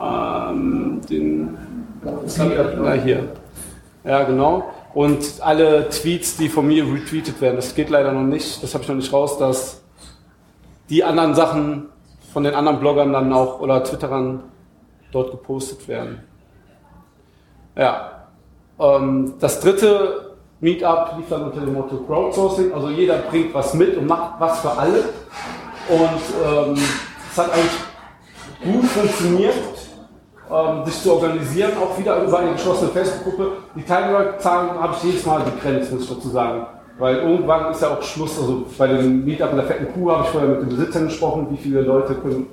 Ähm, 0.00 1.00
den, 1.08 1.58
na 2.82 2.92
hier. 2.92 3.28
Ja, 4.04 4.24
genau. 4.24 4.64
Und 4.94 5.40
alle 5.40 5.88
Tweets, 5.88 6.36
die 6.36 6.48
von 6.48 6.66
mir 6.66 6.84
retweetet 6.84 7.40
werden, 7.40 7.56
das 7.56 7.74
geht 7.74 7.88
leider 7.90 8.12
noch 8.12 8.22
nicht, 8.22 8.62
das 8.62 8.74
habe 8.74 8.82
ich 8.82 8.88
noch 8.88 8.96
nicht 8.96 9.12
raus, 9.12 9.38
dass 9.38 9.81
die 10.88 11.04
anderen 11.04 11.34
Sachen 11.34 11.88
von 12.32 12.44
den 12.44 12.54
anderen 12.54 12.80
Bloggern 12.80 13.12
dann 13.12 13.32
auch 13.32 13.60
oder 13.60 13.84
Twitterern 13.84 14.44
dort 15.12 15.30
gepostet 15.30 15.86
werden. 15.88 16.22
Ja. 17.76 18.28
Ähm, 18.78 19.34
das 19.38 19.60
dritte 19.60 20.36
Meetup 20.60 21.16
lief 21.16 21.28
dann 21.28 21.44
unter 21.44 21.60
dem 21.60 21.74
Motto 21.74 21.98
Crowdsourcing, 21.98 22.72
also 22.72 22.88
jeder 22.88 23.18
bringt 23.18 23.52
was 23.54 23.74
mit 23.74 23.96
und 23.96 24.06
macht 24.06 24.40
was 24.40 24.60
für 24.60 24.70
alle. 24.70 25.04
Und 25.88 26.20
ähm, 26.44 26.82
es 27.30 27.38
hat 27.38 27.52
eigentlich 27.52 28.72
gut 28.72 28.84
funktioniert, 28.84 29.54
ähm, 30.50 30.84
sich 30.84 31.02
zu 31.02 31.12
organisieren, 31.14 31.72
auch 31.80 31.98
wieder 31.98 32.22
über 32.22 32.38
eine 32.38 32.52
geschlossene 32.52 32.90
Facebook-Gruppe. 32.90 33.52
Die 33.74 33.82
Teilnehmerzahlen 33.82 34.80
habe 34.80 34.94
ich 34.96 35.02
jedes 35.02 35.26
Mal 35.26 35.40
begrenzt, 35.40 35.92
muss 35.92 36.02
ich 36.02 36.08
dazu 36.08 36.28
sagen. 36.28 36.66
Weil 37.02 37.16
irgendwann 37.16 37.72
ist 37.72 37.82
ja 37.82 37.88
auch 37.88 38.00
Schluss, 38.00 38.38
also 38.38 38.64
bei 38.78 38.86
dem 38.86 39.24
Meetup 39.24 39.50
in 39.50 39.56
der 39.56 39.66
fetten 39.66 39.92
Kuh 39.92 40.12
habe 40.12 40.22
ich 40.22 40.28
vorher 40.28 40.50
mit 40.50 40.60
den 40.60 40.68
Besitzern 40.68 41.06
gesprochen, 41.06 41.48
wie 41.50 41.56
viele 41.56 41.82
Leute 41.82 42.14
können, 42.14 42.46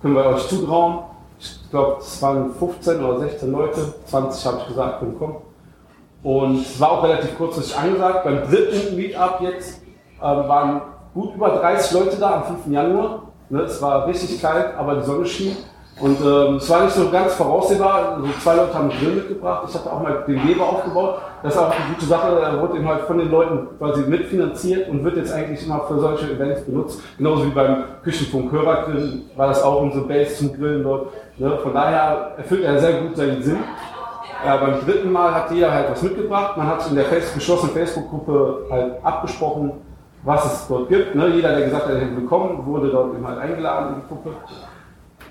können 0.00 0.14
wir 0.14 0.24
euch 0.24 0.46
zutrauen. 0.46 1.00
Ich 1.40 1.68
glaube, 1.68 1.96
es 1.98 2.22
waren 2.22 2.54
15 2.54 3.04
oder 3.04 3.18
16 3.18 3.50
Leute, 3.50 3.94
20 4.06 4.46
habe 4.46 4.58
ich 4.60 4.68
gesagt, 4.68 5.00
können 5.00 5.18
kommen. 5.18 5.36
Und 6.22 6.60
es 6.60 6.78
war 6.78 6.92
auch 6.92 7.02
relativ 7.02 7.36
kurzfristig 7.36 7.76
angesagt. 7.76 8.22
Beim 8.22 8.48
dritten 8.48 8.94
Meetup 8.94 9.40
jetzt 9.40 9.82
äh, 10.20 10.22
waren 10.22 10.80
gut 11.12 11.34
über 11.34 11.48
30 11.48 11.90
Leute 11.98 12.18
da 12.20 12.36
am 12.36 12.44
5. 12.44 12.72
Januar. 12.72 13.22
Ne, 13.50 13.62
es 13.62 13.82
war 13.82 14.06
richtig 14.06 14.40
kalt, 14.40 14.76
aber 14.76 14.94
die 14.94 15.06
Sonne 15.06 15.26
schien. 15.26 15.56
Und 16.00 16.20
ähm, 16.20 16.56
es 16.56 16.70
war 16.70 16.84
nicht 16.84 16.94
so 16.94 17.10
ganz 17.10 17.34
voraussehbar. 17.34 18.16
Also 18.16 18.28
zwei 18.40 18.54
Leute 18.54 18.74
haben 18.74 18.88
Grill 18.88 19.16
mitgebracht. 19.16 19.64
Ich 19.68 19.74
hatte 19.74 19.92
auch 19.92 20.00
mal 20.00 20.24
den 20.28 20.48
Weber 20.48 20.64
aufgebaut. 20.64 21.18
Das 21.42 21.54
ist 21.54 21.60
auch 21.60 21.70
eine 21.70 21.94
gute 21.94 22.06
Sache. 22.06 22.38
Er 22.40 22.60
wurde 22.60 22.76
eben 22.76 22.88
halt 22.88 23.00
von 23.02 23.18
den 23.18 23.30
Leuten 23.30 23.66
quasi 23.78 24.02
mitfinanziert 24.02 24.88
und 24.88 25.02
wird 25.02 25.16
jetzt 25.16 25.32
eigentlich 25.32 25.64
immer 25.66 25.80
für 25.88 25.98
solche 25.98 26.30
Events 26.30 26.62
benutzt. 26.62 27.00
Genauso 27.16 27.46
wie 27.46 27.50
beim 27.50 27.84
Küchenfunk 28.04 28.52
Hörergrill 28.52 29.22
war 29.36 29.48
das 29.48 29.62
auch 29.62 29.82
unsere 29.82 30.04
Base 30.04 30.36
zum 30.36 30.52
Grillen 30.56 30.84
dort. 30.84 31.08
Ne? 31.36 31.58
Von 31.62 31.74
daher 31.74 32.34
erfüllt 32.36 32.62
er 32.62 32.78
sehr 32.78 33.00
gut 33.00 33.16
seinen 33.16 33.42
Sinn. 33.42 33.58
Ja, 34.46 34.56
beim 34.56 34.80
dritten 34.86 35.10
Mal 35.10 35.34
hat 35.34 35.50
jeder 35.50 35.72
halt 35.72 35.90
was 35.90 36.00
mitgebracht. 36.02 36.56
Man 36.56 36.68
hat 36.68 36.88
in 36.88 36.94
der 36.94 37.06
geschlossenen 37.06 37.74
Facebook-Gruppe 37.74 38.66
halt 38.70 38.92
abgesprochen, 39.02 39.72
was 40.22 40.44
es 40.44 40.68
dort 40.68 40.88
gibt. 40.88 41.16
Ne? 41.16 41.28
Jeder, 41.28 41.56
der 41.56 41.64
gesagt 41.64 41.86
hat, 41.86 41.92
er 41.92 42.00
hätte 42.00 42.16
willkommen, 42.16 42.64
wurde 42.64 42.88
dort 42.88 43.14
eben 43.14 43.26
halt 43.26 43.38
eingeladen 43.38 43.94
in 43.94 44.00
die 44.02 44.08
Gruppe. 44.08 44.30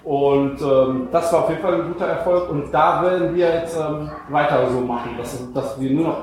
Und 0.07 0.61
ähm, 0.61 1.09
das 1.11 1.33
war 1.33 1.43
auf 1.43 1.49
jeden 1.49 1.61
Fall 1.61 1.81
ein 1.81 1.91
guter 1.91 2.05
Erfolg. 2.05 2.49
Und 2.49 2.71
da 2.71 3.03
werden 3.03 3.35
wir 3.35 3.53
jetzt 3.55 3.75
ähm, 3.75 4.09
weiter 4.29 4.69
so 4.71 4.79
machen, 4.79 5.17
dass, 5.17 5.37
dass 5.53 5.77
wir 5.81 5.91
nur 5.91 6.07
noch 6.07 6.17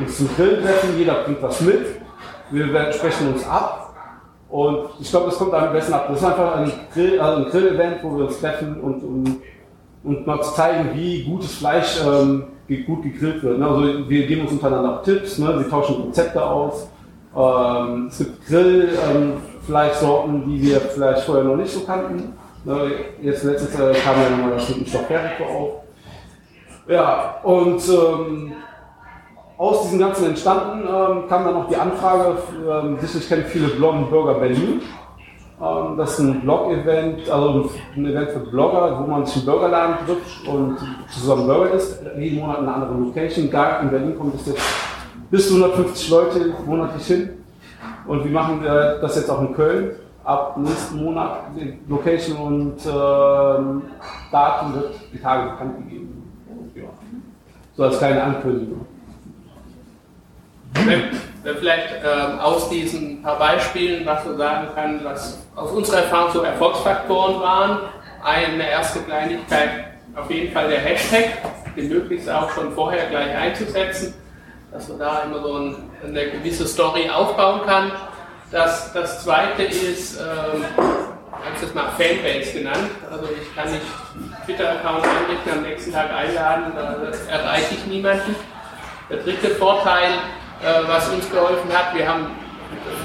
uns 0.00 0.16
zum 0.16 0.34
Grillen 0.34 0.62
treffen, 0.62 0.96
jeder 0.96 1.24
bringt 1.24 1.42
was 1.42 1.60
mit, 1.60 2.00
wir 2.50 2.72
werden, 2.72 2.94
sprechen 2.94 3.34
uns 3.34 3.46
ab. 3.46 3.94
Und 4.48 4.86
ich 4.98 5.10
glaube, 5.10 5.26
das 5.26 5.36
kommt 5.36 5.52
am 5.52 5.70
besten 5.70 5.92
ab. 5.92 6.06
Das 6.08 6.16
ist 6.16 6.24
einfach 6.24 6.56
ein 6.56 6.72
Grill, 6.94 7.20
also 7.20 7.50
Grill-Event, 7.50 8.02
wo 8.02 8.16
wir 8.16 8.24
uns 8.24 8.40
treffen 8.40 8.80
und, 8.80 9.02
und, 9.02 9.36
und 10.02 10.26
mal 10.26 10.42
zeigen, 10.42 10.88
wie 10.94 11.22
gutes 11.24 11.56
Fleisch 11.56 12.00
ähm, 12.02 12.44
gut 12.86 13.02
gegrillt 13.02 13.42
wird. 13.42 13.58
Ne? 13.58 13.66
Also 13.66 14.08
wir 14.08 14.26
geben 14.26 14.42
uns 14.42 14.52
untereinander 14.52 15.02
Tipps, 15.02 15.36
ne? 15.36 15.58
wir 15.58 15.68
tauschen 15.68 16.04
Rezepte 16.06 16.42
aus. 16.42 16.88
Ähm, 17.36 18.06
es 18.08 18.16
gibt 18.16 18.46
Grillfleischsorten, 18.46 20.36
ähm, 20.36 20.44
die 20.48 20.62
wir 20.62 20.80
vielleicht 20.80 21.24
vorher 21.24 21.44
noch 21.44 21.56
nicht 21.56 21.70
so 21.70 21.80
kannten. 21.80 22.39
Ne, 22.64 22.90
jetzt 23.22 23.44
letztes 23.44 23.78
Jahr 23.78 23.92
kam 23.92 24.20
ja 24.22 24.30
nochmal 24.30 24.50
das 24.52 24.68
mit 24.68 24.78
dem 24.78 24.86
Stofferico 24.86 25.44
auf. 25.44 25.70
Ja, 26.88 27.36
und 27.42 27.80
ähm, 27.88 28.52
aus 29.56 29.82
diesem 29.82 29.98
Ganzen 29.98 30.26
entstanden 30.26 30.80
ähm, 30.80 31.28
kam 31.28 31.44
dann 31.44 31.54
noch 31.54 31.68
die 31.68 31.76
Anfrage, 31.76 32.36
ähm, 32.68 32.98
sicherlich 33.00 33.28
kennen 33.28 33.44
viele 33.46 33.68
Bloggen 33.68 34.10
Bürger 34.10 34.34
Berlin. 34.34 34.82
Ähm, 35.60 35.96
das 35.96 36.12
ist 36.12 36.20
ein 36.20 36.40
Blog-Event, 36.40 37.30
also 37.30 37.70
ein 37.94 38.06
Event 38.06 38.30
für 38.30 38.40
Blogger, 38.40 38.98
wo 38.98 39.10
man 39.10 39.24
sich 39.24 39.36
im 39.36 39.44
Bürgerladen 39.44 40.06
trifft 40.06 40.48
und 40.48 40.78
zusammen 41.10 41.46
Burger 41.46 41.72
isst. 41.72 42.02
Jeden 42.18 42.40
Monat 42.40 42.58
eine 42.58 42.74
andere 42.74 42.94
Location. 42.94 43.50
Da 43.50 43.80
in 43.80 43.90
Berlin 43.90 44.18
kommt 44.18 44.34
es 44.34 44.46
jetzt 44.46 44.62
bis 45.30 45.48
zu 45.48 45.56
150 45.56 46.10
Leute 46.10 46.54
monatlich 46.66 47.06
hin. 47.06 47.30
Und 48.06 48.24
wir 48.24 48.32
machen 48.32 48.64
äh, 48.64 49.00
das 49.00 49.16
jetzt 49.16 49.30
auch 49.30 49.40
in 49.40 49.54
Köln. 49.54 49.92
Ab 50.24 50.56
nächsten 50.58 51.02
Monat 51.02 51.44
die 51.56 51.78
Location 51.88 52.36
und 52.36 52.86
äh, 52.86 53.82
Datum 54.30 54.74
wird 54.74 54.94
die 55.12 55.18
Tage 55.18 55.50
bekannt 55.50 55.78
gegeben. 55.78 56.30
Ja. 56.74 56.82
So 57.76 57.84
als 57.84 57.98
kleine 57.98 58.22
Ankündigung. 58.22 58.86
wenn, 60.74 61.04
wenn 61.42 61.56
vielleicht 61.56 61.88
ähm, 62.04 62.38
aus 62.38 62.68
diesen 62.68 63.22
paar 63.22 63.38
Beispielen 63.38 64.04
was 64.06 64.24
so 64.24 64.36
sagen 64.36 64.68
kann, 64.74 65.00
was 65.04 65.38
aus 65.56 65.70
unserer 65.72 66.02
Erfahrung 66.02 66.32
so 66.32 66.42
Erfolgsfaktoren 66.42 67.40
waren. 67.40 67.78
Eine 68.22 68.68
erste 68.68 69.00
Kleinigkeit, 69.00 69.70
auf 70.14 70.30
jeden 70.30 70.52
Fall 70.52 70.68
der 70.68 70.80
Hashtag, 70.80 71.38
den 71.74 71.88
möglichst 71.88 72.28
auch 72.28 72.50
schon 72.50 72.70
vorher 72.72 73.08
gleich 73.08 73.34
einzusetzen, 73.34 74.14
dass 74.70 74.88
man 74.88 74.98
da 74.98 75.22
immer 75.22 75.40
so 75.40 75.54
ein, 75.54 75.76
eine 76.04 76.30
gewisse 76.30 76.66
Story 76.66 77.08
aufbauen 77.08 77.62
kann. 77.64 77.92
Das, 78.50 78.92
das 78.92 79.22
zweite 79.22 79.62
ist, 79.62 80.18
ähm, 80.18 80.64
ich 80.76 81.46
habe 81.46 81.56
es 81.56 81.62
jetzt 81.62 81.74
mal 81.74 81.88
Fanbase 81.90 82.52
genannt. 82.52 82.90
Also 83.08 83.28
ich 83.40 83.54
kann 83.54 83.70
nicht 83.70 83.84
Twitter-Account 84.44 85.04
einrichten, 85.04 85.52
am 85.52 85.62
nächsten 85.62 85.92
Tag 85.92 86.12
einladen, 86.12 86.72
da 86.74 86.96
erreiche 87.30 87.74
ich 87.74 87.86
niemanden. 87.86 88.34
Der 89.08 89.18
dritte 89.18 89.50
Vorteil, 89.50 90.10
äh, 90.62 90.88
was 90.88 91.08
uns 91.10 91.30
geholfen 91.30 91.72
hat, 91.72 91.94
wir 91.94 92.08
haben 92.08 92.26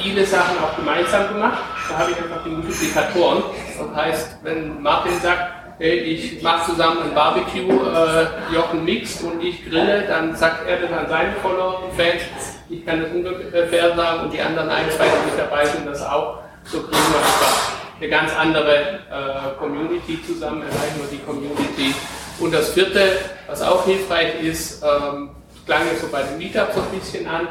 viele 0.02 0.26
Sachen 0.26 0.58
auch 0.64 0.76
gemeinsam 0.76 1.28
gemacht. 1.28 1.62
Da 1.90 2.00
habe 2.00 2.12
ich 2.12 2.18
einfach 2.18 2.44
die 2.44 2.50
Multiplikatoren. 2.50 3.44
Das 3.78 3.96
heißt, 3.96 4.38
wenn 4.42 4.82
Martin 4.82 5.20
sagt, 5.22 5.54
hey, 5.78 6.00
ich 6.00 6.42
mache 6.42 6.72
zusammen 6.72 7.04
ein 7.04 7.14
Barbecue, 7.14 7.70
äh, 7.70 8.28
Jochen 8.52 8.84
mixt 8.84 9.24
und 9.24 9.44
ich 9.44 9.64
grille, 9.70 10.06
dann 10.08 10.36
sagt 10.36 10.68
er 10.68 10.78
das 10.78 10.92
an 10.92 11.08
seine 11.08 11.34
Follower 11.44 11.84
und 11.84 11.94
Fans. 11.94 12.24
Ich 12.70 12.86
kann 12.86 13.02
das 13.02 13.12
ungefähr 13.12 13.96
sagen 13.96 14.22
und 14.22 14.34
die 14.34 14.42
anderen 14.42 14.70
ein, 14.70 14.90
zwei, 14.90 15.06
die 15.06 15.38
dabei 15.38 15.66
sind, 15.66 15.86
das 15.86 16.02
auch. 16.02 16.40
So 16.64 16.80
kriegen 16.80 16.92
wir 16.92 17.20
einfach 17.20 17.72
eine 18.00 18.10
ganz 18.10 18.32
andere 18.36 18.76
äh, 18.76 19.58
Community 19.60 20.20
zusammen, 20.26 20.64
erreichen 20.64 21.00
wir 21.00 21.08
die 21.12 21.24
Community. 21.24 21.94
Und 22.40 22.54
das 22.54 22.74
vierte, 22.74 23.20
was 23.48 23.62
auch 23.62 23.86
hilfreich 23.86 24.42
ist, 24.42 24.84
ähm, 24.84 25.30
klang 25.66 25.88
jetzt 25.92 26.02
so 26.02 26.08
bei 26.08 26.24
den 26.24 26.38
Meetups 26.38 26.76
so 26.76 26.82
ein 26.82 27.00
bisschen 27.00 27.28
an, 27.28 27.48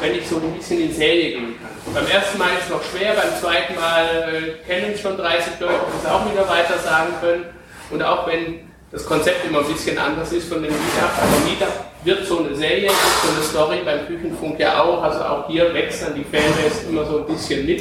wenn 0.00 0.14
ich 0.14 0.26
so 0.26 0.36
ein 0.36 0.52
bisschen 0.54 0.80
in 0.80 0.92
Serie 0.92 1.32
gehen 1.32 1.54
kann. 1.60 1.94
Beim 1.94 2.06
ersten 2.10 2.38
Mal 2.38 2.48
ist 2.58 2.64
es 2.64 2.70
noch 2.70 2.82
schwer, 2.82 3.14
beim 3.14 3.38
zweiten 3.40 3.74
Mal 3.74 4.04
äh, 4.32 4.66
kennen 4.66 4.96
schon 4.98 5.16
30 5.16 5.60
Leute, 5.60 5.74
die 5.74 6.06
es 6.06 6.10
auch 6.10 6.30
wieder 6.30 6.48
weiter 6.48 6.78
sagen 6.78 7.12
können. 7.20 7.44
Und 7.90 8.02
auch 8.02 8.26
wenn 8.26 8.65
das 8.90 9.04
Konzept 9.04 9.44
immer 9.46 9.60
ein 9.60 9.66
bisschen 9.66 9.98
anders 9.98 10.32
ist 10.32 10.48
von 10.48 10.62
den 10.62 10.72
Meetups, 10.72 11.18
aber 11.20 11.44
Meetup 11.44 11.84
wird 12.04 12.26
so 12.26 12.38
eine 12.38 12.54
Serie, 12.54 12.86
ist 12.86 13.22
so 13.22 13.32
eine 13.32 13.42
Story, 13.42 13.82
beim 13.84 14.06
Küchenfunk 14.06 14.60
ja 14.60 14.80
auch, 14.80 15.02
also 15.02 15.20
auch 15.24 15.48
hier 15.48 15.74
wächst 15.74 16.02
dann 16.02 16.14
die 16.14 16.24
Fanbase 16.24 16.88
immer 16.88 17.04
so 17.04 17.18
ein 17.18 17.26
bisschen 17.26 17.66
mit. 17.66 17.80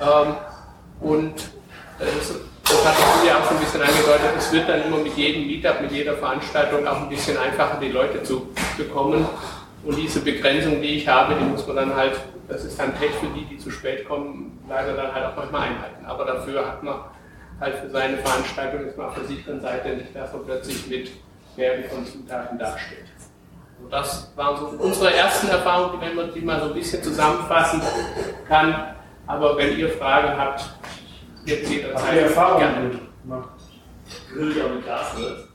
Ähm, 0.00 0.34
und 1.00 1.38
äh, 1.98 2.06
das, 2.18 2.34
das 2.64 2.84
hat 2.84 2.94
ich 3.22 3.28
ja 3.28 3.38
auch 3.38 3.46
schon 3.46 3.58
ein 3.58 3.62
bisschen 3.62 3.82
angedeutet, 3.82 4.30
es 4.38 4.52
wird 4.52 4.68
dann 4.68 4.82
immer 4.84 4.98
mit 4.98 5.14
jedem 5.16 5.46
Meetup, 5.46 5.82
mit 5.82 5.92
jeder 5.92 6.14
Veranstaltung 6.14 6.86
auch 6.86 7.02
ein 7.02 7.08
bisschen 7.10 7.36
einfacher, 7.36 7.78
die 7.80 7.88
Leute 7.88 8.22
zu 8.22 8.48
bekommen. 8.78 9.26
Und 9.84 9.96
diese 9.96 10.20
Begrenzung, 10.20 10.80
die 10.80 10.96
ich 10.96 11.08
habe, 11.08 11.34
die 11.34 11.44
muss 11.44 11.66
man 11.66 11.76
dann 11.76 11.96
halt, 11.96 12.18
das 12.48 12.64
ist 12.64 12.78
dann 12.78 12.94
Pech 12.94 13.10
für 13.20 13.26
die, 13.26 13.44
die 13.44 13.58
zu 13.58 13.70
spät 13.70 14.08
kommen, 14.08 14.58
leider 14.68 14.94
dann 14.94 15.12
halt 15.12 15.26
auch 15.26 15.36
manchmal 15.36 15.62
einhalten. 15.62 16.06
Aber 16.06 16.24
dafür 16.24 16.66
hat 16.66 16.82
man 16.82 16.94
halt 17.60 17.76
für 17.76 17.90
seine 17.90 18.18
Veranstaltung 18.18 18.84
jetzt 18.84 18.98
mal 18.98 19.08
auf 19.08 19.14
der 19.14 19.24
sicheren 19.24 19.60
Seite 19.60 19.88
nicht, 19.90 20.14
dass 20.14 20.32
man 20.32 20.44
plötzlich 20.44 20.86
mit 20.88 21.10
mehreren 21.56 21.84
von 21.84 22.06
Zutaten 22.06 22.58
dasteht. 22.58 23.06
Und 23.82 23.92
das 23.92 24.32
waren 24.36 24.56
so 24.56 24.66
unsere 24.82 25.14
ersten 25.14 25.48
Erfahrungen, 25.48 26.00
wenn 26.00 26.14
man 26.14 26.32
die 26.32 26.40
mal 26.40 26.60
so 26.60 26.66
ein 26.66 26.74
bisschen 26.74 27.02
zusammenfassen 27.02 27.82
kann. 28.48 28.94
Aber 29.26 29.56
wenn 29.56 29.76
ihr 29.76 29.88
Fragen 29.90 30.36
habt, 30.38 30.70
jetzt 31.44 31.70
jederzeit. 31.70 32.02
Habt 32.02 32.14
ihr 32.14 32.22
Erfahrungen 32.22 32.60
gerne. 32.60 32.90
gemacht? 33.22 33.48
Grill 34.32 34.56
ja 34.56 34.68
mit 34.68 34.86
Gas 34.86 35.16
wird. 35.16 35.48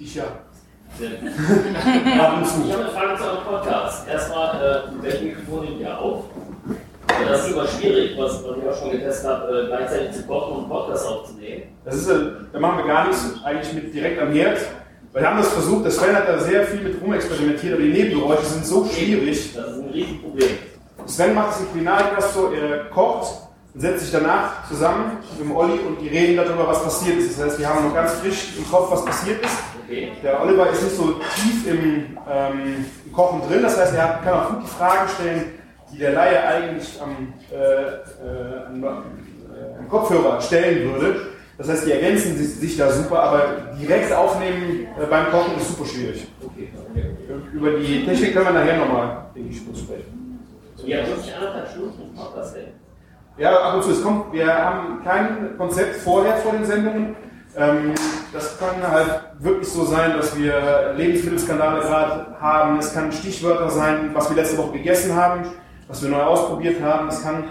Ich 0.00 0.14
ja. 0.14 0.24
Sehr 0.98 1.10
gut. 1.20 1.30
Ich 1.30 2.72
habe 2.72 2.82
eine 2.82 2.90
Frage 2.90 3.16
zu 3.16 3.24
eurem 3.24 3.44
Podcast. 3.44 4.08
Erstmal, 4.08 4.86
äh, 4.88 4.92
mit 4.92 5.02
welchem 5.02 5.26
Mikrofon 5.28 5.64
nehmt 5.64 5.80
ihr 5.80 5.98
auf? 5.98 6.24
Äh, 7.22 7.28
Das 7.28 7.46
ist 7.46 7.52
immer 7.52 7.66
schwierig, 7.66 8.18
was, 8.18 8.42
was 8.44 8.56
ich 8.56 8.68
auch 8.68 8.78
schon 8.80 8.90
getestet 8.92 9.28
habe, 9.30 9.62
äh, 9.62 9.66
gleichzeitig 9.66 10.12
zu 10.12 10.22
kochen 10.26 10.56
und 10.56 10.68
Podcast 10.68 11.06
aufzunehmen. 11.06 11.62
Das 11.84 11.94
ist, 11.96 12.08
äh, 12.08 12.14
da 12.52 12.58
machen 12.60 12.78
wir 12.78 12.86
gar 12.86 13.06
nichts 13.06 13.24
eigentlich 13.44 13.72
mit 13.72 13.94
direkt 13.94 14.20
am 14.20 14.32
Herd. 14.32 14.58
Wir 15.12 15.26
haben 15.28 15.38
das 15.38 15.48
versucht, 15.52 15.86
das 15.86 15.96
Sven 15.96 16.14
hat 16.14 16.28
da 16.28 16.38
sehr 16.38 16.64
viel 16.66 16.80
mit 16.80 17.00
rumexperimentiert, 17.02 17.72
aber 17.74 17.82
die 17.82 17.92
Nebengeräusche 17.92 18.44
sind 18.44 18.66
so 18.66 18.84
schwierig. 18.84 19.54
Das 19.54 19.66
ist 19.72 19.82
ein 19.82 19.90
Riesenproblem. 19.90 20.48
Sven 21.06 21.34
macht 21.34 21.54
es 21.54 21.60
im 21.60 21.72
Kulinarik 21.72 22.22
so, 22.34 22.52
er 22.52 22.84
kocht 22.90 23.28
und 23.74 23.80
setzt 23.80 24.00
sich 24.00 24.12
danach 24.12 24.68
zusammen 24.68 25.18
mit 25.30 25.40
dem 25.48 25.56
Olli 25.56 25.78
und 25.86 26.00
die 26.00 26.08
reden 26.08 26.36
darüber, 26.36 26.68
was 26.68 26.82
passiert 26.84 27.18
ist. 27.18 27.38
Das 27.38 27.46
heißt, 27.46 27.58
wir 27.58 27.68
haben 27.68 27.86
noch 27.86 27.94
ganz 27.94 28.12
frisch 28.14 28.54
im 28.58 28.70
Kopf, 28.70 28.90
was 28.90 29.04
passiert 29.04 29.42
ist. 29.42 29.56
Okay. 29.86 30.12
Der 30.22 30.42
Oliver 30.42 30.68
ist 30.68 30.82
nicht 30.82 30.96
so 30.96 31.14
tief 31.36 31.66
im, 31.66 32.18
ähm, 32.30 32.84
im 33.06 33.12
Kochen 33.12 33.40
drin, 33.48 33.62
das 33.62 33.78
heißt, 33.80 33.94
er 33.94 34.20
kann 34.22 34.34
auch 34.34 34.48
gut 34.50 34.64
die 34.64 34.68
Fragen 34.68 35.08
stellen, 35.08 35.44
die 35.92 35.98
der 35.98 36.12
Laie 36.12 36.46
eigentlich 36.46 37.00
am, 37.00 37.32
äh, 37.50 37.56
äh, 37.56 38.66
am, 38.66 38.84
äh, 38.84 39.78
am 39.78 39.88
Kopfhörer 39.88 40.40
stellen 40.40 40.92
würde. 40.92 41.20
Das 41.56 41.68
heißt, 41.68 41.86
die 41.86 41.92
ergänzen 41.92 42.36
sich, 42.36 42.76
da 42.76 42.90
super, 42.90 43.20
aber 43.20 43.42
direkt 43.80 44.12
aufnehmen 44.12 44.86
äh, 45.00 45.06
beim 45.10 45.30
Kochen 45.30 45.56
ist 45.56 45.68
super 45.70 45.88
schwierig. 45.88 46.28
Okay. 46.44 46.68
okay. 46.90 47.06
Über 47.52 47.70
die 47.72 48.04
Technik 48.04 48.32
können 48.32 48.46
wir 48.46 48.52
nachher 48.52 48.78
nochmal, 48.78 49.26
denke 49.34 49.50
ich, 49.50 49.66
kurz 49.66 49.80
sprechen. 49.80 50.38
Anderthalb 51.36 51.68
Stunden 51.68 52.02
im 52.02 52.14
Podcast, 52.14 52.56
ey. 52.56 52.68
Ja, 53.38 53.56
ab 53.60 53.74
und 53.74 53.84
zu. 53.84 53.90
Es 53.90 54.02
kommt, 54.02 54.32
wir 54.32 54.46
haben 54.46 55.02
kein 55.04 55.56
Konzept 55.56 55.96
vorher 55.96 56.36
vor 56.36 56.52
den 56.52 56.64
Sendungen. 56.64 57.16
Ähm, 57.56 57.94
das 58.32 58.58
kann 58.58 58.76
halt 58.86 59.20
wirklich 59.38 59.68
so 59.68 59.84
sein, 59.84 60.16
dass 60.16 60.36
wir 60.36 60.94
Lebensmittelskandale 60.96 61.80
gerade 61.80 62.26
haben. 62.40 62.78
Es 62.78 62.92
kann 62.92 63.10
Stichwörter 63.12 63.70
sein, 63.70 64.10
was 64.12 64.28
wir 64.28 64.36
letzte 64.36 64.58
Woche 64.58 64.72
gegessen 64.72 65.14
haben, 65.14 65.42
was 65.88 66.02
wir 66.02 66.10
neu 66.10 66.22
ausprobiert 66.22 66.82
haben. 66.82 67.08
Es 67.08 67.22
kann 67.22 67.44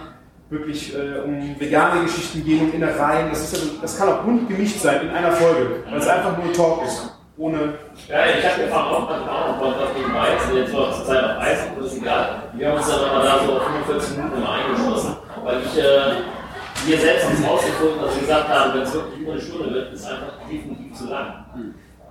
wirklich 0.50 0.96
äh, 0.96 1.20
um 1.26 1.60
vegane 1.60 2.04
Geschichten 2.04 2.46
gehen, 2.46 2.70
um 2.70 2.74
Innereien. 2.74 3.30
Das, 3.30 3.52
ist, 3.52 3.82
das 3.82 3.98
kann 3.98 4.10
auch 4.10 4.22
bunt 4.24 4.48
gemischt 4.48 4.80
sein 4.80 5.02
in 5.02 5.10
einer 5.10 5.32
Folge, 5.32 5.84
weil 5.90 6.00
es 6.00 6.08
einfach 6.08 6.38
nur 6.38 6.54
Talk 6.54 6.86
ist. 6.86 7.14
Ohne. 7.38 7.76
Ja, 8.08 8.26
ich 8.26 8.44
habe 8.44 8.66
mir 8.66 8.76
auch 8.76 9.08
manchmal 9.08 9.30
auch 9.30 9.50
einen 9.50 9.60
Podcast 9.60 9.94
nebenbei, 9.96 10.28
also 10.40 10.58
jetzt 10.58 10.74
war 10.74 10.92
zur 10.92 11.06
Zeit 11.06 11.24
auf 11.24 11.40
Eis, 11.40 11.60
aber 11.70 11.84
das 11.84 11.94
ist 11.94 12.02
egal. 12.02 12.30
Wir 12.54 12.68
haben 12.70 12.78
uns 12.78 12.90
dann 12.90 13.10
aber 13.10 13.24
da 13.24 13.40
so 13.46 13.52
auf 13.54 13.64
45 13.86 14.18
Minuten 14.18 14.38
immer 14.38 14.52
eingeschlossen, 14.54 15.16
weil 15.44 15.58
ich, 15.62 15.78
äh, 15.78 16.88
wir 16.88 16.98
selbst 16.98 17.26
haben 17.26 17.36
es 17.36 17.48
rausgefunden, 17.48 18.02
dass 18.02 18.16
wir 18.16 18.22
gesagt 18.22 18.50
haben, 18.50 18.74
wenn 18.74 18.82
es 18.82 18.94
wirklich 18.94 19.20
über 19.20 19.32
eine 19.34 19.42
Stunde 19.42 19.72
wird, 19.72 19.94
ist 19.94 20.06
einfach 20.08 20.34
definitiv 20.50 20.94
zu 20.96 21.10
lang. 21.10 21.46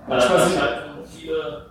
Weil 0.07 0.17
Manchmal 0.17 0.37
das 0.37 0.61
halt 0.61 0.77
viele. 1.13 1.65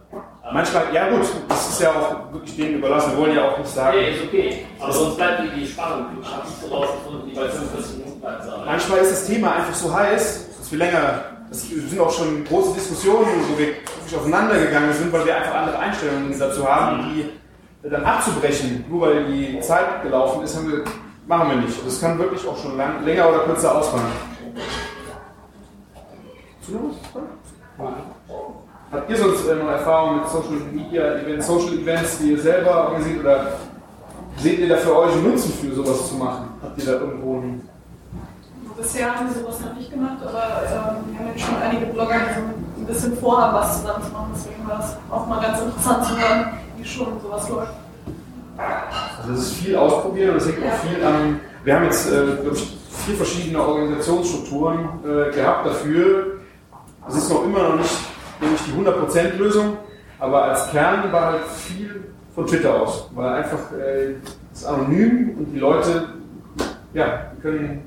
Manchmal, 0.53 0.95
ja 0.95 1.09
gut, 1.09 1.27
das 1.49 1.71
ist 1.71 1.81
ja 1.81 1.91
auch 1.91 2.33
wirklich 2.33 2.57
denen 2.57 2.77
überlassen. 2.77 3.13
Wir 3.13 3.19
wollen 3.19 3.37
ja 3.37 3.51
auch 3.51 3.59
nicht 3.59 3.69
sagen. 3.69 3.97
Nee, 3.99 4.11
ist 4.13 4.25
okay. 4.25 4.67
Aber 4.81 4.93
sonst 4.93 5.17
bleibt 5.17 5.43
die, 5.43 5.61
die 5.61 5.67
Spannung. 5.67 6.07
Ich 6.23 6.29
habe 6.29 6.47
so 6.47 6.75
rausgefunden, 6.75 7.29
die 7.29 7.35
bei 7.35 7.49
45 7.49 7.99
Minuten 7.99 8.21
bleibt. 8.21 8.45
Manchmal 8.65 8.99
ist 9.01 9.11
das 9.11 9.27
Thema 9.27 9.57
einfach 9.57 9.75
so 9.75 9.93
heiß, 9.93 10.47
dass 10.59 10.71
wir 10.71 10.79
länger, 10.79 11.25
es 11.51 11.69
sind 11.69 12.01
auch 12.01 12.13
schon 12.13 12.45
große 12.45 12.75
Diskussionen, 12.75 13.27
wo 13.49 13.59
wir 13.59 13.67
wirklich 13.69 14.17
aufeinander 14.17 14.59
gegangen 14.59 14.93
sind, 14.93 15.13
weil 15.13 15.27
wir 15.27 15.37
einfach 15.37 15.55
andere 15.55 15.79
Einstellungen 15.79 16.39
dazu 16.39 16.67
haben, 16.67 17.13
die 17.15 17.89
dann 17.89 18.05
abzubrechen, 18.05 18.85
nur 18.89 19.01
weil 19.03 19.25
die 19.27 19.61
Zeit 19.61 20.03
gelaufen 20.03 20.43
ist, 20.43 20.57
wir, 20.67 20.85
machen 21.27 21.51
wir 21.51 21.57
nicht. 21.57 21.85
Das 21.85 22.01
kann 22.01 22.19
wirklich 22.19 22.47
auch 22.47 22.57
schon 22.57 22.77
lang, 22.77 23.05
länger 23.05 23.29
oder 23.29 23.41
kürzer 23.41 23.77
ausfallen. 23.77 24.07
Du 26.67 26.73
noch 26.73 26.95
was? 27.79 28.16
Ihr 29.09 29.17
sonst 29.17 29.47
noch 29.47 29.71
Erfahrungen 29.71 30.21
mit 30.21 30.29
Social 30.29 30.61
Media, 30.73 31.15
Events, 31.15 31.47
Social 31.47 31.75
Events, 31.75 32.19
die 32.19 32.33
ihr 32.33 32.41
selber 32.41 32.89
organisiert 32.89 33.21
oder 33.21 33.53
seht 34.39 34.59
ihr 34.59 34.69
da 34.69 34.77
für 34.77 34.97
euch 34.97 35.13
einen 35.13 35.31
Nutzen 35.31 35.53
für 35.53 35.75
sowas 35.75 36.09
zu 36.09 36.17
machen? 36.17 36.49
Habt 36.63 36.79
ihr 36.79 36.87
da 36.87 36.93
irgendwo 36.93 37.37
einen 37.37 37.69
Bisher 38.77 39.15
haben 39.15 39.29
wir 39.29 39.41
sowas 39.41 39.61
noch 39.61 39.75
nicht 39.75 39.91
gemacht, 39.91 40.19
aber 40.21 40.63
ähm, 40.69 41.11
wir 41.11 41.19
haben 41.19 41.29
jetzt 41.29 41.47
schon 41.47 41.57
einige 41.57 41.87
Blogger, 41.87 42.15
die 42.29 42.35
so 42.35 42.81
ein 42.83 42.87
bisschen 42.87 43.17
vorhaben, 43.17 43.57
was 43.57 43.81
zusammen 43.81 44.05
zu 44.05 44.13
machen. 44.13 44.33
Deswegen 44.35 44.69
war 44.69 44.81
es 44.81 44.97
auch 45.11 45.27
mal 45.27 45.41
ganz 45.41 45.61
interessant 45.63 46.05
zu 46.05 46.19
hören, 46.19 46.59
wie 46.77 46.85
schon 46.85 47.21
sowas 47.23 47.49
läuft. 47.49 47.73
Also 48.59 49.33
es 49.33 49.39
ist 49.41 49.53
viel 49.55 49.77
ausprobieren 49.77 50.33
und 50.33 50.37
es 50.37 50.47
hängt 50.47 50.59
auch 50.59 50.77
viel 50.87 51.03
an. 51.03 51.41
Wir 51.65 51.75
haben 51.75 51.85
jetzt, 51.85 52.07
äh, 52.13 52.37
glaube 52.43 52.57
ich, 52.57 52.77
vier 53.07 53.17
verschiedene 53.17 53.67
Organisationsstrukturen 53.67 54.89
äh, 55.05 55.35
gehabt 55.35 55.67
dafür. 55.67 56.39
Es 57.09 57.17
ist 57.17 57.31
noch 57.31 57.45
immer 57.45 57.71
noch 57.71 57.77
nicht, 57.77 57.97
denke 58.41 58.55
ich, 58.55 58.63
die 58.63 58.73
100% 58.73 59.37
Lösung, 59.37 59.77
aber 60.19 60.45
als 60.45 60.71
Kern 60.71 61.13
war 61.13 61.27
halt 61.27 61.45
viel 61.45 62.05
von 62.35 62.47
Twitter 62.47 62.83
aus, 62.83 63.09
weil 63.15 63.29
einfach 63.29 63.73
äh, 63.73 64.15
anonym 64.67 65.37
und 65.39 65.53
die 65.53 65.59
Leute, 65.59 66.07
ja, 66.93 67.31
die 67.37 67.41
können, 67.41 67.83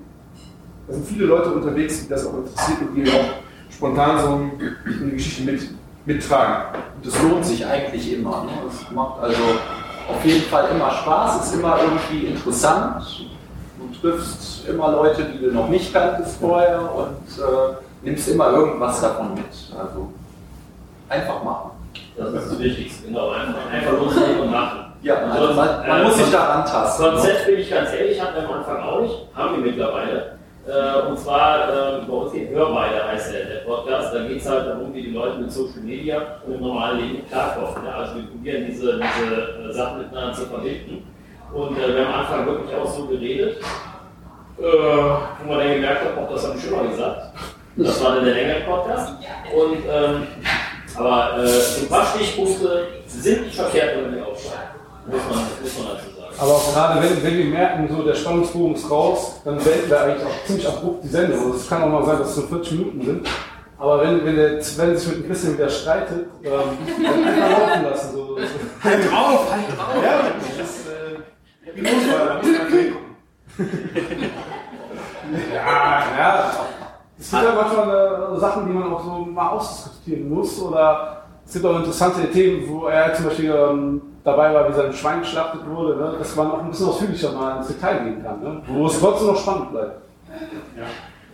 da 0.87 0.93
sind 0.93 1.07
viele 1.07 1.25
Leute 1.25 1.51
unterwegs, 1.51 2.03
die 2.03 2.09
das 2.09 2.25
auch 2.25 2.37
interessiert 2.37 2.81
und 2.81 2.95
die 2.95 3.09
auch 3.11 3.25
spontan 3.69 4.19
so, 4.19 4.27
ein, 4.35 4.51
so 4.85 5.03
eine 5.03 5.11
Geschichte 5.11 5.43
mit, 5.43 5.61
mittragen. 6.05 6.79
Und 6.95 7.05
das 7.05 7.21
lohnt 7.21 7.45
sich 7.45 7.65
eigentlich 7.65 8.13
immer. 8.13 8.43
Ne? 8.43 8.51
Es 8.67 8.91
macht 8.91 9.21
also 9.21 9.41
auf 10.09 10.25
jeden 10.25 10.43
Fall 10.43 10.69
immer 10.71 10.91
Spaß, 10.91 11.45
ist 11.45 11.55
immer 11.55 11.77
irgendwie 11.83 12.27
interessant. 12.27 13.27
Du 13.77 14.09
triffst 14.09 14.67
immer 14.67 14.91
Leute, 14.91 15.25
die 15.25 15.45
du 15.45 15.51
noch 15.51 15.69
nicht 15.69 15.93
kanntest 15.93 16.37
vorher 16.37 16.81
und 16.93 17.37
äh, 17.37 17.75
nimmst 18.03 18.27
immer 18.29 18.51
irgendwas 18.51 19.01
davon 19.01 19.35
mit. 19.35 19.43
Also 19.77 20.11
einfach 21.09 21.43
machen. 21.43 21.71
Das 22.15 22.33
ist 22.33 22.51
das 22.51 22.59
Wichtigste, 22.59 23.07
genau. 23.07 23.31
Einfach, 23.31 23.71
einfach 23.71 23.91
loslegen 23.93 24.39
und 24.41 24.51
machen. 24.51 24.93
Ja, 25.01 25.15
also 25.15 25.53
man, 25.53 25.87
man 25.87 26.03
muss 26.03 26.17
sich 26.17 26.29
da 26.31 26.43
rantasten. 26.43 27.05
Konzept 27.05 27.45
bin 27.45 27.59
ich 27.59 27.69
ganz 27.69 27.93
ehrlich, 27.93 28.21
hatten 28.21 28.35
wir 28.35 28.49
am 28.49 28.55
Anfang 28.55 28.83
auch 28.83 29.01
nicht, 29.01 29.15
haben 29.33 29.55
wir 29.55 29.71
mittlerweile. 29.71 30.39
Äh, 30.67 31.07
und 31.07 31.17
zwar 31.17 31.69
äh, 31.69 32.01
bei 32.05 32.13
uns 32.13 32.33
geht 32.33 32.49
Hörweide 32.49 33.07
heißt 33.07 33.33
der, 33.33 33.45
der 33.45 33.59
Podcast. 33.61 34.13
Da 34.13 34.27
geht 34.27 34.41
es 34.41 34.49
halt 34.49 34.67
darum, 34.67 34.93
wie 34.93 35.03
die 35.03 35.11
Leute 35.11 35.39
mit 35.39 35.51
Social 35.51 35.81
Media 35.81 36.21
und 36.45 36.55
im 36.55 36.61
normalen 36.61 36.99
Leben 36.99 37.27
klarkommen. 37.27 37.85
Ja, 37.85 37.93
also 37.99 38.15
wir 38.15 38.23
probieren 38.23 38.65
diese, 38.67 38.99
diese 38.99 39.69
äh, 39.69 39.73
Sachen 39.73 39.99
miteinander 39.99 40.33
zu 40.33 40.45
verbinden. 40.45 41.07
Und 41.53 41.77
äh, 41.77 41.95
wir 41.95 42.05
haben 42.05 42.13
am 42.13 42.19
Anfang 42.19 42.45
wirklich 42.45 42.75
auch 42.75 42.87
so 42.87 43.05
geredet, 43.07 43.57
äh, 44.59 44.61
wo 44.61 45.49
man 45.49 45.59
dann 45.59 45.73
gemerkt 45.73 46.03
hat, 46.03 46.17
auch 46.17 46.29
das 46.29 46.45
habe 46.45 46.57
ich 46.57 46.63
schon 46.63 46.75
mal 46.75 46.87
gesagt. 46.87 47.21
Das 47.77 48.03
war 48.03 48.15
dann 48.15 48.25
der 48.25 48.35
längere 48.35 48.59
Podcast. 48.61 49.13
Und, 49.55 49.77
ähm, 49.89 50.27
aber 50.99 51.43
äh, 51.43 51.81
ein 51.81 51.87
paar 51.87 52.05
Stichpunkte 52.13 52.87
sind 53.07 53.45
nicht 53.45 53.55
verkehrt, 53.55 53.95
wenn 53.95 54.03
man 54.03 54.15
die 54.15 54.21
aufschreibt. 54.21 54.75
Muss 55.07 55.21
man, 55.29 55.39
muss 55.61 55.77
man 55.77 55.87
dazu 55.95 56.09
sagen. 56.19 56.35
Aber 56.37 56.51
auch 56.51 56.73
gerade 56.73 57.01
wenn, 57.01 57.23
wenn 57.23 57.37
wir 57.37 57.45
merken, 57.45 57.89
so 57.89 58.03
der 58.03 58.15
Spannungsbogen 58.15 58.75
ist 58.75 58.91
raus, 58.91 59.41
dann 59.45 59.57
beenden 59.57 59.89
wir 59.89 60.01
eigentlich 60.01 60.25
auch 60.25 60.45
ziemlich 60.45 60.67
abrupt 60.67 61.03
die 61.03 61.07
Sendung. 61.07 61.39
Also 61.39 61.53
es 61.55 61.69
kann 61.69 61.83
auch 61.83 61.87
mal 61.89 62.05
sein, 62.05 62.19
dass 62.19 62.29
es 62.31 62.37
nur 62.37 62.47
40 62.49 62.71
Minuten 62.73 63.05
sind. 63.05 63.27
Aber 63.77 64.01
wenn, 64.01 64.25
wenn, 64.25 64.35
der, 64.35 64.51
wenn 64.51 64.97
sich 64.97 65.07
mit 65.07 65.17
dem 65.17 65.27
Christian 65.27 65.53
wieder 65.53 65.69
streitet, 65.69 66.27
ähm, 66.43 66.51
dann 67.01 67.23
einfach 67.23 67.49
laufen 67.49 67.83
lassen. 67.83 68.13
So. 68.13 68.37
Halt 68.83 69.09
drauf, 69.09 69.51
halt 69.51 69.77
drauf! 69.77 70.03
Ja, 70.03 70.21
das 70.57 70.69
ist 70.69 70.87
äh, 70.89 71.81
da 71.81 71.81
muss 71.81 72.05
man. 72.07 72.59
Ja, 75.53 76.03
ja. 76.17 76.51
Es 77.19 77.31
gibt 77.31 77.43
ja 77.43 77.53
manchmal 77.53 78.35
äh, 78.35 78.39
Sachen, 78.39 78.65
die 78.65 78.73
man 78.73 78.93
auch 78.93 79.03
so 79.03 79.25
mal 79.25 79.49
ausdiskutieren 79.49 80.29
muss. 80.29 80.61
Oder 80.61 81.23
es 81.45 81.53
gibt 81.53 81.65
auch 81.65 81.77
interessante 81.77 82.31
Themen, 82.31 82.63
wo 82.69 82.87
er 82.87 83.13
zum 83.13 83.25
Beispiel 83.25 83.53
ähm, 83.53 84.01
dabei 84.23 84.53
war, 84.53 84.69
wie 84.69 84.73
sein 84.73 84.93
Schwein 84.93 85.19
geschlachtet 85.19 85.61
wurde, 85.69 85.97
ne? 85.97 86.15
dass 86.17 86.35
man 86.35 86.51
auch 86.51 86.59
ein 86.59 86.69
bisschen 86.69 86.87
ausführlicher 86.87 87.31
mal 87.33 87.57
ins 87.57 87.67
Detail 87.67 88.03
gehen 88.03 88.23
kann. 88.23 88.39
Ne? 88.41 88.61
Wo 88.67 88.87
es 88.87 88.99
trotzdem 88.99 89.27
noch 89.27 89.37
spannend 89.37 89.71
bleibt. 89.71 90.01
Ja. 90.77 90.85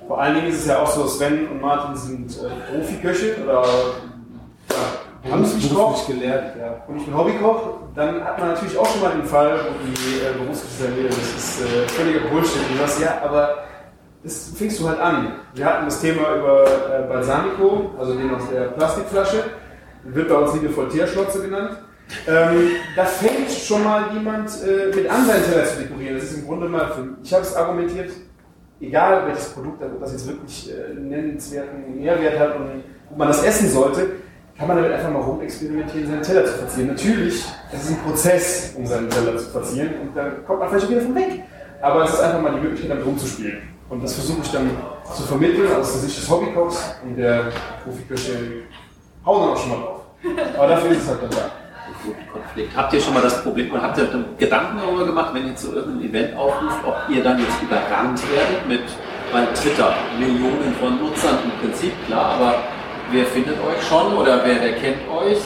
Vor 0.07 0.21
allen 0.21 0.35
Dingen 0.35 0.47
ist 0.47 0.61
es 0.61 0.67
ja 0.67 0.81
auch 0.81 0.87
so, 0.87 1.05
Sven 1.07 1.47
und 1.49 1.61
Martin 1.61 1.95
sind 1.95 2.31
äh, 2.37 2.71
Profiköche 2.71 3.35
oder 3.43 3.63
ja, 4.69 5.31
haben 5.31 5.43
es 5.43 5.69
beruflich 5.69 6.07
gelehrt. 6.07 6.55
Ja. 6.59 6.75
und 6.87 6.97
ich 6.97 7.05
bin 7.05 7.17
Hobbykoch, 7.17 7.61
dann 7.95 8.23
hat 8.23 8.39
man 8.39 8.49
natürlich 8.49 8.77
auch 8.77 8.87
schon 8.87 9.01
mal 9.01 9.11
den 9.11 9.23
Fall, 9.25 9.59
wo 9.59 9.85
die 9.85 10.19
äh, 10.19 10.43
Berufsoffizielle, 10.43 11.09
das 11.09 11.17
ist 11.17 11.61
äh, 11.61 11.87
völliger 11.89 12.19
Bullshit. 12.29 12.61
Und 12.71 12.81
das, 12.81 12.99
ja, 12.99 13.21
aber 13.23 13.55
das 14.25 14.51
fängst 14.55 14.79
du 14.79 14.89
halt 14.89 14.99
an. 14.99 15.33
Wir 15.53 15.65
hatten 15.65 15.85
das 15.85 16.01
Thema 16.01 16.35
über 16.35 16.65
äh, 16.65 17.07
Balsamico, 17.07 17.91
also 17.97 18.15
den 18.15 18.33
aus 18.33 18.49
der 18.51 18.69
Plastikflasche, 18.69 19.43
wird 20.03 20.29
bei 20.29 20.35
uns 20.35 20.53
liebevoll 20.53 20.89
Teerschlotze 20.89 21.41
genannt. 21.41 21.77
Ähm, 22.27 22.71
da 22.95 23.05
fängt 23.05 23.51
schon 23.51 23.83
mal 23.83 24.11
jemand 24.13 24.49
äh, 24.63 24.95
mit 24.95 25.09
an, 25.09 25.25
seinen 25.27 25.43
Teller 25.43 25.65
zu 25.65 25.81
dekorieren. 25.81 26.15
Das 26.15 26.23
ist 26.25 26.37
im 26.39 26.47
Grunde 26.47 26.67
mal, 26.67 26.87
für, 26.87 27.07
ich 27.23 27.33
habe 27.33 27.43
es 27.43 27.55
argumentiert, 27.55 28.11
egal 28.81 29.27
welches 29.27 29.49
Produkt, 29.49 29.81
das 30.01 30.11
jetzt 30.11 30.27
wirklich 30.27 30.71
äh, 30.71 30.93
nennenswerten 30.93 31.95
Mehrwert 31.95 32.39
hat 32.39 32.55
und 32.55 32.83
ob 33.11 33.17
man 33.17 33.27
das 33.27 33.43
essen 33.43 33.69
sollte, 33.69 34.07
kann 34.57 34.67
man 34.67 34.77
damit 34.77 34.91
einfach 34.91 35.11
mal 35.11 35.21
rumexperimentieren, 35.21 36.07
seinen 36.07 36.21
Teller 36.23 36.45
zu 36.45 36.53
verzieren. 36.53 36.87
Natürlich, 36.87 37.45
es 37.71 37.83
ist 37.83 37.89
ein 37.91 37.97
Prozess, 37.97 38.73
um 38.75 38.85
seinen 38.87 39.09
Teller 39.09 39.37
zu 39.37 39.49
verzieren 39.49 39.89
und 40.01 40.15
da 40.15 40.29
kommt 40.47 40.59
man 40.59 40.69
vielleicht 40.69 40.89
wieder 40.89 41.01
von 41.01 41.15
weg. 41.15 41.43
Aber 41.81 42.03
es 42.03 42.13
ist 42.13 42.21
einfach 42.21 42.41
mal 42.41 42.53
die 42.53 42.61
Möglichkeit, 42.61 42.91
damit 42.91 43.05
rumzuspielen. 43.05 43.75
Und 43.89 44.03
das 44.03 44.13
versuche 44.15 44.39
ich 44.43 44.51
dann 44.51 44.71
zu 45.13 45.23
vermitteln 45.23 45.67
aus 45.79 45.93
der 45.93 46.01
Sicht 46.01 46.17
des 46.17 46.29
Hobbykochs 46.29 46.95
und 47.03 47.15
der 47.17 47.51
Profiküche 47.83 48.63
hauen 49.25 49.41
dann 49.41 49.49
auch 49.51 49.57
schon 49.57 49.69
mal 49.69 49.77
drauf. 49.77 50.01
Aber 50.57 50.67
dafür 50.67 50.91
ist 50.91 51.03
es 51.03 51.07
halt 51.09 51.23
dann 51.23 51.29
da. 51.29 51.51
Konflikt. 52.31 52.75
Habt 52.75 52.93
ihr 52.93 53.01
schon 53.01 53.13
mal 53.13 53.23
das 53.23 53.41
Problem 53.41 53.71
oder 53.71 53.81
habt 53.81 53.97
ihr 53.97 54.07
Gedanken 54.37 54.77
darüber 54.77 55.05
gemacht, 55.05 55.33
wenn 55.33 55.47
ihr 55.47 55.55
zu 55.55 55.73
irgendeinem 55.73 56.09
Event 56.09 56.37
aufruft, 56.37 56.79
ob 56.85 56.95
ihr 57.09 57.23
dann 57.23 57.39
jetzt 57.39 57.61
überrannt 57.61 58.21
werdet 58.31 58.67
mit, 58.67 58.83
weil 59.31 59.47
Twitter 59.53 59.93
Millionen 60.19 60.75
von 60.79 60.99
Nutzern 60.99 61.39
im 61.43 61.51
Prinzip, 61.61 61.93
klar, 62.05 62.35
aber 62.35 62.55
wer 63.11 63.25
findet 63.25 63.57
euch 63.57 63.81
schon 63.87 64.13
oder 64.17 64.41
wer, 64.45 64.61
wer 64.61 64.73
kennt 64.73 65.09
euch? 65.09 65.39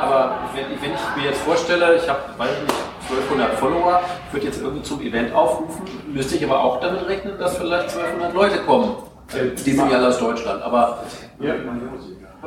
Aber 0.00 0.38
wenn, 0.54 0.66
wenn 0.80 0.94
ich 0.94 1.16
mir 1.16 1.30
jetzt 1.30 1.40
vorstelle, 1.42 1.96
ich 1.96 2.08
habe, 2.08 2.20
weiß 2.38 2.50
ich 2.50 2.62
nicht, 2.62 2.93
1200 3.10 3.54
Follower, 3.58 4.00
ich 4.28 4.32
würde 4.34 4.46
jetzt 4.46 4.62
irgendwie 4.62 4.82
zum 4.82 5.00
Event 5.00 5.34
aufrufen, 5.34 5.82
müsste 6.12 6.36
ich 6.36 6.44
aber 6.44 6.62
auch 6.62 6.80
damit 6.80 7.06
rechnen, 7.08 7.38
dass 7.38 7.56
vielleicht 7.56 7.90
1200 7.96 8.34
Leute 8.34 8.58
kommen. 8.58 8.96
Die 9.32 9.72
sind 9.72 9.90
ja 9.90 9.96
alle 9.98 10.08
aus 10.08 10.18
Deutschland, 10.18 10.62
aber 10.62 10.98
Ja. 11.40 11.54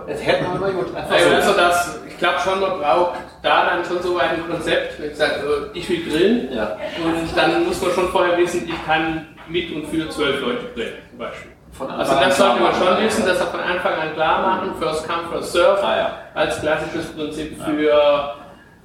es 0.08 0.26
hätten 0.26 0.46
wir 0.52 0.60
mal 0.60 0.72
gut. 0.72 0.88
Also, 0.96 1.30
so. 1.30 1.36
also 1.36 1.54
das, 1.54 2.00
ich 2.08 2.18
glaube 2.18 2.40
schon, 2.40 2.60
man 2.60 2.80
braucht 2.80 3.14
da 3.44 3.66
dann 3.66 3.86
schon 3.86 4.02
so 4.02 4.18
ein 4.18 4.48
Konzept. 4.50 5.02
Wie 5.02 5.10
gesagt, 5.10 5.38
also 5.42 5.68
ich 5.74 5.90
will 5.90 6.04
grillen 6.10 6.54
Ja. 6.54 6.78
und 7.04 7.36
dann 7.36 7.66
muss 7.66 7.82
man 7.82 7.92
schon 7.92 8.10
vorher 8.10 8.38
wissen, 8.38 8.68
ich 8.68 8.86
kann 8.86 9.28
mit 9.48 9.72
und 9.74 9.88
für 9.88 10.10
zwölf 10.10 10.42
Leute 10.42 10.66
grillen, 10.74 10.94
zum 11.10 11.20
Beispiel. 11.20 11.52
Also 11.80 12.16
das 12.16 12.38
sollte 12.38 12.62
man 12.62 12.74
schon 12.74 13.04
wissen, 13.06 13.26
das 13.26 13.38
von 13.44 13.60
Anfang 13.60 13.94
an 13.94 14.14
klar 14.14 14.42
machen, 14.42 14.72
First 14.80 15.08
Come, 15.08 15.24
First 15.32 15.54
Serve, 15.54 15.84
Ah, 15.84 15.98
ja. 15.98 16.12
als 16.34 16.60
klassisches 16.60 17.08
Prinzip 17.14 17.62
für 17.64 18.34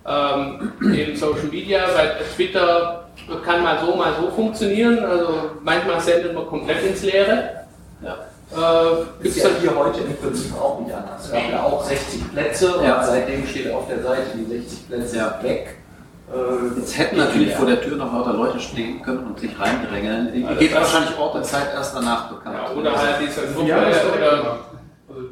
ähm, 0.07 0.73
eben 0.95 1.17
Social 1.17 1.45
Media, 1.51 1.81
weil 1.97 2.17
Twitter 2.35 3.05
kann 3.45 3.63
mal 3.63 3.79
so, 3.85 3.95
mal 3.95 4.13
so 4.21 4.31
funktionieren, 4.31 5.05
also 5.05 5.29
manchmal 5.63 6.01
sendet 6.01 6.35
man 6.35 6.47
komplett 6.47 6.83
ins 6.85 7.03
Leere. 7.03 7.51
Ja. 8.03 8.17
Äh, 8.55 9.01
Ist 9.01 9.23
gibt's 9.23 9.43
ja 9.43 9.49
dann 9.49 9.61
hier 9.61 9.77
heute 9.77 10.01
im 10.01 10.17
Prinzip 10.17 10.53
auch 10.61 10.81
nicht 10.81 10.95
anders. 10.95 11.31
Wir 11.33 11.43
haben 11.43 11.51
ja 11.53 11.63
auch 11.63 11.83
60 11.85 12.33
Plätze 12.33 12.75
Ja. 12.85 12.99
und 13.01 13.07
seitdem 13.07 13.47
steht 13.47 13.73
auf 13.73 13.87
der 13.89 14.03
Seite 14.03 14.23
die 14.35 14.45
60 14.59 14.89
Plätze 14.89 15.17
Ja. 15.17 15.39
weg. 15.43 15.77
Äh, 16.33 16.79
Jetzt 16.81 16.99
hätten 16.99 17.17
natürlich 17.19 17.55
vor 17.55 17.67
der 17.67 17.81
Tür 17.81 17.97
noch 17.97 18.13
lauter 18.13 18.33
Leute 18.35 18.59
stehen 18.61 19.01
können 19.03 19.27
und 19.27 19.39
sich 19.39 19.59
reindrängeln. 19.59 20.33
Die 20.35 20.43
geht 20.59 20.75
wahrscheinlich 20.75 21.17
Ort 21.19 21.35
und 21.37 21.45
Zeit 21.47 21.69
erst 21.75 21.95
danach 21.95 22.29
bekannt. 22.31 22.57
ja, 22.57 22.75
oder 22.79 22.93
halt 22.97 23.17
diese 23.21 23.41
Gruppe 23.53 23.69
Ja, 23.69 23.79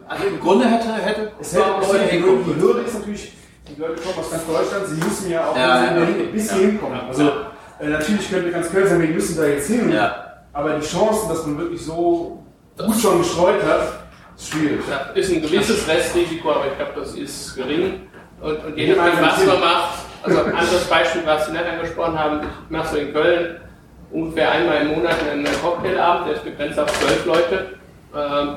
Also 0.08 0.24
im 0.26 0.40
Grunde 0.40 0.66
hätte, 0.66 0.92
hätte 0.92 1.30
Es 1.40 1.52
hätte 1.54 1.64
Leute 1.70 1.92
Leute, 1.92 2.08
die, 2.12 2.60
Hürde 2.60 2.80
ist 2.80 2.98
natürlich, 2.98 3.32
Leute 3.80 4.00
kommen 4.02 4.14
aus 4.18 4.30
ganz 4.30 4.46
Deutschland, 4.46 4.86
sie 4.86 4.96
müssen 5.04 5.30
ja 5.30 5.46
auch 5.48 5.56
Ja, 5.56 5.84
ja. 5.84 6.04
hin- 6.04 6.32
bis 6.32 6.50
Ja. 6.50 6.56
hinkommen. 6.56 7.00
Also 7.08 7.30
äh, 7.80 7.86
natürlich 7.88 8.30
könnte 8.30 8.50
ganz 8.50 8.70
Köln 8.70 8.86
sagen, 8.86 9.00
wir 9.02 9.08
müssen 9.08 9.36
da 9.36 9.44
jetzt 9.46 9.68
hin. 9.68 9.90
Ja. 9.90 10.14
Aber 10.52 10.74
die 10.74 10.86
Chancen, 10.86 11.28
dass 11.28 11.46
man 11.46 11.58
wirklich 11.58 11.84
so 11.84 12.42
gut 12.76 12.96
schon 13.00 13.18
gestreut 13.18 13.62
hat, 13.64 13.80
ist 14.36 14.50
schwierig. 14.50 14.80
Ja, 14.90 15.10
ist 15.14 15.32
ein 15.32 15.40
gewisses 15.42 15.88
Restrisiko, 15.88 16.50
aber 16.50 16.66
ich 16.66 16.76
glaube, 16.76 16.92
das 17.00 17.14
ist 17.14 17.56
gering. 17.56 18.02
Und, 18.42 18.64
und 18.64 18.76
je 18.76 18.94
nachdem, 18.94 19.20
was 19.22 19.46
man 19.46 19.60
macht, 19.60 19.94
also 20.22 20.38
ein 20.44 20.52
anderes 20.54 20.84
Beispiel, 20.84 21.22
was 21.24 21.46
Sie 21.46 21.52
nicht 21.52 21.64
angesprochen 21.64 22.18
haben, 22.18 22.40
ich 22.42 22.70
mache 22.70 22.88
so 22.88 22.96
in 22.96 23.12
Köln 23.12 23.56
ungefähr 24.10 24.50
einmal 24.52 24.82
im 24.82 24.88
Monat 24.88 25.14
einen 25.30 25.46
Cocktailabend, 25.62 26.26
der 26.28 26.34
ist 26.34 26.44
begrenzt 26.44 26.78
auf 26.78 26.92
zwölf 27.00 27.24
Leute. 27.26 27.78
Ähm, 28.14 28.56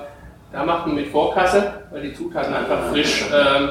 da 0.51 0.65
macht 0.65 0.87
man 0.87 0.95
mit 0.95 1.07
Vorkasse, 1.07 1.73
weil 1.91 2.01
die 2.01 2.13
Zutaten 2.13 2.53
einfach 2.53 2.89
frisch 2.91 3.25
ähm, 3.33 3.69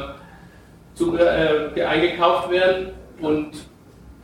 zu, 0.95 1.17
äh, 1.19 1.83
eingekauft 1.83 2.51
werden 2.51 2.91
und 3.21 3.51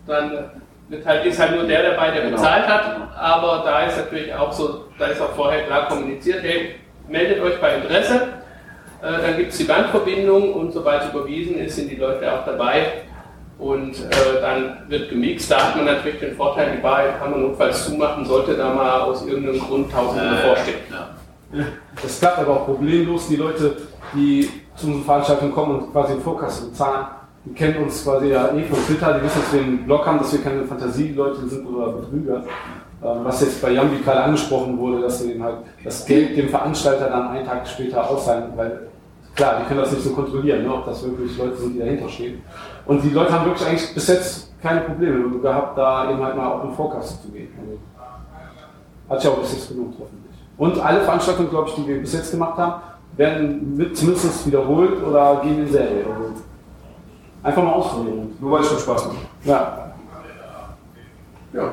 dann 0.06 0.50
wird 0.88 1.04
halt, 1.06 1.24
ist 1.26 1.38
halt 1.38 1.54
nur 1.54 1.64
der 1.64 1.90
dabei, 1.90 2.10
der 2.10 2.22
Genau. 2.22 2.36
bezahlt 2.36 2.66
hat, 2.66 2.96
aber 3.18 3.62
da 3.64 3.84
ist 3.86 3.98
natürlich 3.98 4.32
auch 4.34 4.52
so, 4.52 4.84
da 4.98 5.06
ist 5.06 5.20
auch 5.20 5.32
vorher 5.34 5.62
klar 5.64 5.88
kommuniziert, 5.88 6.42
hey, 6.42 6.76
meldet 7.08 7.40
euch 7.42 7.60
bei 7.60 7.74
Interesse, 7.76 8.28
äh, 9.02 9.22
dann 9.22 9.36
gibt 9.36 9.52
es 9.52 9.58
die 9.58 9.64
Bankverbindung 9.64 10.54
und 10.54 10.72
sobald 10.72 11.02
es 11.04 11.10
überwiesen 11.10 11.58
ist, 11.58 11.76
sind 11.76 11.90
die 11.90 11.96
Leute 11.96 12.32
auch 12.32 12.44
dabei 12.46 12.86
und 13.58 13.94
äh, 13.96 14.40
dann 14.40 14.78
wird 14.88 15.10
gemixt. 15.10 15.50
Da 15.50 15.68
hat 15.68 15.76
man 15.76 15.84
natürlich 15.86 16.20
den 16.20 16.34
Vorteil, 16.36 16.72
die 16.76 16.82
Bar 16.82 17.02
kann 17.18 17.32
man 17.32 17.42
notfalls 17.42 17.84
zumachen, 17.86 18.24
sollte 18.24 18.54
da 18.56 18.72
mal 18.72 19.00
aus 19.02 19.26
irgendeinem 19.26 19.60
Grund 19.60 19.90
Tausende 19.92 20.24
Äh, 20.26 20.30
bevorstehen. 20.30 20.76
ja. 20.90 21.64
Das 22.02 22.18
klappt 22.20 22.38
aber 22.38 22.52
auch 22.52 22.64
problemlos. 22.66 23.28
Die 23.28 23.36
Leute, 23.36 23.74
die 24.14 24.48
zu 24.76 24.86
unseren 24.86 25.04
Veranstaltungen 25.04 25.52
kommen 25.52 25.80
und 25.80 25.92
quasi 25.92 26.14
in 26.14 26.20
Vorkasse 26.20 26.66
bezahlen, 26.66 27.06
die 27.44 27.54
kennen 27.54 27.84
uns 27.84 28.04
quasi 28.04 28.28
ja 28.28 28.52
eh 28.52 28.64
von 28.64 28.78
Twitter, 28.86 29.14
die 29.14 29.24
wissen, 29.24 29.40
dass 29.40 29.52
wir 29.52 29.62
einen 29.62 29.84
Blog 29.84 30.06
haben, 30.06 30.18
dass 30.18 30.32
wir 30.32 30.42
keine 30.42 30.64
Fantasieleute 30.64 31.48
sind 31.48 31.66
oder 31.66 31.92
Betrüger. 31.92 32.42
Ähm, 33.02 33.24
Was 33.24 33.40
jetzt 33.40 33.62
bei 33.62 33.70
Jambi 33.70 34.02
gerade 34.02 34.22
angesprochen 34.24 34.76
wurde, 34.76 35.02
dass 35.02 35.26
wir 35.26 35.42
halt 35.42 35.58
das 35.84 36.04
Geld 36.04 36.36
dem 36.36 36.48
Veranstalter 36.48 37.08
dann 37.08 37.28
einen 37.28 37.46
Tag 37.46 37.66
später 37.66 38.08
auszahlen, 38.08 38.52
weil 38.56 38.88
klar, 39.34 39.60
die 39.60 39.68
können 39.68 39.80
das 39.80 39.92
nicht 39.92 40.02
so 40.02 40.10
kontrollieren, 40.10 40.64
ne, 40.64 40.74
ob 40.74 40.84
das 40.84 41.02
wirklich 41.04 41.38
Leute 41.38 41.56
sind, 41.56 41.74
die 41.74 41.78
dahinter 41.78 42.08
stehen. 42.08 42.42
Und 42.86 43.02
die 43.02 43.10
Leute 43.10 43.32
haben 43.32 43.46
wirklich 43.46 43.68
eigentlich 43.68 43.94
bis 43.94 44.08
jetzt 44.08 44.52
keine 44.60 44.80
Probleme 44.80 45.38
gehabt, 45.38 45.78
da 45.78 46.10
eben 46.10 46.22
halt 46.22 46.36
mal 46.36 46.46
auf 46.48 46.62
den 46.62 46.72
Vorkasse 46.72 47.22
zu 47.22 47.28
gehen. 47.28 47.48
Also, 47.60 47.78
hat 49.08 49.20
sich 49.20 49.30
auch 49.30 49.38
bis 49.38 49.52
jetzt 49.52 49.68
gelohnt, 49.68 49.94
hoffentlich. 49.98 50.36
Und 50.56 50.84
alle 50.84 51.00
Veranstaltungen, 51.02 51.50
glaube 51.50 51.68
ich, 51.68 51.74
die 51.76 51.86
wir 51.86 52.00
bis 52.00 52.12
jetzt 52.12 52.32
gemacht 52.32 52.58
haben, 52.58 52.82
werden 53.18 53.76
mit 53.76 53.96
zumindest 53.96 54.46
wiederholt 54.46 55.02
oder 55.02 55.40
gehen 55.42 55.66
in 55.66 55.70
Serie. 55.70 56.04
Also 56.06 56.32
einfach 57.42 57.62
mal 57.62 57.72
ausprobieren. 57.72 58.36
Nur 58.40 58.52
weil 58.52 58.60
es 58.60 58.68
schon 58.68 58.78
Spaß 58.78 59.08
macht. 59.08 59.16
Ja. 59.44 59.92
Ja. 61.52 61.72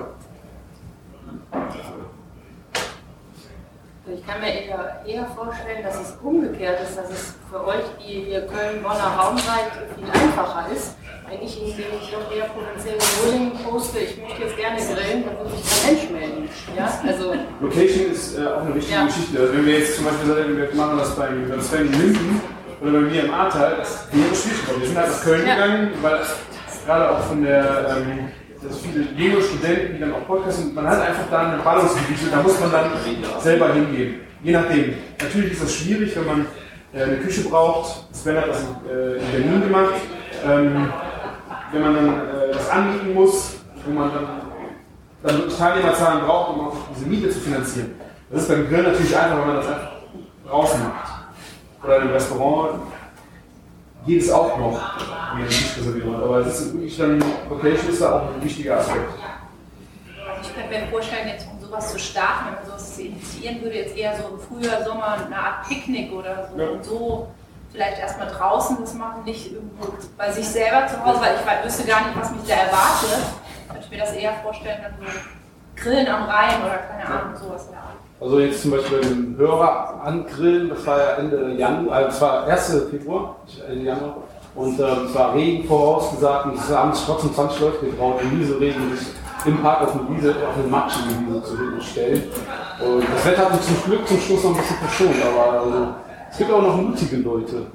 Ich 4.08 4.26
Ich 4.26 4.26
kann 4.26 4.42
mir 4.42 4.48
eher, 4.48 5.04
eher 5.06 5.26
vorstellen, 5.28 5.84
dass 5.84 6.02
es 6.02 6.18
umgekehrt 6.24 6.82
ist, 6.82 6.98
dass 6.98 7.10
es 7.12 7.36
für 7.52 7.64
euch, 7.66 7.84
die 8.00 8.26
hier 8.26 8.48
Köln-Bonner 8.48 9.16
Raum 9.18 9.38
seid, 9.38 9.72
viel 9.96 10.06
einfacher 10.06 10.72
ist. 10.72 10.96
Wenn 11.36 11.48
ich 11.48 11.60
indem 11.60 11.86
ich 12.02 12.12
doch 12.12 12.32
eher 12.32 12.46
potenziell 12.46 12.96
Rolling 13.26 13.52
poste, 13.64 14.00
ich 14.00 14.18
möchte 14.22 14.44
jetzt 14.44 14.56
gerne 14.58 14.78
grillen, 14.78 15.24
dann 15.26 15.38
würde 15.38 15.52
sich 15.58 15.84
kein 15.84 15.96
Mensch 15.96 16.10
melden. 16.12 16.50
Ja? 16.78 17.00
Also, 17.06 17.34
Location 17.60 18.12
ist 18.12 18.38
äh, 18.38 18.46
auch 18.48 18.62
eine 18.62 18.76
wichtige 18.76 18.96
Ja. 18.96 19.06
Geschichte. 19.06 19.40
Also 19.40 19.54
wenn 19.54 19.66
wir 19.66 19.80
jetzt 19.80 19.96
zum 19.98 20.06
Beispiel 20.06 20.28
sagen, 20.28 20.58
wir 20.58 20.70
machen 20.76 20.98
das 20.98 21.16
bei, 21.16 21.28
Sven 21.60 21.88
in 21.88 21.92
Linden 22.00 22.42
oder 22.82 22.92
bei 22.92 23.00
mir 23.00 23.24
im 23.26 23.34
Ahrtal, 23.34 23.76
das 23.80 24.08
wäre 24.12 24.36
schwierig. 24.36 24.62
geworden. 24.64 24.80
Wir 24.82 24.88
sind 24.88 24.98
halt 24.98 25.10
nach 25.12 25.24
Köln 25.24 25.48
Ja. 25.48 25.56
gegangen, 25.56 25.90
weil 26.02 26.20
gerade 26.86 27.12
auch 27.12 27.20
von 27.22 27.44
der, 27.44 27.98
ähm, 27.98 28.30
dass 28.64 28.80
viele 28.80 29.06
junge 29.18 29.42
Studenten, 29.44 29.94
die 29.96 30.00
dann 30.00 30.14
auch 30.14 30.26
podcasten, 30.28 30.74
man 30.74 30.88
hat 30.88 31.02
einfach 31.02 31.28
da 31.30 31.40
eine 31.52 31.62
Ballungsgebiete, 31.64 32.32
da 32.32 32.42
muss 32.44 32.60
man 32.60 32.72
dann 32.72 32.92
selber 33.42 33.74
hingehen. 33.74 34.22
Je 34.44 34.52
nachdem. 34.54 34.94
Natürlich 35.22 35.52
ist 35.54 35.64
das 35.64 35.74
schwierig, 35.74 36.16
wenn 36.16 36.26
man 36.26 36.46
äh, 36.94 37.04
eine 37.04 37.18
Küche 37.18 37.42
braucht. 37.42 38.06
Sven 38.16 38.38
hat 38.38 38.48
das 38.48 38.64
äh, 38.90 39.18
in 39.18 39.32
Berlin 39.32 39.62
gemacht. 39.64 39.96
Wenn 41.72 41.82
man 41.82 41.96
dann 41.96 42.08
äh, 42.08 42.54
das 42.54 42.70
anbieten 42.70 43.14
muss, 43.14 43.56
wo 43.86 43.92
man 43.92 44.14
dann 44.14 44.28
dann 45.26 45.38
wirklich 45.38 45.58
Teilnehmerzahlen 45.58 46.26
braucht, 46.26 46.56
um 46.56 46.68
auch 46.68 46.76
diese 46.96 47.08
Miete 47.08 47.30
zu 47.30 47.40
finanzieren. 47.40 47.96
Das 48.30 48.44
ist 48.44 48.48
beim 48.48 48.68
Grill 48.70 48.84
natürlich 48.84 49.18
einfach, 49.18 49.40
wenn 49.40 49.48
man 49.48 49.56
das 49.58 49.68
einfach 49.68 49.92
draußen 50.48 50.84
macht. 50.84 51.12
Oder 51.84 51.96
einem 52.02 52.12
Restaurant 52.12 52.82
geht 54.06 54.22
es 54.22 54.32
auch 54.32 54.58
noch, 54.58 54.80
wie 55.36 55.42
eine 55.42 55.50
Tischreservierung. 55.50 56.16
Aber 56.16 56.38
es 56.40 56.60
ist 56.60 56.74
wirklich 56.74 56.98
dann, 56.98 57.24
Location 57.50 57.90
ist 57.90 58.02
da 58.02 58.20
auch 58.20 58.36
ein 58.36 58.44
wichtiger 58.44 58.78
Aspekt. 58.78 59.10
ich 60.42 60.56
könnte 60.56 60.70
mir 60.70 60.88
vorstellen, 60.88 61.28
jetzt 61.28 61.48
um 61.52 61.60
sowas 61.60 61.92
zu 61.92 62.00
starten, 62.00 62.46
wenn 62.48 62.56
man 62.56 62.66
sowas 62.66 62.96
zu 62.96 63.02
initiieren 63.02 63.62
würde, 63.62 63.76
jetzt 63.78 63.98
eher 63.98 64.16
so 64.16 64.36
im 64.36 64.40
Frühjahr, 64.40 64.84
Sommer 64.84 65.18
eine 65.26 65.36
Art 65.36 65.68
Picknick 65.68 66.12
oder 66.12 66.50
so. 66.52 66.62
Ja. 66.62 66.84
So 66.84 67.28
vielleicht 67.76 68.00
erstmal 68.00 68.28
draußen 68.28 68.78
das 68.80 68.94
machen, 68.94 69.24
nicht 69.26 69.52
irgendwo 69.52 69.94
bei 70.18 70.32
sich 70.32 70.48
selber 70.48 70.88
zu 70.88 71.04
Hause, 71.06 71.20
weil 71.22 71.60
ich 71.60 71.66
wüsste 71.66 71.88
gar 71.88 72.08
nicht, 72.08 72.20
was 72.20 72.32
mich 72.32 72.48
da 72.48 72.56
erwartet. 72.56 73.26
Könnte 73.68 73.84
ich 73.84 73.92
mir 73.92 74.00
das 74.00 74.14
eher 74.14 74.34
vorstellen, 74.42 74.80
dann 74.82 74.94
so 75.00 75.14
Grillen 75.76 76.08
am 76.08 76.24
Rhein 76.24 76.62
oder 76.64 76.78
keine 76.78 77.06
Ahnung, 77.06 77.36
sowas 77.36 77.66
in 77.66 77.72
der 77.72 77.80
Art. 77.80 77.96
Also 78.22 78.40
jetzt 78.40 78.62
zum 78.62 78.72
Beispiel 78.72 79.02
den 79.02 79.36
Hörer 79.38 80.02
angrillen, 80.04 80.70
das 80.70 80.86
war 80.88 80.98
ja 80.98 81.10
Ende 81.16 81.52
Januar, 81.54 81.98
also 81.98 82.10
es 82.10 82.22
war 82.22 82.48
1. 82.48 82.88
Februar, 82.90 83.36
Ende 83.70 83.84
Januar. 83.84 84.18
Und 84.56 84.80
ähm, 84.80 85.08
es 85.08 85.16
war 85.16 85.36
Regen 85.36 85.68
vorausgesagt 85.68 86.46
und 86.46 86.56
es 86.56 86.70
haben 86.70 86.94
sich 86.94 87.06
trotzdem 87.06 87.34
20 87.34 87.60
Leute 87.60 87.86
getraut, 87.88 88.22
im 88.22 88.40
Nieselregen 88.40 88.96
sich 88.96 89.08
im 89.46 89.62
Park 89.62 89.82
auf 89.82 89.94
eine 89.94 90.10
Wiese, 90.10 90.32
auf 90.32 90.58
eine 90.58 90.68
matschige 90.68 91.10
Wiese 91.10 91.44
zu 91.44 91.82
stellen. 91.82 92.24
Und 92.80 93.04
das 93.14 93.26
Wetter 93.26 93.46
hat 93.46 93.52
uns 93.52 93.66
zum 93.66 93.84
Glück 93.84 94.08
zum 94.08 94.18
Schluss 94.18 94.44
noch 94.46 94.52
ein 94.52 94.58
bisschen 94.58 94.78
verschont, 94.78 95.16
aber 95.22 95.60
also, 95.60 95.88
es 96.36 96.40
gibt 96.40 96.52
auch 96.52 96.62
noch 96.62 96.76
mutige 96.76 97.16
Leute 97.16 97.66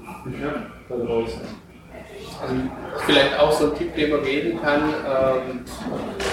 da 0.87 0.95
draußen. 0.95 1.41
Also 2.43 2.55
vielleicht 3.07 3.41
auch 3.41 3.53
so 3.53 3.71
ein 3.71 3.79
Tipp, 3.79 3.97
den 3.97 4.11
man 4.11 4.23
geben 4.23 4.61
kann, 4.61 4.83
ähm, 4.83 5.65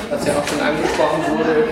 was 0.09 0.27
ja 0.27 0.33
auch 0.33 0.45
schon 0.45 0.59
angesprochen 0.59 1.23
wurde, 1.37 1.69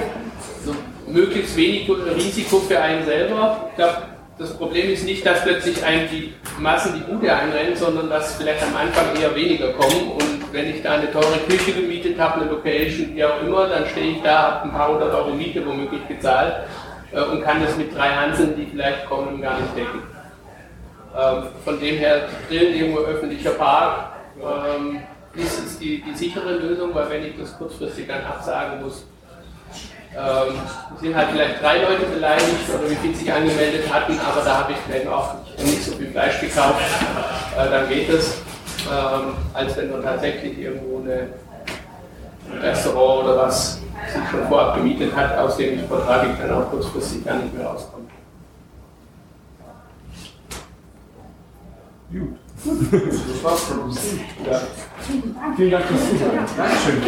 so 0.64 0.74
möglichst 1.12 1.58
wenig 1.58 1.89
Risiko 1.89 2.60
für 2.60 2.80
einen 2.80 3.06
selber. 3.06 3.68
Ich 3.72 3.76
glaube, 3.76 3.97
das 4.38 4.53
Problem 4.53 4.91
ist 4.91 5.03
nicht, 5.03 5.26
dass 5.26 5.43
plötzlich 5.43 5.84
einem 5.84 6.08
die 6.10 6.34
Massen 6.58 6.93
die 6.95 7.12
Bude 7.12 7.36
einrennen, 7.36 7.76
sondern 7.76 8.10
dass 8.10 8.36
vielleicht 8.36 8.64
am 8.64 8.78
Anfang 8.78 9.08
eher 9.22 9.36
weniger 9.36 9.74
kommen. 9.74 10.14
Und 10.14 10.53
wenn 10.53 10.70
ich 10.70 10.82
da 10.82 10.93
eine 10.93 11.12
teure 11.12 11.38
Küche 11.49 11.74
gemietet 11.74 12.18
habe, 12.18 12.39
eine 12.39 12.49
Location, 12.49 13.14
wie 13.14 13.26
auch 13.26 13.41
immer, 13.41 13.68
dann 13.68 13.86
stehe 13.88 14.12
ich 14.12 14.22
da, 14.22 14.51
habe 14.51 14.70
ein 14.70 14.72
paar 14.72 14.88
hundert 14.88 15.14
Euro 15.14 15.32
Miete 15.32 15.66
womöglich 15.66 16.08
gezahlt 16.08 16.64
äh, 17.12 17.22
und 17.24 17.41
kann 17.43 17.62
das 17.62 17.76
mit 17.76 17.93
drei 17.93 18.08
Hanseln, 18.08 18.56
die 18.56 18.68
vielleicht 18.68 19.06
kommen, 19.06 19.41
gar 19.41 19.60
nicht 19.60 19.76
decken. 19.76 20.14
Ähm, 21.18 21.43
von 21.63 21.80
dem 21.80 21.97
her, 21.97 22.28
Grillen 22.49 22.76
irgendwo 22.76 22.99
öffentlicher 22.99 23.51
Park 23.51 24.09
ähm, 24.38 24.99
ist, 25.34 25.66
ist 25.66 25.82
die, 25.82 26.01
die 26.01 26.13
sichere 26.13 26.55
Lösung, 26.55 26.93
weil 26.93 27.09
wenn 27.09 27.26
ich 27.26 27.39
das 27.39 27.57
kurzfristig 27.57 28.07
dann 28.07 28.24
absagen 28.26 28.84
muss, 28.84 29.05
ähm, 30.18 30.55
sind 30.99 31.16
halt 31.16 31.30
vielleicht 31.32 31.61
drei 31.61 31.82
Leute 31.84 32.05
beleidigt 32.05 32.70
oder 32.70 32.89
wie 32.89 32.95
viele 32.95 33.16
sich 33.16 33.32
angemeldet 33.32 33.93
hatten, 33.93 34.20
aber 34.20 34.43
da 34.43 34.59
habe 34.59 34.74
ich 34.74 34.78
vielleicht 34.80 35.07
auch 35.07 35.36
nicht 35.57 35.84
so 35.84 35.93
viel 35.93 36.07
Fleisch 36.07 36.39
gekauft, 36.41 36.82
äh, 37.57 37.70
dann 37.70 37.88
geht 37.88 38.09
es, 38.09 38.41
ähm, 38.91 39.36
als 39.53 39.78
wenn 39.78 39.91
man 39.91 40.03
tatsächlich 40.03 40.57
irgendwo 40.57 41.01
eine, 41.01 41.30
ein 42.51 42.59
Restaurant 42.61 43.24
oder 43.24 43.38
was 43.38 43.76
sich 43.76 44.30
schon 44.32 44.47
vorab 44.49 44.76
gemietet 44.76 45.16
hat, 45.16 45.38
aus 45.38 45.55
dem 45.55 45.80
ich 45.80 45.86
vertraglich 45.86 46.34
dann 46.41 46.51
auch 46.61 46.70
kurzfristig 46.70 47.24
gar 47.24 47.36
nicht 47.36 47.53
mehr 47.53 47.68
rauskomme. 47.68 47.95
Das 52.12 53.43
war's 53.43 53.62
von 53.62 53.80
uns. 53.80 53.99
Ja. 54.49 54.62
Vielen 55.56 55.72
Dank 55.72 55.86
fürs 55.86 56.10
Zuhören. 56.10 56.45
Dankeschön. 56.56 57.01